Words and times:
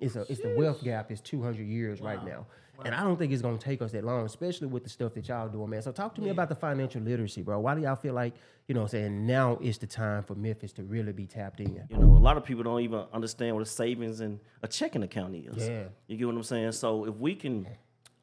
It's 0.00 0.16
a 0.16 0.24
it's 0.30 0.40
the 0.40 0.54
wealth 0.56 0.82
gap 0.82 1.10
is 1.10 1.20
200 1.20 1.66
years 1.66 2.00
right 2.00 2.24
now. 2.24 2.46
And 2.84 2.94
I 2.94 3.02
don't 3.02 3.16
think 3.16 3.32
it's 3.32 3.42
gonna 3.42 3.58
take 3.58 3.82
us 3.82 3.90
that 3.92 4.04
long, 4.04 4.24
especially 4.24 4.68
with 4.68 4.84
the 4.84 4.88
stuff 4.88 5.14
that 5.14 5.26
y'all 5.28 5.48
doing, 5.48 5.68
man. 5.68 5.82
So 5.82 5.90
talk 5.90 6.14
to 6.14 6.20
me 6.20 6.28
about 6.30 6.48
the 6.48 6.54
financial 6.54 7.02
literacy, 7.02 7.42
bro. 7.42 7.58
Why 7.58 7.74
do 7.74 7.80
y'all 7.80 7.96
feel 7.96 8.14
like, 8.14 8.34
you 8.68 8.74
know 8.74 8.82
what 8.82 8.94
I'm 8.94 9.00
saying, 9.00 9.26
now 9.26 9.58
is 9.60 9.78
the 9.78 9.88
time 9.88 10.22
for 10.22 10.36
Memphis 10.36 10.72
to 10.74 10.84
really 10.84 11.12
be 11.12 11.26
tapped 11.26 11.58
in? 11.58 11.84
You 11.90 11.96
know, 11.98 12.16
a 12.16 12.18
lot 12.18 12.36
of 12.36 12.44
people 12.44 12.62
don't 12.62 12.80
even 12.80 13.04
understand 13.12 13.56
what 13.56 13.62
a 13.62 13.66
savings 13.66 14.20
and 14.20 14.38
a 14.62 14.68
checking 14.68 15.02
account 15.02 15.34
is. 15.34 15.68
Yeah. 15.68 15.84
You 16.06 16.16
get 16.16 16.26
what 16.26 16.36
I'm 16.36 16.42
saying? 16.44 16.72
So 16.72 17.04
if 17.06 17.16
we 17.16 17.34
can 17.34 17.66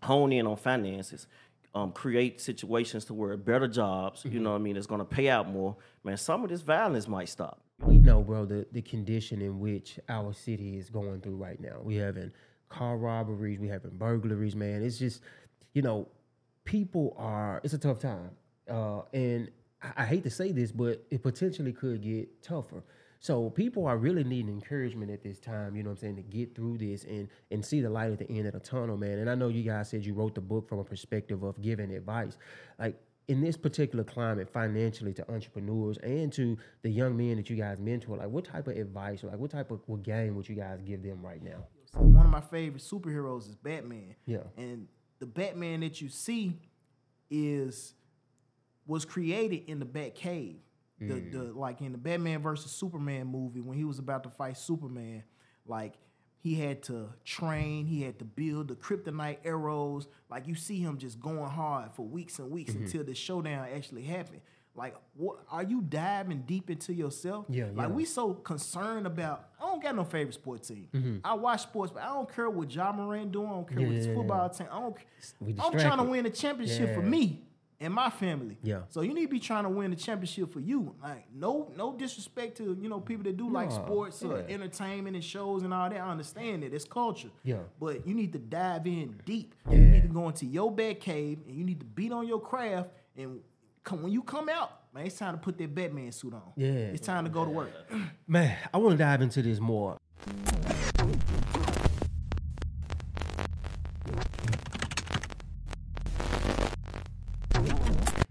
hone 0.02 0.32
in 0.32 0.48
on 0.48 0.56
finances, 0.56 1.28
um, 1.74 1.92
create 1.92 2.40
situations 2.40 3.04
to 3.06 3.14
where 3.14 3.36
better 3.36 3.68
jobs, 3.68 4.24
you 4.24 4.40
know 4.40 4.52
what 4.52 4.56
I 4.56 4.60
mean, 4.60 4.78
it's 4.78 4.88
gonna 4.88 5.04
pay 5.04 5.28
out 5.28 5.50
more, 5.50 5.76
man, 6.06 6.16
some 6.16 6.46
of 6.46 6.50
this 6.50 6.62
violence 6.62 7.10
might 7.10 7.28
stop. 7.28 7.60
We 7.80 8.00
know, 8.00 8.22
bro, 8.22 8.46
the, 8.46 8.66
the 8.72 8.82
condition 8.82 9.42
in 9.42 9.60
which 9.60 10.00
our 10.08 10.34
city 10.34 10.78
is 10.78 10.90
going 10.90 11.22
through 11.22 11.36
right 11.36 11.60
now. 11.60 11.80
We 11.84 11.96
having 11.96 12.32
car 12.70 12.98
robberies, 12.98 13.60
we 13.60 13.68
having 13.68 13.92
burglaries, 13.92 14.56
man. 14.56 14.82
It's 14.82 14.98
just, 14.98 15.22
you 15.74 15.82
know, 15.82 16.08
people 16.64 17.16
are. 17.18 17.60
It's 17.64 17.74
a 17.74 17.78
tough 17.78 18.00
time, 18.00 18.32
uh, 18.70 19.02
and 19.14 19.52
I, 19.82 20.04
I 20.04 20.06
hate 20.06 20.24
to 20.24 20.30
say 20.30 20.52
this, 20.52 20.72
but 20.72 21.06
it 21.12 21.22
potentially 21.22 21.74
could 21.74 22.02
get 22.02 22.42
tougher. 22.42 22.84
So 23.20 23.50
people 23.50 23.88
are 23.88 23.98
really 23.98 24.24
needing 24.24 24.50
encouragement 24.50 25.10
at 25.10 25.24
this 25.24 25.40
time. 25.40 25.76
You 25.76 25.84
know 25.84 25.90
what 25.90 25.98
I'm 25.98 26.02
saying 26.02 26.16
to 26.18 26.22
get 26.22 26.56
through 26.56 26.78
this 26.78 27.04
and 27.06 27.28
and 27.52 27.66
see 27.66 27.82
the 27.82 27.90
light 27.90 28.12
at 28.12 28.20
the 28.20 28.30
end 28.30 28.48
of 28.48 28.54
the 28.54 28.60
tunnel, 28.60 28.98
man. 28.98 29.20
And 29.20 29.30
I 29.30 29.36
know 29.36 29.48
you 29.50 29.64
guys 29.64 29.90
said 29.90 30.06
you 30.06 30.14
wrote 30.14 30.36
the 30.36 30.42
book 30.42 30.70
from 30.70 30.80
a 30.80 30.84
perspective 30.84 31.44
of 31.44 31.62
giving 31.62 31.92
advice, 31.92 32.38
like 32.80 32.96
in 33.28 33.42
this 33.42 33.58
particular 33.58 34.04
climate 34.04 34.50
financially 34.52 35.14
to 35.14 35.32
entrepreneurs 35.32 35.98
and 35.98 36.32
to 36.34 36.58
the 36.84 36.90
young 36.90 37.18
men 37.18 37.38
that 37.38 37.50
you 37.50 37.56
guys 37.56 37.80
mentor 37.80 38.18
like 38.18 38.30
what 38.30 38.46
type 38.46 38.68
of 38.68 38.78
advice 38.78 39.24
or 39.24 39.28
like 39.28 39.38
what 39.38 39.52
type 39.52 39.72
of 39.72 39.82
what 39.88 40.04
game 40.04 40.36
would 40.36 40.48
you 40.48 40.56
guys 40.56 40.82
give 40.82 41.02
them 41.02 41.26
right 41.26 41.44
now 41.44 41.66
So 41.92 42.02
one 42.02 42.26
of 42.26 42.32
my 42.32 42.42
favorite 42.42 42.84
superheroes 42.84 43.50
is 43.50 43.56
Batman. 43.56 44.16
Yeah. 44.26 44.44
And 44.58 44.88
the 45.20 45.26
Batman 45.26 45.80
that 45.80 46.02
you 46.02 46.10
see 46.10 46.60
is 47.30 47.94
was 48.86 49.06
created 49.06 49.70
in 49.70 49.80
the 49.80 49.86
Batcave. 49.86 50.58
The 51.00 51.16
the 51.16 51.38
mm. 51.38 51.56
like 51.56 51.82
in 51.82 51.92
the 51.92 51.98
Batman 51.98 52.42
versus 52.42 52.72
Superman 52.72 53.28
movie 53.28 53.60
when 53.60 53.78
he 53.78 53.84
was 53.84 54.00
about 54.00 54.24
to 54.24 54.30
fight 54.30 54.58
Superman, 54.58 55.24
like 55.66 55.96
he 56.46 56.54
had 56.54 56.84
to 56.84 57.10
train, 57.24 57.88
he 57.88 58.04
had 58.04 58.20
to 58.20 58.26
build 58.26 58.68
the 58.68 58.76
kryptonite 58.76 59.38
arrows. 59.44 60.08
Like 60.30 60.48
you 60.48 60.54
see 60.54 60.80
him 60.80 61.00
just 61.00 61.20
going 61.20 61.50
hard 61.50 61.92
for 61.94 62.04
weeks 62.06 62.38
and 62.38 62.52
weeks 62.52 62.76
until 62.76 63.04
the 63.04 63.16
showdown 63.16 63.68
actually 63.76 64.04
happened. 64.04 64.42
Like, 64.78 64.94
what 65.16 65.38
are 65.50 65.64
you 65.64 65.82
diving 65.82 66.44
deep 66.46 66.70
into 66.70 66.94
yourself? 66.94 67.46
Yeah, 67.50 67.66
Like 67.74 67.88
yeah. 67.90 67.96
we 67.96 68.06
so 68.06 68.34
concerned 68.34 69.08
about. 69.08 69.48
I 69.60 69.64
don't 69.68 69.82
got 69.82 69.96
no 69.96 70.04
favorite 70.04 70.34
sports 70.36 70.68
team. 70.68 71.22
I 71.24 71.34
watch 71.34 71.62
sports, 71.64 71.92
but 71.94 72.04
I 72.04 72.08
don't 72.14 72.32
care 72.32 72.50
what 72.50 72.70
Ja 72.72 72.92
Morant 72.92 73.32
doing. 73.32 73.48
I 73.48 73.52
don't 73.52 73.68
care 73.68 73.80
what 73.88 73.96
his 73.96 74.06
Mm-hmm. 74.06 74.16
Yeah. 74.16 74.22
football 74.22 74.50
team. 74.50 74.68
I 74.72 74.80
don't. 74.80 74.96
I'm 75.66 75.80
trying 75.80 75.98
to 75.98 76.04
win 76.04 76.26
a 76.26 76.30
championship 76.30 76.94
for 76.94 77.02
me 77.02 77.42
and 77.80 77.94
my 77.94 78.10
family. 78.10 78.58
Yeah. 78.64 78.82
So 78.90 79.02
you 79.02 79.14
need 79.14 79.24
to 79.24 79.32
be 79.32 79.40
trying 79.40 79.64
to 79.64 79.70
win 79.70 79.92
the 79.92 79.98
championship 79.98 80.52
for 80.54 80.60
you. 80.60 80.96
Like 81.02 81.26
no, 81.34 81.72
no 81.76 81.94
disrespect 81.94 82.58
to 82.58 82.78
you 82.80 82.90
know 82.90 83.00
people 83.00 83.24
that 83.26 83.38
do 83.38 83.50
like 83.50 83.72
sports 83.72 84.24
or 84.24 84.44
entertainment 84.48 85.16
and 85.16 85.24
shows 85.24 85.64
and 85.64 85.74
all 85.74 85.90
that. 85.90 86.00
I 86.00 86.10
understand 86.10 86.64
it. 86.64 86.74
It's 86.74 86.86
culture. 86.86 87.30
Yeah. 87.44 87.60
But 87.80 88.08
you 88.08 88.14
need 88.14 88.34
to 88.34 88.40
dive 88.40 88.86
in 88.88 89.20
deep. 89.26 89.56
Yeah. 89.70 89.76
You 89.76 89.82
need 89.88 90.02
to 90.04 90.08
go 90.10 90.28
into 90.28 90.46
your 90.46 90.72
Batcave 90.72 91.46
and 91.48 91.56
you 91.56 91.64
need 91.64 91.80
to 91.80 91.86
beat 91.86 92.12
on 92.12 92.28
your 92.28 92.40
craft 92.40 92.90
and. 93.18 93.40
Come, 93.84 94.02
when 94.02 94.12
you 94.12 94.24
come 94.24 94.50
out, 94.50 94.80
man, 94.96 95.06
it's 95.06 95.16
time 95.16 95.36
to 95.36 95.38
put 95.38 95.60
that 95.60 95.76
Batman 95.76 96.12
suit 96.12 96.34
on. 96.34 96.42
Yeah. 96.56 96.72
It's 96.72 97.06
time 97.06 97.24
to 97.26 97.30
go 97.30 97.46
to 97.46 97.52
work. 97.52 97.70
man 98.28 98.58
i 98.74 98.78
want 98.80 98.94
to 98.94 98.98
dive 98.98 99.22
into 99.22 99.44
this 99.44 99.60
more 99.60 99.96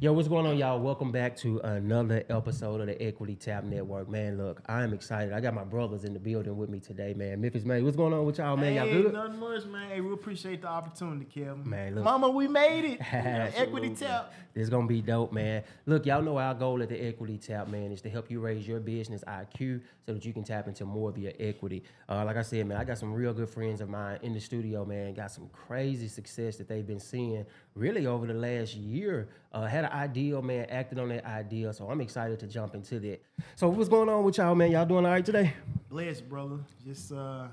Yo, 0.05 0.13
what's 0.13 0.29
going 0.29 0.45
on, 0.45 0.59
y'all? 0.59 0.79
Welcome 0.79 1.11
back 1.11 1.35
to 1.39 1.61
another 1.61 2.23
episode 2.29 2.83
of 2.83 2.89
the 2.89 3.03
Equity 3.03 3.37
Tap 3.37 3.65
Network. 3.65 4.07
Man, 4.07 4.37
look, 4.37 4.61
I 4.67 4.83
am 4.83 4.93
excited. 4.93 5.33
I 5.33 5.41
got 5.41 5.55
my 5.55 5.65
brothers 5.65 6.05
in 6.05 6.13
the 6.13 6.19
building 6.19 6.59
with 6.59 6.69
me 6.69 6.79
today, 6.79 7.15
man. 7.15 7.41
Memphis, 7.41 7.65
man, 7.65 7.83
what's 7.83 7.97
going 7.97 8.13
on 8.13 8.27
with 8.27 8.37
y'all, 8.37 8.55
man? 8.55 8.75
Y'all 8.75 8.87
hey, 8.87 9.01
good? 9.01 9.15
nothing 9.15 9.41
much, 9.41 9.65
man. 9.65 9.89
Hey, 9.89 10.03
we 10.03 10.13
appreciate 10.13 10.61
the 10.61 10.69
opportunity, 10.69 11.25
Kelvin. 11.25 11.71
Man, 11.71 11.95
look. 11.95 12.05
Mama, 12.05 12.29
we 12.29 12.47
made 12.49 12.85
it. 12.85 13.01
Equity 13.15 13.95
tap. 13.95 14.35
This 14.55 14.69
gonna 14.69 14.87
be 14.87 15.01
dope, 15.01 15.33
man. 15.33 15.65
Look, 15.87 16.05
y'all 16.07 16.23
know 16.23 16.37
our 16.37 16.55
goal 16.55 16.83
at 16.83 16.89
the 16.91 16.97
Equity 16.97 17.39
Tap, 17.39 17.69
man, 17.69 17.91
is 17.91 18.01
to 18.03 18.11
help 18.11 18.31
you 18.31 18.41
raise 18.41 18.69
your 18.69 18.79
business 18.79 19.25
IQ 19.27 19.81
so 20.07 20.13
that 20.13 20.25
you 20.25 20.33
can 20.33 20.45
tap 20.45 20.69
into 20.69 20.85
more 20.85 21.11
of 21.11 21.19
your 21.19 21.33
equity. 21.41 21.83
Uh, 22.09 22.25
like 22.25 22.37
I 22.37 22.43
said, 22.43 22.67
man, 22.67 22.77
I 22.77 22.85
got 22.85 22.99
some 22.99 23.13
real 23.13 23.33
good 23.33 23.49
friends 23.49 23.81
of 23.81 23.89
mine 23.89 24.19
in 24.23 24.33
the 24.33 24.41
studio, 24.41 24.85
man. 24.85 25.13
Got 25.15 25.33
some 25.33 25.49
crazy 25.49 26.07
success 26.07 26.57
that 26.59 26.69
they've 26.69 26.87
been 26.87 27.01
seeing 27.01 27.45
really 27.75 28.07
over 28.07 28.27
the 28.27 28.35
last 28.35 28.75
year. 28.75 29.29
Uh, 29.53 29.67
had 29.67 29.85
an 29.85 29.93
ideal, 29.93 30.43
man, 30.43 30.67
acted 30.69 30.99
on 30.99 31.09
that 31.09 31.25
idea, 31.25 31.73
so 31.73 31.89
I'm 31.89 32.01
excited 32.01 32.41
to 32.41 32.47
jump 32.47 32.75
into 32.75 32.99
that. 33.01 33.23
So, 33.55 33.69
what's 33.69 33.89
going 33.89 34.09
on 34.09 34.25
with 34.25 34.39
y'all, 34.39 34.55
man? 34.55 34.73
Y'all 34.73 34.87
doing 34.87 35.05
all 35.05 35.13
right 35.13 35.25
today? 35.25 35.53
Blessed, 35.89 36.29
brother. 36.29 36.59
Just 36.85 37.13
uh 37.13 37.47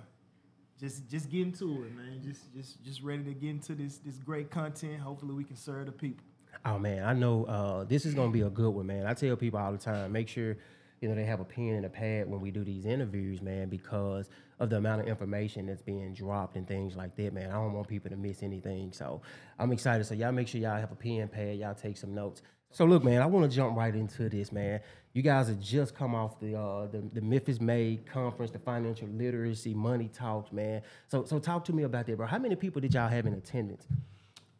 just 0.79 1.07
just 1.07 1.29
getting 1.29 1.51
to 1.53 1.83
it, 1.83 1.95
man. 1.95 2.21
Just 2.23 2.51
just 2.53 2.83
just 2.83 3.03
ready 3.03 3.23
to 3.23 3.33
get 3.33 3.51
into 3.51 3.75
this 3.75 3.97
this 3.99 4.17
great 4.17 4.49
content. 4.49 4.99
Hopefully 4.99 5.33
we 5.33 5.43
can 5.43 5.55
serve 5.55 5.85
the 5.85 5.91
people. 5.91 6.25
Oh 6.65 6.79
man, 6.79 7.03
I 7.03 7.13
know 7.13 7.45
uh, 7.45 7.83
this 7.83 8.05
is 8.05 8.15
gonna 8.15 8.31
be 8.31 8.41
a 8.41 8.49
good 8.49 8.71
one, 8.71 8.87
man. 8.87 9.05
I 9.05 9.13
tell 9.13 9.35
people 9.35 9.59
all 9.59 9.71
the 9.71 9.77
time, 9.77 10.11
make 10.11 10.27
sure 10.27 10.57
you 10.99 11.07
know 11.07 11.13
they 11.13 11.25
have 11.25 11.39
a 11.39 11.45
pen 11.45 11.75
and 11.75 11.85
a 11.85 11.89
pad 11.89 12.27
when 12.27 12.41
we 12.41 12.49
do 12.49 12.63
these 12.63 12.85
interviews, 12.85 13.41
man, 13.43 13.69
because 13.69 14.27
of 14.61 14.69
the 14.69 14.77
amount 14.77 15.01
of 15.01 15.07
information 15.07 15.65
that's 15.65 15.81
being 15.81 16.13
dropped 16.13 16.55
and 16.55 16.67
things 16.67 16.95
like 16.95 17.15
that, 17.15 17.33
man. 17.33 17.49
I 17.49 17.55
don't 17.55 17.73
want 17.73 17.87
people 17.87 18.11
to 18.11 18.15
miss 18.15 18.43
anything, 18.43 18.93
so 18.93 19.23
I'm 19.57 19.71
excited. 19.71 20.05
So 20.05 20.13
y'all 20.13 20.31
make 20.31 20.47
sure 20.47 20.61
y'all 20.61 20.79
have 20.79 20.91
a 20.91 20.95
pen, 20.95 21.27
pad, 21.29 21.57
y'all 21.57 21.73
take 21.73 21.97
some 21.97 22.13
notes. 22.13 22.43
So 22.69 22.85
look, 22.85 23.03
man, 23.03 23.23
I 23.23 23.25
want 23.25 23.49
to 23.49 23.53
jump 23.53 23.75
right 23.75 23.93
into 23.93 24.29
this, 24.29 24.51
man. 24.51 24.79
You 25.13 25.23
guys 25.23 25.47
have 25.47 25.59
just 25.59 25.95
come 25.95 26.13
off 26.13 26.39
the 26.39 26.55
uh, 26.55 26.87
the, 26.87 27.01
the 27.11 27.21
Memphis 27.21 27.59
Made 27.59 28.05
conference, 28.05 28.51
the 28.51 28.59
financial 28.59 29.07
literacy 29.07 29.73
money 29.73 30.09
talks, 30.13 30.51
man. 30.51 30.83
So 31.07 31.25
so 31.25 31.39
talk 31.39 31.65
to 31.65 31.73
me 31.73 31.83
about 31.83 32.05
that, 32.05 32.15
bro. 32.15 32.27
How 32.27 32.37
many 32.37 32.55
people 32.55 32.81
did 32.81 32.93
y'all 32.93 33.09
have 33.09 33.25
in 33.25 33.33
attendance? 33.33 33.87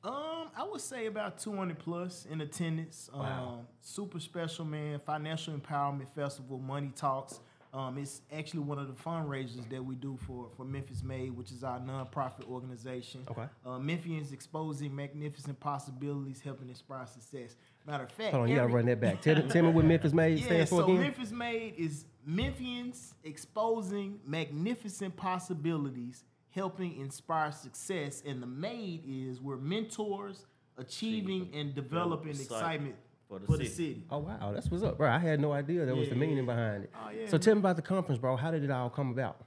Um, 0.03 0.49
I 0.57 0.63
would 0.63 0.81
say 0.81 1.05
about 1.05 1.37
200 1.37 1.77
plus 1.77 2.25
in 2.25 2.41
attendance. 2.41 3.07
Um, 3.13 3.67
super 3.81 4.19
special, 4.19 4.65
man. 4.65 4.99
Financial 5.05 5.53
Empowerment 5.53 6.07
Festival, 6.15 6.57
Money 6.57 6.91
Talks. 6.95 7.39
Um, 7.73 7.97
it's 7.97 8.21
actually 8.33 8.61
one 8.61 8.79
of 8.79 8.87
the 8.87 8.93
fundraisers 8.93 9.69
that 9.69 9.83
we 9.83 9.95
do 9.95 10.17
for, 10.27 10.49
for 10.57 10.65
Memphis 10.65 11.03
Made, 11.03 11.31
which 11.31 11.51
is 11.51 11.63
our 11.63 11.79
nonprofit 11.79 12.45
organization. 12.49 13.23
Okay. 13.31 13.45
Uh, 13.65 13.79
Memphians 13.79 14.33
exposing 14.33 14.93
magnificent 14.93 15.57
possibilities, 15.59 16.41
helping 16.41 16.67
inspire 16.67 17.07
success. 17.07 17.55
Matter 17.87 18.03
of 18.03 18.11
fact, 18.11 18.31
Hold 18.31 18.43
on, 18.43 18.49
you 18.49 18.55
gotta 18.55 18.67
run 18.67 18.85
that 18.87 18.99
back. 18.99 19.21
Tell, 19.21 19.41
tell 19.47 19.63
me 19.63 19.69
what 19.69 19.85
Memphis 19.85 20.11
Made 20.11 20.39
yeah, 20.39 20.45
stands 20.45 20.69
for 20.69 20.79
so 20.79 20.83
again. 20.83 20.97
So 20.97 21.01
Memphis 21.01 21.31
Made 21.31 21.75
is 21.77 22.05
Memphians 22.29 23.13
exposing 23.23 24.19
magnificent 24.25 25.15
possibilities, 25.15 26.25
helping 26.49 26.99
inspire 26.99 27.53
success, 27.53 28.21
and 28.25 28.43
the 28.43 28.47
Made 28.47 29.03
is 29.07 29.39
we're 29.39 29.55
mentors, 29.55 30.45
achieving 30.77 31.49
and 31.53 31.73
developing 31.73 32.31
excitement 32.31 32.95
for 33.31 33.39
the 33.39 33.45
for 33.45 33.57
the 33.57 33.65
city. 33.65 33.93
city. 33.93 34.03
Oh 34.09 34.17
wow, 34.19 34.51
that's 34.53 34.69
what's 34.69 34.83
up, 34.83 34.97
bro. 34.97 35.09
I 35.09 35.17
had 35.17 35.39
no 35.39 35.53
idea 35.53 35.85
that 35.85 35.95
was 35.95 36.09
the 36.09 36.15
meaning 36.15 36.37
yeah. 36.37 36.43
behind 36.43 36.83
it. 36.83 36.91
Oh, 36.93 37.09
yeah, 37.09 37.27
so 37.27 37.37
tell 37.37 37.55
me 37.55 37.59
about 37.59 37.77
the 37.77 37.81
conference, 37.81 38.19
bro. 38.19 38.35
How 38.35 38.51
did 38.51 38.63
it 38.63 38.69
all 38.71 38.89
come 38.89 39.11
about? 39.11 39.37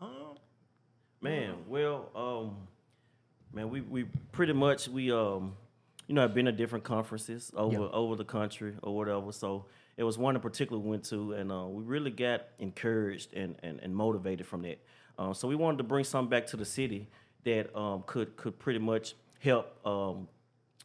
Um, 0.00 0.10
Man, 1.22 1.54
well, 1.68 2.10
um, 2.14 2.56
man, 3.52 3.70
we, 3.70 3.80
we 3.82 4.04
pretty 4.32 4.52
much 4.52 4.88
we 4.88 5.12
um, 5.12 5.54
you 6.08 6.14
know, 6.14 6.22
have 6.22 6.34
been 6.34 6.46
to 6.46 6.52
different 6.52 6.84
conferences 6.84 7.52
over 7.56 7.74
Yeah. 7.82 7.88
over 7.92 8.16
the 8.16 8.24
country 8.24 8.74
or 8.82 8.94
whatever. 8.96 9.30
So 9.32 9.66
it 9.96 10.02
was 10.02 10.18
one 10.18 10.34
in 10.34 10.42
particular 10.42 10.82
we 10.82 10.90
went 10.90 11.04
to, 11.04 11.34
and 11.34 11.52
uh, 11.52 11.66
we 11.66 11.84
really 11.84 12.10
got 12.10 12.42
encouraged 12.58 13.32
and, 13.32 13.54
and, 13.62 13.78
and 13.80 13.94
motivated 13.94 14.46
from 14.46 14.62
that. 14.62 14.80
Uh, 15.16 15.32
so 15.32 15.46
we 15.46 15.54
wanted 15.54 15.78
to 15.78 15.84
bring 15.84 16.04
something 16.04 16.28
back 16.28 16.46
to 16.48 16.56
the 16.56 16.64
city 16.64 17.08
that 17.44 17.74
um, 17.78 18.02
could 18.06 18.36
could 18.36 18.58
pretty 18.58 18.80
much 18.80 19.14
help 19.38 19.78
um, 19.86 20.26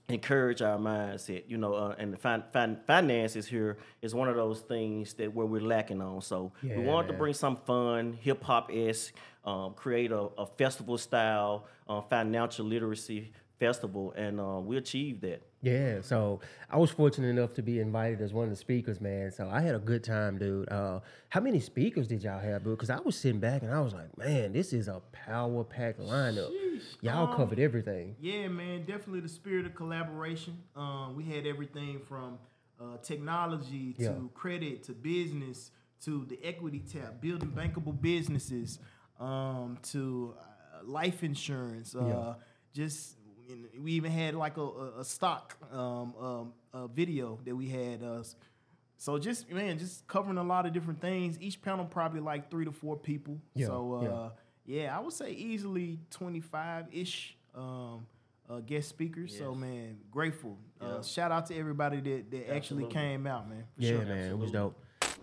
encourage 0.09 0.61
our 0.61 0.77
mindset, 0.77 1.43
you 1.47 1.57
know, 1.57 1.73
uh, 1.73 1.95
and 1.97 2.11
the 2.13 2.17
fin- 2.17 2.43
fin- 2.51 2.79
finances 2.87 3.47
here 3.47 3.77
is 4.01 4.13
one 4.15 4.27
of 4.27 4.35
those 4.35 4.61
things 4.61 5.13
that 5.15 5.33
where 5.33 5.45
we're 5.45 5.61
lacking 5.61 6.01
on. 6.01 6.21
So 6.21 6.51
we 6.61 6.69
Yeah, 6.69 6.77
wanted 6.79 7.07
to 7.07 7.13
bring 7.13 7.33
some 7.33 7.55
fun, 7.57 8.13
hip 8.13 8.43
hop 8.43 8.71
esque, 8.73 9.13
um, 9.45 9.73
create 9.73 10.11
a, 10.11 10.29
a 10.37 10.45
festival 10.45 10.97
style 10.97 11.65
uh, 11.87 12.01
financial 12.01 12.65
literacy 12.65 13.31
festival, 13.59 14.13
and 14.17 14.39
uh, 14.39 14.59
we 14.63 14.77
achieved 14.77 15.21
that. 15.21 15.41
Yeah, 15.61 15.99
so 16.01 16.39
I 16.69 16.77
was 16.77 16.89
fortunate 16.89 17.27
enough 17.27 17.53
to 17.55 17.61
be 17.61 17.79
invited 17.79 18.21
as 18.21 18.31
one 18.31 18.45
of 18.45 18.49
the 18.49 18.55
speakers, 18.55 19.01
man. 19.01 19.31
So 19.31 19.49
I 19.49 19.59
had 19.59 19.75
a 19.75 19.79
good 19.79 20.03
time, 20.05 20.37
dude. 20.37 20.69
Uh, 20.71 21.01
how 21.27 21.41
many 21.41 21.59
speakers 21.59 22.07
did 22.07 22.23
y'all 22.23 22.39
have, 22.39 22.63
dude? 22.63 22.77
Because 22.77 22.89
I 22.89 22.99
was 23.01 23.17
sitting 23.17 23.41
back 23.41 23.61
and 23.63 23.73
I 23.73 23.81
was 23.81 23.93
like, 23.93 24.17
man, 24.17 24.53
this 24.53 24.71
is 24.71 24.87
a 24.87 25.01
power 25.11 25.65
packed 25.65 25.99
lineup. 25.99 26.49
Y'all 27.01 27.27
Um, 27.29 27.35
covered 27.35 27.59
everything. 27.59 28.15
Yeah, 28.21 28.47
man, 28.47 28.85
definitely 28.85 29.19
the 29.19 29.27
spirit 29.27 29.65
of 29.65 29.75
collaboration. 29.75 30.57
Um, 30.77 31.15
we 31.17 31.25
had 31.25 31.45
everything 31.45 31.99
from 32.07 32.39
uh, 32.79 32.95
technology 33.03 33.91
to 33.95 34.03
Yeah. 34.03 34.13
credit 34.33 34.83
to 34.83 34.93
business 34.93 35.71
to 36.05 36.23
the 36.29 36.39
equity 36.41 36.79
tap, 36.79 37.19
building 37.19 37.51
bankable 37.51 37.99
businesses. 37.99 38.79
um, 39.19 39.77
to 39.83 40.33
uh, 40.39 40.85
life 40.85 41.21
insurance. 41.25 41.93
Uh, 41.93 42.05
Yeah. 42.05 42.33
Just 42.71 43.17
you 43.49 43.55
know, 43.55 43.83
we 43.83 43.93
even 43.93 44.11
had 44.11 44.35
like 44.35 44.57
a, 44.57 44.61
a, 44.61 44.99
a 44.99 45.03
stock 45.05 45.57
um, 45.71 46.13
um, 46.19 46.53
a 46.73 46.87
video 46.87 47.39
that 47.45 47.55
we 47.55 47.67
had. 47.67 48.03
Uh, 48.03 48.23
so 48.97 49.17
just 49.17 49.49
man, 49.51 49.77
just 49.79 50.07
covering 50.07 50.37
a 50.37 50.43
lot 50.43 50.65
of 50.65 50.73
different 50.73 51.01
things. 51.01 51.37
Each 51.39 51.61
panel 51.61 51.85
probably 51.85 52.19
like 52.19 52.51
three 52.51 52.65
to 52.65 52.71
four 52.71 52.95
people. 52.97 53.39
Yeah, 53.55 53.67
so 53.67 53.99
yeah. 54.03 54.09
uh, 54.09 54.29
yeah. 54.65 54.97
I 54.97 54.99
would 55.01 55.13
say 55.13 55.31
easily 55.31 55.99
twenty 56.09 56.41
five 56.41 56.85
ish. 56.91 57.35
Um, 57.55 58.05
uh, 58.49 58.59
guest 58.61 58.89
speakers, 58.89 59.37
so 59.37 59.53
man, 59.53 59.97
grateful. 60.09 60.57
Uh, 60.81 60.85
Yeah. 60.95 61.01
shout 61.03 61.31
out 61.31 61.45
to 61.47 61.55
everybody 61.55 61.99
that, 62.01 62.31
that 62.31 62.51
actually 62.51 62.87
came 62.87 63.27
out, 63.27 63.47
man. 63.47 63.65
For 63.75 63.81
Yeah, 63.83 63.89
sure. 63.91 64.05
man, 64.05 64.31
it 64.31 64.37
was 64.37 64.51
dope. 64.51 64.75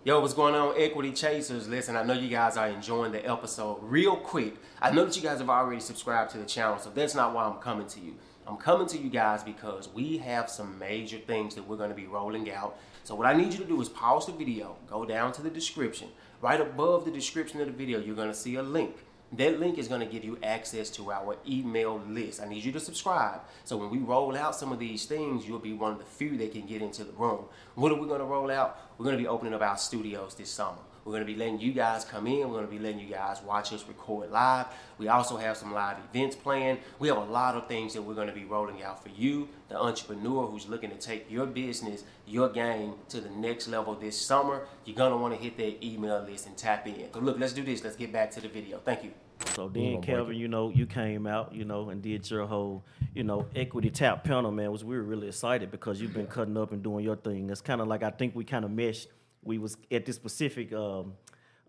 Yo, 0.07 0.21
what's 0.21 0.35
going 0.35 0.55
on, 0.55 0.73
Equity 0.79 1.11
Chasers? 1.11 1.67
Listen, 1.67 1.97
I 1.97 2.05
know 2.05 2.13
you 2.13 2.29
guys 2.29 2.57
are 2.57 2.69
enjoying 2.69 3.11
the 3.11 3.29
episode. 3.29 3.79
Real 3.83 4.15
quick, 4.15 4.55
I 4.81 4.93
know 4.93 5.05
that 5.05 5.17
you 5.17 5.23
guys 5.23 5.41
have 5.41 5.51
already 5.51 5.81
subscribed 5.81 6.31
to 6.31 6.39
the 6.39 6.45
channel, 6.45 6.79
so 6.79 6.91
that's 6.91 7.17
not 7.17 7.35
why 7.35 7.43
I'm 7.43 7.59
coming 7.59 7.89
to 7.89 7.99
you. 7.99 8.15
I'm 8.47 8.57
coming 8.57 8.87
to 8.87 8.97
you 8.97 9.11
guys 9.11 9.43
because 9.43 9.89
we 9.93 10.19
have 10.19 10.49
some 10.49 10.79
major 10.79 11.19
things 11.19 11.57
that 11.57 11.67
we're 11.67 11.77
going 11.77 11.91
to 11.91 11.97
be 11.97 12.07
rolling 12.07 12.53
out. 12.53 12.79
So, 13.03 13.17
what 13.17 13.27
I 13.27 13.33
need 13.33 13.53
you 13.53 13.59
to 13.59 13.65
do 13.65 13.81
is 13.81 13.89
pause 13.89 14.27
the 14.27 14.33
video, 14.33 14.77
go 14.89 15.05
down 15.05 15.33
to 15.33 15.43
the 15.43 15.51
description. 15.51 16.07
Right 16.41 16.61
above 16.61 17.05
the 17.05 17.11
description 17.11 17.61
of 17.61 17.67
the 17.67 17.73
video, 17.73 17.99
you're 17.99 18.15
going 18.15 18.29
to 18.29 18.35
see 18.35 18.55
a 18.55 18.63
link. 18.63 18.95
That 19.33 19.59
link 19.59 19.77
is 19.77 19.89
going 19.89 20.01
to 20.01 20.07
give 20.07 20.25
you 20.25 20.39
access 20.43 20.89
to 20.91 21.11
our 21.11 21.37
email 21.49 22.01
list. 22.09 22.41
I 22.41 22.49
need 22.49 22.65
you 22.65 22.73
to 22.73 22.81
subscribe. 22.81 23.41
So 23.65 23.77
when 23.77 23.91
we 23.91 23.99
roll 23.99 24.37
out 24.37 24.55
some 24.55 24.71
of 24.71 24.79
these 24.79 25.05
things, 25.07 25.47
you'll 25.47 25.59
be 25.59 25.73
one 25.73 25.93
of 25.93 25.99
the 25.99 26.05
few 26.05 26.39
that 26.39 26.53
can 26.53 26.67
get 26.67 26.81
into 26.81 27.03
the 27.03 27.13
room. 27.13 27.45
What 27.75 27.91
are 27.91 28.01
we 28.01 28.07
going 28.07 28.21
to 28.21 28.27
roll 28.27 28.51
out? 28.51 28.79
We're 28.97 29.05
going 29.05 29.17
to 29.17 29.23
be 29.23 29.29
opening 29.29 29.53
up 29.53 29.63
our 29.63 29.79
studios 29.79 30.37
this 30.37 30.51
summer. 30.51 30.79
We're 31.07 31.13
going 31.13 31.25
to 31.25 31.33
be 31.33 31.39
letting 31.39 31.61
you 31.61 31.73
guys 31.73 32.05
come 32.05 32.27
in. 32.27 32.41
We're 32.41 32.57
going 32.57 32.67
to 32.67 32.71
be 32.71 32.81
letting 32.81 32.99
you 32.99 33.07
guys 33.07 33.41
watch 33.41 33.73
us 33.73 33.85
record 33.87 34.33
live. 34.33 34.67
We 34.99 35.07
also 35.07 35.37
have 35.37 35.57
some 35.57 35.73
live 35.73 35.99
events 36.13 36.35
planned. 36.35 36.81
We 36.99 37.07
have 37.07 37.19
a 37.19 37.25
lot 37.25 37.55
of 37.55 37.69
things 37.69 37.95
that 37.95 38.03
we're 38.03 38.15
going 38.15 38.27
to 38.27 38.35
be 38.35 38.45
rolling 38.45 38.83
out 38.83 39.05
for 39.05 39.11
you, 39.11 39.49
the 39.69 39.81
entrepreneur 39.81 40.49
who's 40.49 40.69
looking 40.69 40.91
to 40.91 40.97
take 40.97 41.31
your 41.31 41.47
business, 41.47 42.03
your 42.27 42.49
game 42.49 42.95
to 43.11 43.21
the 43.21 43.31
next 43.31 43.69
level 43.69 43.95
this 43.95 44.21
summer. 44.21 44.67
You're 44.85 44.97
going 44.97 45.13
to 45.13 45.17
want 45.17 45.33
to 45.33 45.41
hit 45.41 45.57
that 45.59 45.87
email 45.87 46.27
list 46.29 46.49
and 46.49 46.57
tap 46.57 46.89
in. 46.89 47.13
So 47.15 47.21
look, 47.21 47.39
let's 47.39 47.53
do 47.53 47.63
this. 47.63 47.85
Let's 47.85 47.95
get 47.95 48.13
back 48.13 48.33
to 48.33 48.41
the 48.41 48.49
video. 48.49 48.81
Thank 48.85 49.05
you. 49.05 49.13
So 49.51 49.69
gonna 49.69 49.73
then, 49.75 49.93
break 49.93 50.03
Kelvin, 50.03 50.37
you 50.37 50.49
know, 50.49 50.71
you 50.71 50.87
came 50.87 51.29
out, 51.29 51.55
you 51.55 51.65
know, 51.65 51.91
and 51.91 52.03
did 52.03 52.29
your 52.29 52.47
whole, 52.47 52.85
you 53.15 53.23
know, 53.23 53.47
equity 53.55 53.91
tap 53.91 54.25
panel, 54.25 54.51
man. 54.51 54.73
Was 54.73 54.83
we 54.83 54.97
were 54.97 55.03
really 55.03 55.29
excited 55.29 55.71
because 55.71 56.01
you've 56.01 56.15
been 56.15 56.27
cutting 56.27 56.57
up 56.57 56.73
and 56.73 56.83
doing 56.83 57.05
your 57.05 57.17
thing. 57.17 57.49
It's 57.51 57.61
kind 57.61 57.81
of 57.81 57.87
like 57.87 58.03
I 58.03 58.11
think 58.11 58.35
we 58.35 58.45
kind 58.45 58.65
of 58.65 58.73
meshed. 58.73 59.09
We 59.47 59.59
was 59.59 59.77
at 59.91 60.05
this 60.05 60.17
specific 60.17 60.73
um, 60.73 61.15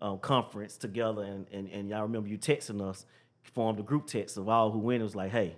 um, 0.00 0.18
conference 0.18 0.76
together, 0.76 1.22
and, 1.22 1.46
and 1.52 1.68
and 1.70 1.88
y'all 1.88 2.02
remember 2.02 2.28
you 2.28 2.38
texting 2.38 2.82
us, 2.82 3.06
formed 3.42 3.78
a 3.78 3.82
group 3.82 4.06
text 4.06 4.36
of 4.36 4.48
all 4.48 4.70
who 4.70 4.78
went. 4.78 5.00
It 5.00 5.04
was 5.04 5.16
like, 5.16 5.30
hey, 5.30 5.56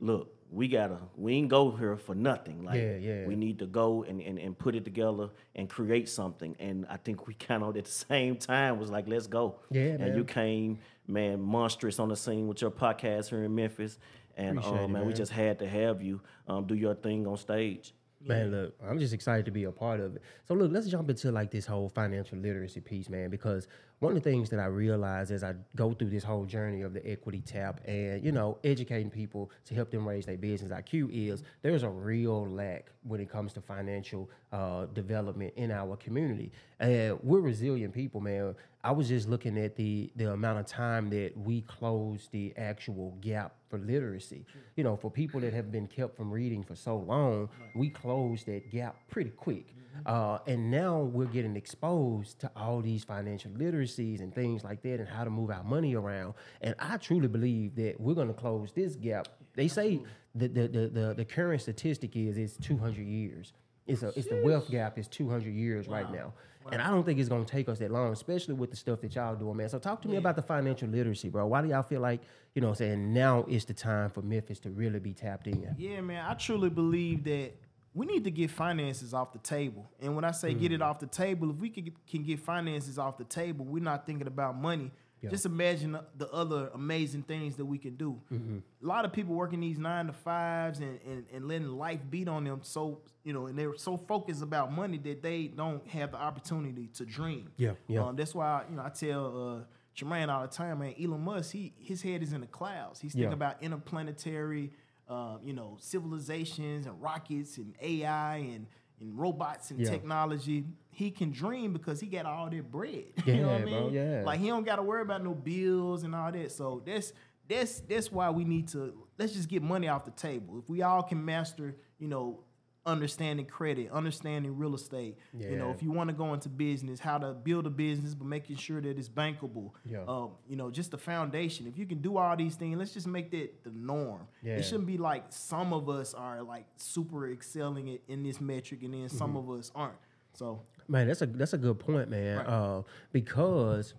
look, 0.00 0.36
we 0.50 0.68
gotta, 0.68 0.98
we 1.16 1.34
ain't 1.34 1.48
go 1.48 1.70
here 1.70 1.96
for 1.96 2.14
nothing. 2.14 2.64
Like, 2.64 2.80
Yeah, 2.80 2.96
yeah. 2.96 3.26
we 3.26 3.36
need 3.36 3.58
to 3.58 3.66
go 3.66 4.04
and, 4.04 4.20
and, 4.20 4.38
and 4.38 4.58
put 4.58 4.74
it 4.74 4.84
together 4.84 5.30
and 5.54 5.68
create 5.68 6.08
something. 6.08 6.56
And 6.58 6.86
I 6.88 6.96
think 6.96 7.26
we 7.26 7.34
kind 7.34 7.62
of 7.62 7.76
at 7.76 7.84
the 7.84 7.90
same 8.08 8.36
time 8.36 8.78
was 8.78 8.90
like, 8.90 9.08
let's 9.08 9.26
go. 9.26 9.56
Yeah, 9.70 9.82
and 9.82 10.00
man. 10.00 10.16
you 10.16 10.24
came, 10.24 10.78
man, 11.06 11.40
monstrous 11.40 11.98
on 11.98 12.08
the 12.08 12.16
scene 12.16 12.46
with 12.48 12.60
your 12.60 12.70
podcast 12.70 13.30
here 13.30 13.42
in 13.44 13.54
Memphis. 13.54 13.98
And 14.36 14.58
Appreciate 14.58 14.84
um, 14.84 14.90
it, 14.90 14.92
man, 14.92 15.06
we 15.06 15.14
just 15.14 15.32
had 15.32 15.58
to 15.60 15.68
have 15.68 16.02
you 16.02 16.20
um, 16.46 16.66
do 16.66 16.74
your 16.74 16.94
thing 16.94 17.26
on 17.26 17.38
stage. 17.38 17.94
Man, 18.26 18.50
look, 18.50 18.74
I'm 18.86 18.98
just 18.98 19.14
excited 19.14 19.44
to 19.46 19.50
be 19.50 19.64
a 19.64 19.72
part 19.72 20.00
of 20.00 20.16
it. 20.16 20.22
So 20.48 20.54
look, 20.54 20.72
let's 20.72 20.88
jump 20.88 21.08
into 21.10 21.30
like 21.30 21.50
this 21.50 21.66
whole 21.66 21.88
financial 21.88 22.38
literacy 22.38 22.80
piece, 22.80 23.08
man, 23.08 23.30
because 23.30 23.68
one 24.00 24.16
of 24.16 24.22
the 24.22 24.30
things 24.30 24.50
that 24.50 24.60
I 24.60 24.66
realize 24.66 25.30
as 25.30 25.42
I 25.42 25.54
go 25.74 25.92
through 25.92 26.10
this 26.10 26.24
whole 26.24 26.44
journey 26.44 26.82
of 26.82 26.92
the 26.92 27.08
equity 27.08 27.40
tap 27.40 27.80
and, 27.86 28.22
you 28.22 28.32
know, 28.32 28.58
educating 28.62 29.10
people 29.10 29.50
to 29.64 29.74
help 29.74 29.90
them 29.90 30.06
raise 30.06 30.26
their 30.26 30.36
business 30.36 30.70
IQ 30.70 31.10
is 31.12 31.42
there's 31.62 31.82
a 31.82 31.88
real 31.88 32.46
lack 32.48 32.90
when 33.04 33.20
it 33.20 33.30
comes 33.30 33.52
to 33.54 33.60
financial 33.60 34.28
uh, 34.52 34.86
development 34.86 35.54
in 35.56 35.70
our 35.70 35.96
community. 35.96 36.52
And 36.78 37.18
we're 37.22 37.40
resilient 37.40 37.94
people, 37.94 38.20
man. 38.20 38.54
I 38.86 38.92
was 38.92 39.08
just 39.08 39.28
looking 39.28 39.58
at 39.58 39.74
the 39.74 40.12
the 40.14 40.30
amount 40.30 40.60
of 40.60 40.66
time 40.66 41.10
that 41.10 41.36
we 41.36 41.62
closed 41.62 42.30
the 42.30 42.54
actual 42.56 43.18
gap 43.20 43.56
for 43.68 43.80
literacy. 43.80 44.46
You 44.76 44.84
know, 44.84 44.94
for 44.94 45.10
people 45.10 45.40
that 45.40 45.52
have 45.52 45.72
been 45.72 45.88
kept 45.88 46.16
from 46.16 46.30
reading 46.30 46.62
for 46.62 46.76
so 46.76 46.96
long, 46.96 47.48
we 47.74 47.90
closed 47.90 48.46
that 48.46 48.70
gap 48.70 48.94
pretty 49.10 49.30
quick. 49.30 49.74
Uh, 50.04 50.38
and 50.46 50.70
now 50.70 51.00
we're 51.00 51.24
getting 51.26 51.56
exposed 51.56 52.38
to 52.40 52.50
all 52.54 52.80
these 52.80 53.02
financial 53.02 53.50
literacies 53.50 54.20
and 54.20 54.32
things 54.32 54.62
like 54.62 54.82
that 54.82 55.00
and 55.00 55.08
how 55.08 55.24
to 55.24 55.30
move 55.30 55.50
our 55.50 55.64
money 55.64 55.96
around. 55.96 56.34
And 56.60 56.76
I 56.78 56.96
truly 56.98 57.26
believe 57.26 57.74
that 57.76 58.00
we're 58.00 58.14
going 58.14 58.28
to 58.28 58.34
close 58.34 58.70
this 58.72 58.94
gap. 58.94 59.26
They 59.56 59.66
say 59.66 60.00
the, 60.36 60.46
the, 60.46 60.68
the, 60.68 60.88
the, 60.88 61.14
the 61.14 61.24
current 61.24 61.60
statistic 61.60 62.14
is 62.14 62.36
it's 62.36 62.56
200 62.58 63.04
years. 63.04 63.52
It's 63.86 64.02
a 64.02 64.08
it's 64.16 64.26
the 64.26 64.42
wealth 64.44 64.70
gap 64.70 64.98
is 64.98 65.06
200 65.08 65.48
years 65.48 65.88
right 65.88 66.10
now. 66.12 66.32
And 66.72 66.82
I 66.82 66.88
don't 66.90 67.04
think 67.04 67.18
it's 67.18 67.28
gonna 67.28 67.44
take 67.44 67.68
us 67.68 67.78
that 67.78 67.90
long, 67.90 68.12
especially 68.12 68.54
with 68.54 68.70
the 68.70 68.76
stuff 68.76 69.00
that 69.02 69.14
y'all 69.14 69.34
doing, 69.36 69.56
man. 69.56 69.68
So 69.68 69.78
talk 69.78 70.02
to 70.02 70.08
me 70.08 70.16
about 70.16 70.36
the 70.36 70.42
financial 70.42 70.88
literacy, 70.88 71.28
bro. 71.28 71.46
Why 71.46 71.62
do 71.62 71.68
y'all 71.68 71.82
feel 71.82 72.00
like, 72.00 72.20
you 72.54 72.62
know 72.62 72.72
saying, 72.74 73.12
now 73.12 73.44
is 73.48 73.64
the 73.64 73.74
time 73.74 74.10
for 74.10 74.22
Memphis 74.22 74.58
to 74.60 74.70
really 74.70 74.98
be 74.98 75.12
tapped 75.12 75.46
in? 75.46 75.74
Yeah, 75.78 76.00
man, 76.00 76.24
I 76.26 76.34
truly 76.34 76.70
believe 76.70 77.24
that 77.24 77.52
we 77.94 78.04
need 78.06 78.24
to 78.24 78.30
get 78.30 78.50
finances 78.50 79.14
off 79.14 79.32
the 79.32 79.38
table. 79.38 79.90
And 80.00 80.14
when 80.14 80.24
I 80.24 80.30
say 80.30 80.52
get 80.52 80.70
it 80.72 80.80
Mm. 80.80 80.84
off 80.84 80.98
the 80.98 81.06
table, 81.06 81.50
if 81.50 81.56
we 81.56 81.70
can 81.70 81.92
can 82.06 82.22
get 82.24 82.40
finances 82.40 82.98
off 82.98 83.16
the 83.16 83.24
table, 83.24 83.64
we're 83.64 83.82
not 83.82 84.04
thinking 84.06 84.26
about 84.26 84.60
money. 84.60 84.90
Yeah. 85.22 85.30
Just 85.30 85.46
imagine 85.46 85.92
the- 85.92 86.04
the 86.16 86.30
other 86.30 86.70
amazing 86.74 87.22
things 87.22 87.56
that 87.56 87.64
we 87.64 87.78
can 87.78 87.96
do. 87.96 88.20
Mm-hmm. 88.30 88.58
A 88.84 88.86
lot 88.86 89.04
of 89.04 89.12
people 89.12 89.34
working 89.34 89.60
these 89.60 89.78
nine 89.78 90.06
to 90.08 90.12
fives 90.12 90.78
and, 90.80 91.00
and, 91.06 91.24
and 91.32 91.48
letting 91.48 91.68
life 91.78 92.00
beat 92.10 92.28
on 92.28 92.44
them 92.44 92.60
so 92.62 93.00
you 93.24 93.32
know, 93.32 93.46
and 93.46 93.58
they're 93.58 93.76
so 93.76 93.96
focused 93.96 94.40
about 94.42 94.72
money 94.72 94.98
that 94.98 95.20
they 95.22 95.48
don't 95.48 95.84
have 95.88 96.12
the 96.12 96.16
opportunity 96.18 96.86
to 96.94 97.04
dream. 97.04 97.50
Yeah, 97.56 97.72
yeah. 97.88 98.04
Um, 98.04 98.14
that's 98.14 98.34
why 98.34 98.62
you 98.70 98.76
know 98.76 98.82
I 98.84 98.90
tell 98.90 99.26
uh, 99.26 99.64
Jermaine 99.96 100.28
all 100.28 100.42
the 100.42 100.48
time, 100.48 100.78
man. 100.78 100.94
Elon 101.02 101.22
Musk, 101.24 101.50
he 101.52 101.72
his 101.78 102.02
head 102.02 102.22
is 102.22 102.32
in 102.32 102.42
the 102.42 102.46
clouds. 102.46 103.00
He's 103.00 103.12
thinking 103.14 103.30
Yeah. 103.30 103.34
about 103.34 103.62
interplanetary, 103.62 104.70
um, 105.08 105.38
you 105.42 105.54
know, 105.54 105.76
civilizations 105.80 106.86
and 106.86 107.00
rockets 107.02 107.56
and 107.58 107.74
AI 107.80 108.36
and 108.36 108.66
and 109.00 109.18
robots 109.18 109.70
and 109.70 109.80
Yeah. 109.80 109.90
technology. 109.90 110.64
He 110.90 111.10
can 111.10 111.30
dream 111.30 111.72
because 111.72 112.00
he 112.00 112.06
got 112.06 112.24
all 112.26 112.48
that 112.48 112.70
bread. 112.70 113.04
Yeah, 113.24 113.34
you 113.34 113.42
know 113.42 113.48
what 113.48 113.60
I 113.60 113.64
mean? 113.64 113.92
yeah. 113.92 114.22
Like 114.24 114.40
he 114.40 114.48
don't 114.48 114.64
got 114.64 114.76
to 114.76 114.82
worry 114.82 115.02
about 115.02 115.22
no 115.22 115.34
bills 115.34 116.02
and 116.04 116.14
all 116.14 116.32
that. 116.32 116.50
So 116.52 116.82
that's 116.84 117.12
that's 117.48 117.80
that's 117.80 118.10
why 118.10 118.30
we 118.30 118.44
need 118.44 118.68
to 118.68 118.94
let's 119.18 119.32
just 119.34 119.48
get 119.48 119.62
money 119.62 119.88
off 119.88 120.04
the 120.04 120.10
table. 120.12 120.58
If 120.58 120.68
we 120.70 120.82
all 120.82 121.02
can 121.02 121.24
master, 121.24 121.76
you 121.98 122.08
know, 122.08 122.40
understanding 122.86 123.44
credit, 123.46 123.90
understanding 123.90 124.56
real 124.56 124.74
estate. 124.74 125.18
You 125.38 125.56
know, 125.56 125.70
if 125.70 125.82
you 125.82 125.90
want 125.90 126.08
to 126.08 126.14
go 126.14 126.32
into 126.32 126.48
business, 126.48 127.00
how 127.00 127.18
to 127.18 127.32
build 127.32 127.66
a 127.66 127.70
business, 127.70 128.14
but 128.14 128.26
making 128.26 128.56
sure 128.56 128.80
that 128.80 128.98
it's 128.98 129.08
bankable. 129.08 129.72
Yeah. 129.84 130.04
Um, 130.06 130.30
you 130.48 130.56
know, 130.56 130.70
just 130.70 130.92
the 130.92 130.98
foundation. 130.98 131.66
If 131.66 131.76
you 131.78 131.84
can 131.86 132.00
do 132.00 132.16
all 132.16 132.36
these 132.36 132.54
things, 132.54 132.78
let's 132.78 132.92
just 132.94 133.06
make 133.06 133.30
that 133.32 133.64
the 133.64 133.70
norm. 133.74 134.28
Yeah. 134.42 134.54
It 134.56 134.62
shouldn't 134.64 134.86
be 134.86 134.96
like 134.98 135.24
some 135.30 135.72
of 135.72 135.88
us 135.88 136.14
are 136.14 136.42
like 136.42 136.66
super 136.76 137.30
excelling 137.30 137.88
it 137.88 138.02
in 138.08 138.22
this 138.22 138.40
metric, 138.40 138.82
and 138.82 138.94
then 138.94 139.08
some 139.08 139.34
Mm-hmm. 139.34 139.50
of 139.50 139.58
us 139.58 139.72
aren't. 139.74 139.96
So 140.34 140.62
Man, 140.88 141.08
that's 141.08 141.20
a 141.22 141.26
that's 141.26 141.52
a 141.52 141.58
good 141.58 141.80
point, 141.80 142.08
man. 142.10 142.38
Right. 142.38 142.46
Uh, 142.46 142.82
because 143.12 143.94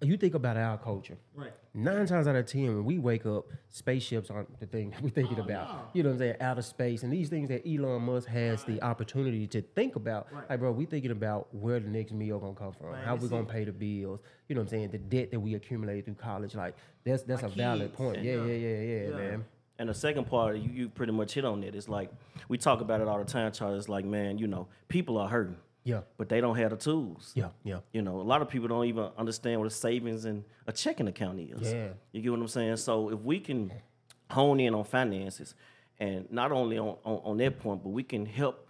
you 0.00 0.16
think 0.18 0.34
about 0.34 0.56
our 0.56 0.76
culture. 0.78 1.16
right. 1.34 1.52
Nine 1.76 2.06
times 2.06 2.28
out 2.28 2.36
of 2.36 2.46
ten, 2.46 2.66
when 2.66 2.84
we 2.84 2.98
wake 2.98 3.26
up, 3.26 3.46
spaceships 3.70 4.30
aren't 4.30 4.60
the 4.60 4.66
thing 4.66 4.94
we're 5.02 5.08
thinking 5.08 5.40
Oh, 5.40 5.44
about. 5.44 5.68
no. 5.68 5.80
You 5.92 6.02
know 6.04 6.10
what 6.10 6.14
I'm 6.14 6.18
saying? 6.20 6.36
Outer 6.40 6.62
space 6.62 7.02
and 7.02 7.12
these 7.12 7.28
things 7.28 7.48
that 7.48 7.66
Elon 7.66 8.02
Musk 8.02 8.28
has 8.28 8.62
the 8.64 8.80
opportunity 8.82 9.46
to 9.48 9.62
think 9.62 9.96
about. 9.96 10.28
Right. 10.32 10.48
Like, 10.50 10.60
bro, 10.60 10.70
we 10.72 10.84
thinking 10.84 11.10
about 11.10 11.52
where 11.54 11.80
the 11.80 11.88
next 11.88 12.12
meal 12.12 12.38
gonna 12.38 12.54
come 12.54 12.72
from, 12.72 12.92
Man, 12.92 13.04
how 13.04 13.14
we 13.14 13.20
that's 13.20 13.30
gonna 13.30 13.44
pay 13.46 13.64
the 13.64 13.72
bills. 13.72 14.20
You 14.48 14.54
know 14.54 14.60
what 14.60 14.66
I'm 14.66 14.68
saying? 14.68 14.90
The 14.90 14.98
debt 14.98 15.30
that 15.32 15.40
we 15.40 15.54
accumulated 15.54 16.04
through 16.04 16.14
college. 16.14 16.54
Like, 16.54 16.76
that's 17.04 17.22
that's 17.24 17.42
My 17.42 17.48
a 17.48 17.50
valid 17.50 17.92
point. 17.94 18.22
Yeah, 18.22 18.34
Yeah. 18.36 18.44
yeah, 18.44 18.54
yeah, 18.54 18.80
yeah, 18.80 19.08
Yeah. 19.08 19.16
man. 19.16 19.44
And 19.80 19.88
the 19.88 19.94
second 19.94 20.26
part, 20.28 20.58
you, 20.58 20.70
you 20.70 20.88
pretty 20.88 21.12
much 21.12 21.34
hit 21.34 21.44
on 21.44 21.64
it. 21.64 21.74
It's 21.74 21.88
like 21.88 22.08
we 22.48 22.56
talk 22.58 22.80
about 22.82 23.00
it 23.00 23.08
all 23.08 23.18
the 23.18 23.24
time, 23.24 23.50
Charles. 23.50 23.78
It's 23.78 23.88
like, 23.88 24.04
man, 24.04 24.38
you 24.38 24.46
know, 24.46 24.68
people 24.86 25.18
are 25.18 25.28
hurting, 25.28 25.56
Yeah, 25.84 26.00
but 26.16 26.28
they 26.30 26.40
don't 26.40 26.56
have 26.56 26.70
the 26.70 26.76
tools. 26.76 27.32
yeah, 27.34 27.48
yeah. 27.62 27.80
You 27.92 28.00
know, 28.02 28.20
a 28.20 28.22
lot 28.22 28.40
of 28.42 28.48
people 28.48 28.68
don't 28.68 28.86
even 28.86 29.08
understand 29.18 29.60
what 29.60 29.66
a 29.66 29.70
savings 29.70 30.24
and 30.24 30.42
a 30.66 30.72
checking 30.72 31.08
account 31.08 31.38
is. 31.40 31.72
Yeah. 31.72 31.88
You 32.12 32.22
get 32.22 32.30
what 32.30 32.40
I'm 32.40 32.48
saying? 32.48 32.76
So 32.78 33.10
if 33.10 33.20
we 33.20 33.38
can 33.40 33.70
hone 34.30 34.60
in 34.60 34.74
on 34.74 34.84
finances 34.84 35.54
and 36.00 36.30
not 36.32 36.52
only 36.52 36.78
on, 36.78 36.96
on, 37.04 37.20
on 37.24 37.36
that 37.36 37.58
point, 37.58 37.82
but 37.82 37.90
we 37.90 38.02
can 38.02 38.24
help 38.24 38.66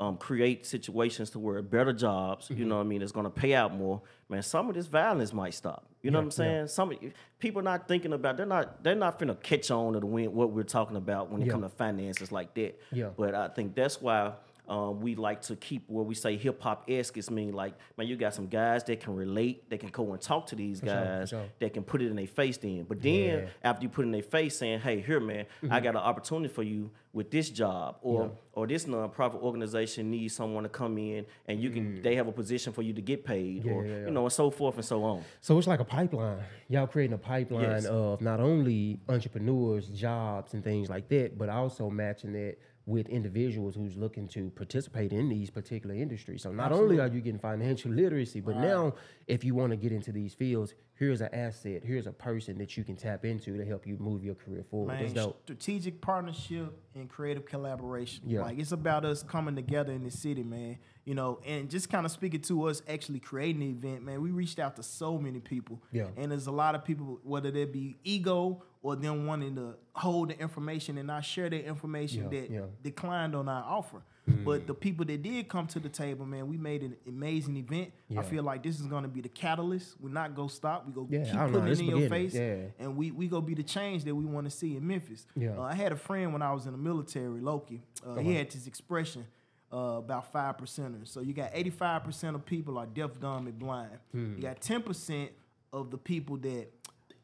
um, 0.00 0.16
create 0.16 0.64
situations 0.64 1.30
to 1.30 1.38
where 1.40 1.60
better 1.62 1.92
jobs, 1.92 2.44
Mm-hmm. 2.48 2.58
you 2.60 2.64
know 2.66 2.76
what 2.76 2.82
I 2.82 2.86
mean, 2.86 3.02
it's 3.02 3.10
gonna 3.12 3.30
pay 3.30 3.54
out 3.54 3.74
more, 3.74 4.00
man, 4.28 4.42
some 4.42 4.68
of 4.68 4.74
this 4.76 4.86
violence 4.86 5.32
might 5.32 5.54
stop. 5.54 5.86
You 6.02 6.12
know 6.12 6.18
Yeah, 6.20 6.24
what 6.26 6.38
I'm 6.38 6.44
yeah. 6.44 6.50
saying? 6.58 6.68
Some 6.68 6.92
of- 6.92 6.98
people 7.40 7.62
not 7.62 7.88
thinking 7.88 8.12
about 8.12 8.36
they're 8.36 8.46
not 8.46 8.84
they're 8.84 8.94
not 8.94 9.18
finna 9.18 9.42
catch 9.42 9.70
on 9.72 9.94
to 9.94 10.00
the 10.00 10.06
win 10.06 10.32
what 10.34 10.50
we're 10.52 10.62
talking 10.62 10.96
about 10.96 11.30
when 11.32 11.42
it 11.42 11.46
Yeah. 11.46 11.52
comes 11.52 11.64
to 11.64 11.70
finances 11.70 12.30
like 12.30 12.54
that. 12.54 12.78
Yeah. 12.92 13.08
But 13.16 13.34
I 13.34 13.48
think 13.48 13.74
that's 13.74 14.00
why 14.00 14.34
Um, 14.68 15.00
we 15.00 15.14
like 15.14 15.40
to 15.42 15.56
keep 15.56 15.84
where 15.88 16.04
we 16.04 16.14
say 16.14 16.36
hip 16.36 16.60
hop 16.60 16.84
esque. 16.88 17.16
It's 17.16 17.30
mean 17.30 17.52
like 17.52 17.74
man, 17.96 18.06
you 18.06 18.16
got 18.16 18.34
some 18.34 18.46
guys 18.48 18.84
that 18.84 19.00
can 19.00 19.14
relate, 19.16 19.68
they 19.70 19.78
can 19.78 19.88
go 19.88 20.12
and 20.12 20.20
talk 20.20 20.46
to 20.48 20.54
these 20.56 20.80
for 20.80 20.86
guys, 20.86 21.30
sure. 21.30 21.44
that 21.58 21.72
can 21.72 21.82
put 21.84 22.02
it 22.02 22.08
in 22.10 22.16
their 22.16 22.26
face. 22.26 22.58
Then, 22.58 22.84
but 22.88 23.00
then 23.00 23.12
Yeah. 23.44 23.46
after 23.62 23.82
you 23.84 23.88
put 23.88 24.02
it 24.02 24.08
in 24.08 24.12
their 24.12 24.22
face, 24.22 24.58
saying, 24.58 24.80
"Hey, 24.80 25.00
here, 25.00 25.20
man, 25.20 25.46
Mm-hmm. 25.62 25.72
I 25.72 25.80
got 25.80 25.90
an 25.94 26.02
opportunity 26.02 26.52
for 26.52 26.62
you 26.62 26.90
with 27.14 27.30
this 27.30 27.48
job, 27.50 27.96
or 28.02 28.30
or 28.52 28.66
this 28.66 28.84
nonprofit 28.84 29.40
organization 29.40 30.10
needs 30.10 30.34
someone 30.34 30.64
to 30.64 30.68
come 30.68 30.98
in, 30.98 31.24
and 31.46 31.60
you 31.62 31.70
can 31.70 32.02
they 32.02 32.16
have 32.16 32.26
a 32.28 32.32
position 32.32 32.72
for 32.72 32.82
you 32.82 32.92
to 32.92 33.00
get 33.00 33.24
paid, 33.24 33.62
Mm. 33.62 33.66
Yeah, 33.66 33.72
or 33.72 33.86
yeah, 33.86 33.92
yeah. 34.00 34.04
you 34.06 34.10
know, 34.10 34.24
and 34.24 34.32
so 34.32 34.50
forth 34.50 34.76
and 34.76 34.84
so 34.84 35.02
on." 35.04 35.22
So 35.40 35.56
it's 35.58 35.66
like 35.66 35.80
a 35.80 35.84
pipeline. 35.84 36.38
Y'all 36.68 36.86
creating 36.86 37.14
a 37.14 37.18
pipeline 37.18 37.62
Yes. 37.62 37.86
of 37.86 38.20
not 38.20 38.40
only 38.40 39.00
entrepreneurs, 39.08 39.88
jobs, 39.88 40.52
and 40.54 40.62
things 40.62 40.90
like 40.90 41.08
that, 41.08 41.38
but 41.38 41.48
also 41.48 41.88
matching 41.88 42.34
it 42.34 42.58
with 42.88 43.06
individuals 43.10 43.74
who's 43.74 43.98
looking 43.98 44.26
to 44.26 44.48
participate 44.56 45.12
in 45.12 45.28
these 45.28 45.50
particular 45.50 45.94
industries. 45.94 46.40
So 46.42 46.52
not 46.52 46.72
only 46.72 46.98
are 46.98 47.06
you 47.06 47.20
getting 47.20 47.38
financial 47.38 47.92
literacy, 47.92 48.40
but 48.40 48.56
now 48.56 48.94
if 49.26 49.44
you 49.44 49.54
want 49.54 49.72
to 49.72 49.76
get 49.76 49.92
into 49.92 50.10
these 50.10 50.32
fields, 50.32 50.72
here's 50.94 51.20
an 51.20 51.28
asset, 51.34 51.82
here's 51.84 52.06
a 52.06 52.12
person 52.12 52.56
that 52.56 52.78
you 52.78 52.84
can 52.84 52.96
tap 52.96 53.26
into 53.26 53.58
to 53.58 53.64
help 53.66 53.86
you 53.86 53.98
move 53.98 54.24
your 54.24 54.34
career 54.34 54.64
forward. 54.70 54.94
Man, 54.94 55.02
That's 55.02 55.12
dope. 55.12 55.42
strategic 55.44 56.00
partnership 56.00 56.72
and 56.94 57.10
creative 57.10 57.44
collaboration. 57.44 58.22
Yeah. 58.26 58.40
Like 58.40 58.58
it's 58.58 58.72
about 58.72 59.04
us 59.04 59.22
coming 59.22 59.54
together 59.54 59.92
in 59.92 60.02
the 60.02 60.10
city, 60.10 60.42
man. 60.42 60.78
You 61.04 61.14
know, 61.14 61.40
and 61.46 61.68
just 61.68 61.90
kind 61.90 62.06
of 62.06 62.12
speaking 62.12 62.40
to 62.42 62.68
us 62.68 62.82
actually 62.88 63.20
creating 63.20 63.60
the 63.60 63.68
event, 63.68 64.02
man. 64.02 64.22
We 64.22 64.30
reached 64.30 64.58
out 64.58 64.76
to 64.76 64.82
so 64.82 65.18
many 65.18 65.40
people. 65.40 65.82
Yeah. 65.92 66.06
And 66.16 66.32
there's 66.32 66.46
a 66.46 66.52
lot 66.52 66.74
of 66.74 66.84
people, 66.84 67.20
whether 67.22 67.50
they 67.50 67.66
be 67.66 67.98
ego 68.02 68.62
or 68.82 68.94
them 68.96 69.26
wanting 69.26 69.56
to 69.56 69.74
hold 69.92 70.30
the 70.30 70.38
information 70.40 70.98
and 70.98 71.06
not 71.08 71.24
share 71.24 71.50
their 71.50 71.62
information 71.62 72.24
Yeah, 72.30 72.40
that 72.40 72.50
yeah. 72.50 72.60
declined 72.82 73.34
on 73.34 73.48
our 73.48 73.64
offer. 73.64 74.02
But 74.44 74.66
the 74.66 74.74
people 74.74 75.06
that 75.06 75.22
did 75.22 75.48
come 75.48 75.66
to 75.68 75.80
the 75.80 75.88
table, 75.88 76.26
man, 76.26 76.48
we 76.48 76.58
made 76.58 76.82
an 76.82 76.96
amazing 77.06 77.56
event. 77.56 77.92
Yeah. 78.10 78.20
I 78.20 78.22
feel 78.22 78.42
like 78.42 78.62
this 78.62 78.78
is 78.78 78.84
gonna 78.86 79.08
be 79.08 79.22
the 79.22 79.28
catalyst. 79.30 79.96
We're 79.98 80.10
not 80.10 80.34
gonna 80.34 80.50
stop. 80.50 80.86
We 80.86 80.92
go 80.92 81.06
keep 81.06 81.24
don't 81.24 81.34
know, 81.50 81.60
putting 81.60 81.72
it 81.72 81.80
in 81.80 81.86
your 81.98 82.08
face 82.10 82.34
and 82.78 82.94
we 82.94 83.10
we 83.10 83.26
gonna 83.26 83.40
be 83.46 83.54
the 83.54 83.62
change 83.62 84.04
that 84.04 84.14
we 84.14 84.26
want 84.26 84.44
to 84.44 84.50
see 84.50 84.76
in 84.76 84.86
Memphis. 84.86 85.26
Uh, 85.40 85.62
I 85.62 85.74
had 85.74 85.92
a 85.92 85.96
friend 85.96 86.34
when 86.34 86.42
I 86.42 86.52
was 86.52 86.66
in 86.66 86.72
the 86.72 86.78
military, 86.78 87.40
Loki. 87.40 87.80
Uh, 88.06 88.16
He 88.16 88.34
had 88.34 88.50
this 88.50 88.66
expression 88.66 89.24
uh, 89.72 89.76
about 89.96 90.30
five 90.30 90.58
percenters. 90.58 91.08
So 91.08 91.20
you 91.22 91.32
got 91.32 91.50
eighty 91.54 91.70
five 91.70 92.04
percent 92.04 92.36
of 92.36 92.44
people 92.44 92.76
are 92.76 92.86
deaf, 92.86 93.18
dumb, 93.18 93.46
and 93.46 93.58
blind. 93.58 93.96
Hmm. 94.12 94.34
You 94.36 94.42
got 94.42 94.60
ten 94.60 94.82
percent 94.82 95.30
of 95.72 95.90
the 95.90 95.96
people 95.98 96.36
that 96.36 96.66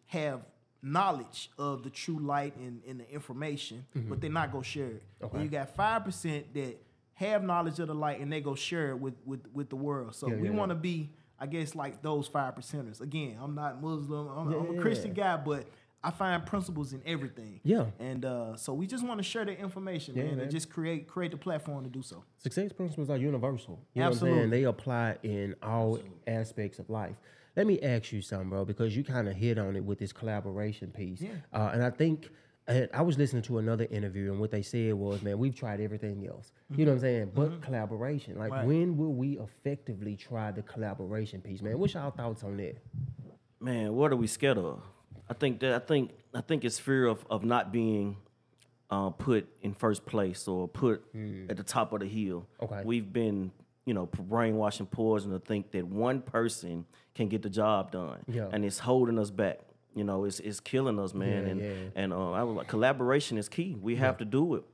have 0.07 0.41
knowledge 0.85 1.51
of 1.59 1.83
the 1.83 1.91
true 1.91 2.19
light 2.19 2.55
and, 2.57 2.83
and 2.87 3.01
the 3.01 3.11
information, 3.11 3.85
but 4.09 4.21
they're 4.21 4.31
not 4.31 4.53
gonna 4.53 4.63
share 4.63 4.87
it. 4.87 5.03
Mm-hmm. 5.17 5.25
Okay. 5.27 5.35
And 5.37 5.45
you 5.45 5.51
got 5.51 5.75
five 5.75 6.05
percent 6.05 6.53
that 6.55 6.77
have 7.15 7.43
knowledge 7.43 7.79
of 7.79 7.89
the 7.89 7.95
light 7.95 8.21
and 8.21 8.31
they 8.33 8.41
go 8.41 8.55
share 8.55 8.91
it 8.91 8.99
with 8.99 9.15
with, 9.25 9.41
with 9.53 9.71
the 9.71 9.77
world. 9.77 10.15
So 10.15 10.29
Yeah, 10.29 10.37
we 10.37 10.49
yeah, 10.49 10.55
want 10.55 10.71
to 10.71 10.75
be, 10.75 11.11
I 11.41 11.47
guess, 11.47 11.75
like 11.75 12.03
those 12.03 12.29
five 12.29 12.55
percenters. 12.55 13.01
Again, 13.01 13.39
I'm 13.43 13.55
not 13.55 13.83
Muslim. 13.83 14.29
I'm, 14.29 14.53
I'm 14.53 14.79
a 14.79 14.81
Christian 14.83 15.15
guy, 15.15 15.37
but 15.39 15.65
I 16.03 16.11
find 16.11 16.45
principles 16.45 16.93
in 16.93 17.01
everything. 17.07 17.61
Yeah. 17.65 17.87
And 17.99 18.27
uh, 18.27 18.57
so 18.57 18.75
we 18.75 18.87
just 18.87 19.03
want 19.07 19.19
to 19.21 19.25
share 19.25 19.47
the 19.47 19.59
information, 19.59 20.15
Yeah, 20.17 20.25
man, 20.25 20.33
man. 20.33 20.41
and 20.43 20.51
just 20.51 20.69
create 20.69 21.09
create 21.09 21.31
the 21.31 21.39
platform 21.39 21.83
to 21.85 21.89
do 21.91 22.03
so. 22.03 22.23
Success 22.37 22.73
principles 22.75 23.09
are 23.09 23.17
universal. 23.17 23.81
You 23.95 24.01
know 24.03 24.09
what 24.09 24.09
I'm 24.09 24.13
Absolutely. 24.13 24.39
saying? 24.41 24.51
They 24.51 24.63
apply 24.65 25.17
in 25.23 25.55
all 25.63 25.99
aspects 26.27 26.79
of 26.79 26.91
life. 26.91 27.17
Let 27.57 27.67
me 27.67 27.81
ask 27.81 28.13
you 28.13 28.21
something, 28.21 28.49
bro, 28.51 28.65
because 28.65 28.97
you 28.97 29.05
kind 29.05 29.29
of 29.29 29.37
hit 29.37 29.59
on 29.59 29.77
it 29.77 29.85
with 29.85 29.99
this 29.99 30.13
collaboration 30.13 30.91
piece. 30.91 31.21
Yeah. 31.21 31.31
Uh, 31.53 31.71
and 31.73 31.83
I 31.83 31.91
think 31.91 32.29
and 32.67 32.89
I 32.95 33.03
was 33.03 33.19
listening 33.19 33.43
to 33.43 33.59
another 33.59 33.87
interview, 33.91 34.31
and 34.33 34.41
what 34.41 34.51
they 34.51 34.63
said 34.63 34.95
was, 34.95 35.21
man, 35.23 35.39
we've 35.39 35.55
tried 35.55 35.81
everything 35.81 36.27
else. 36.27 36.51
You 36.75 36.87
know 36.87 36.93
what 36.93 36.97
I'm 36.97 37.01
saying? 37.03 37.33
But 37.35 37.61
collaboration. 37.61 38.39
Like, 38.39 38.51
Mm-hmm. 38.51 38.59
Right. 38.59 38.67
when 38.67 38.97
will 38.97 39.13
we 39.13 39.39
effectively 39.39 40.17
try 40.17 40.51
the 40.51 40.63
collaboration 40.63 41.41
piece, 41.43 41.61
man? 41.63 41.79
What's 41.79 41.93
y'all 41.95 42.11
thoughts 42.11 42.43
on 42.43 42.57
that? 42.57 42.77
Man, 43.61 43.95
what 43.95 44.13
are 44.13 44.17
we 44.17 44.27
scared 44.27 44.59
of? 44.59 44.81
I 45.29 45.35
think 45.35 45.61
that 45.61 45.73
I 45.75 45.79
think 45.79 46.11
I 46.35 46.41
think 46.41 46.65
it's 46.65 46.79
fear 46.79 47.07
of 47.07 47.25
of 47.31 47.45
not 47.45 47.71
being 47.73 48.17
uh, 48.91 49.11
put 49.11 49.47
in 49.63 49.75
first 49.75 50.05
place 50.07 50.47
or 50.49 50.67
put 50.69 51.03
at 51.49 51.57
the 51.57 51.63
top 51.63 51.93
of 51.93 52.01
the 52.01 52.07
hill. 52.07 52.47
Okay. 52.63 52.83
We've 52.85 53.11
been, 53.13 53.51
you 53.87 53.95
know, 53.95 54.07
brainwashing 54.07 54.87
poison 54.87 55.31
to 55.33 55.39
think 55.39 55.71
that 55.73 55.87
one 55.87 56.21
person 56.23 56.87
can 57.15 57.29
get 57.29 57.43
the 57.43 57.51
job 57.51 57.91
done, 57.93 58.25
Yeah. 58.27 58.49
and 58.53 58.65
it's 58.65 58.79
holding 58.79 59.19
us 59.19 59.31
back. 59.31 59.61
You 59.95 60.03
know, 60.05 60.25
it's 60.25 60.41
it's 60.41 60.59
killing 60.61 60.99
us, 60.99 61.15
man. 61.15 61.45
Yeah, 61.45 61.51
and 61.51 61.61
yeah. 61.61 61.73
and 61.95 62.13
uh, 62.13 62.33
I 62.33 62.43
was 62.43 62.57
like, 62.57 62.67
collaboration 62.69 63.39
is 63.39 63.49
key. 63.49 63.77
We 63.81 63.97
have 63.97 64.17
to 64.19 64.25
do 64.25 64.57
it. 64.57 64.65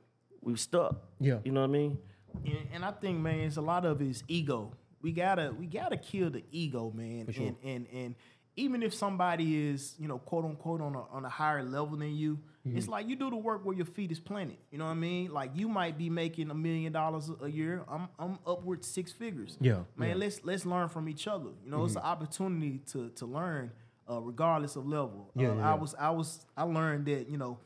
We 0.41 0.55
stuck. 0.55 0.95
Yeah. 1.19 1.37
You 1.43 1.51
know 1.51 1.61
what 1.61 1.69
I 1.69 1.73
mean? 1.73 1.97
And, 2.45 2.67
and 2.73 2.85
I 2.85 2.91
think, 2.91 3.19
man, 3.19 3.41
it's 3.41 3.57
a 3.57 3.61
lot 3.61 3.85
of 3.85 3.99
his 3.99 4.23
ego. 4.27 4.71
We 5.01 5.11
gotta 5.11 5.53
we 5.57 5.67
gotta 5.67 5.97
kill 5.97 6.29
the 6.31 6.43
ego, 6.51 6.91
man. 6.95 7.27
sure. 7.31 7.45
And 7.47 7.55
and 7.63 7.87
and 7.93 8.15
even 8.55 8.81
if 8.81 8.93
somebody 8.93 9.69
is, 9.69 9.93
you 9.99 10.07
know, 10.07 10.17
quote 10.17 10.45
unquote 10.45 10.81
on 10.81 10.95
a 10.95 11.03
on 11.11 11.25
a 11.25 11.29
higher 11.29 11.63
level 11.63 11.97
than 11.97 12.15
you, 12.15 12.39
Mm-hmm. 12.67 12.77
it's 12.77 12.87
like 12.87 13.07
you 13.09 13.15
do 13.15 13.29
the 13.31 13.35
work 13.37 13.65
where 13.65 13.75
your 13.75 13.87
feet 13.87 14.11
is 14.11 14.19
planted. 14.19 14.57
You 14.71 14.77
know 14.77 14.85
what 14.85 14.91
I 14.91 14.95
mean? 14.95 15.31
Like 15.31 15.51
you 15.55 15.67
might 15.67 15.97
be 15.97 16.09
making 16.11 16.51
a 16.51 16.53
million 16.53 16.91
dollars 16.93 17.29
a 17.41 17.47
year. 17.49 17.83
I'm 17.89 18.07
I'm 18.19 18.37
upward 18.45 18.85
six 18.85 19.11
figures. 19.11 19.57
Yeah, 19.59 19.79
Man, 19.95 20.09
yeah. 20.09 20.15
let's 20.15 20.41
let's 20.43 20.65
learn 20.65 20.87
from 20.89 21.09
each 21.09 21.27
other. 21.27 21.49
You 21.65 21.71
know, 21.71 21.85
it's 21.85 21.95
an 21.95 22.03
opportunity 22.03 22.79
to 22.91 23.09
to 23.09 23.25
learn, 23.25 23.71
uh, 24.09 24.19
regardless 24.21 24.75
of 24.75 24.85
level. 24.87 25.31
Yeah, 25.35 25.49
uh, 25.51 25.55
yeah, 25.55 25.71
I 25.71 25.73
was 25.73 25.95
I 25.95 26.09
was 26.11 26.45
I 26.55 26.63
learned 26.63 27.05
that 27.07 27.29
you 27.29 27.37
know 27.37 27.57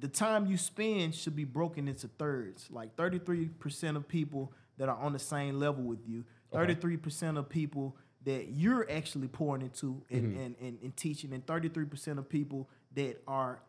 the 0.00 0.08
time 0.08 0.46
you 0.46 0.56
spend 0.56 1.14
should 1.14 1.34
be 1.34 1.44
broken 1.44 1.88
into 1.88 2.06
thirds. 2.08 2.68
Like 2.70 2.94
33% 2.96 3.96
of 3.96 4.06
people 4.08 4.52
that 4.78 4.88
are 4.88 4.96
on 4.96 5.12
the 5.12 5.18
same 5.18 5.58
level 5.60 5.84
with 5.84 6.00
you, 6.06 6.24
33% 6.52 7.38
of 7.38 7.48
people 7.48 7.96
that 8.24 8.48
you're 8.48 8.90
actually 8.90 9.28
pouring 9.28 9.62
into 9.62 10.02
and, 10.10 10.22
Mm-hmm. 10.32 10.40
and, 10.40 10.56
and, 10.60 10.78
and 10.82 10.96
teaching, 10.96 11.32
and 11.32 11.46
33% 11.46 12.18
of 12.18 12.28
people 12.28 12.68
that 12.96 13.22
are, 13.28 13.60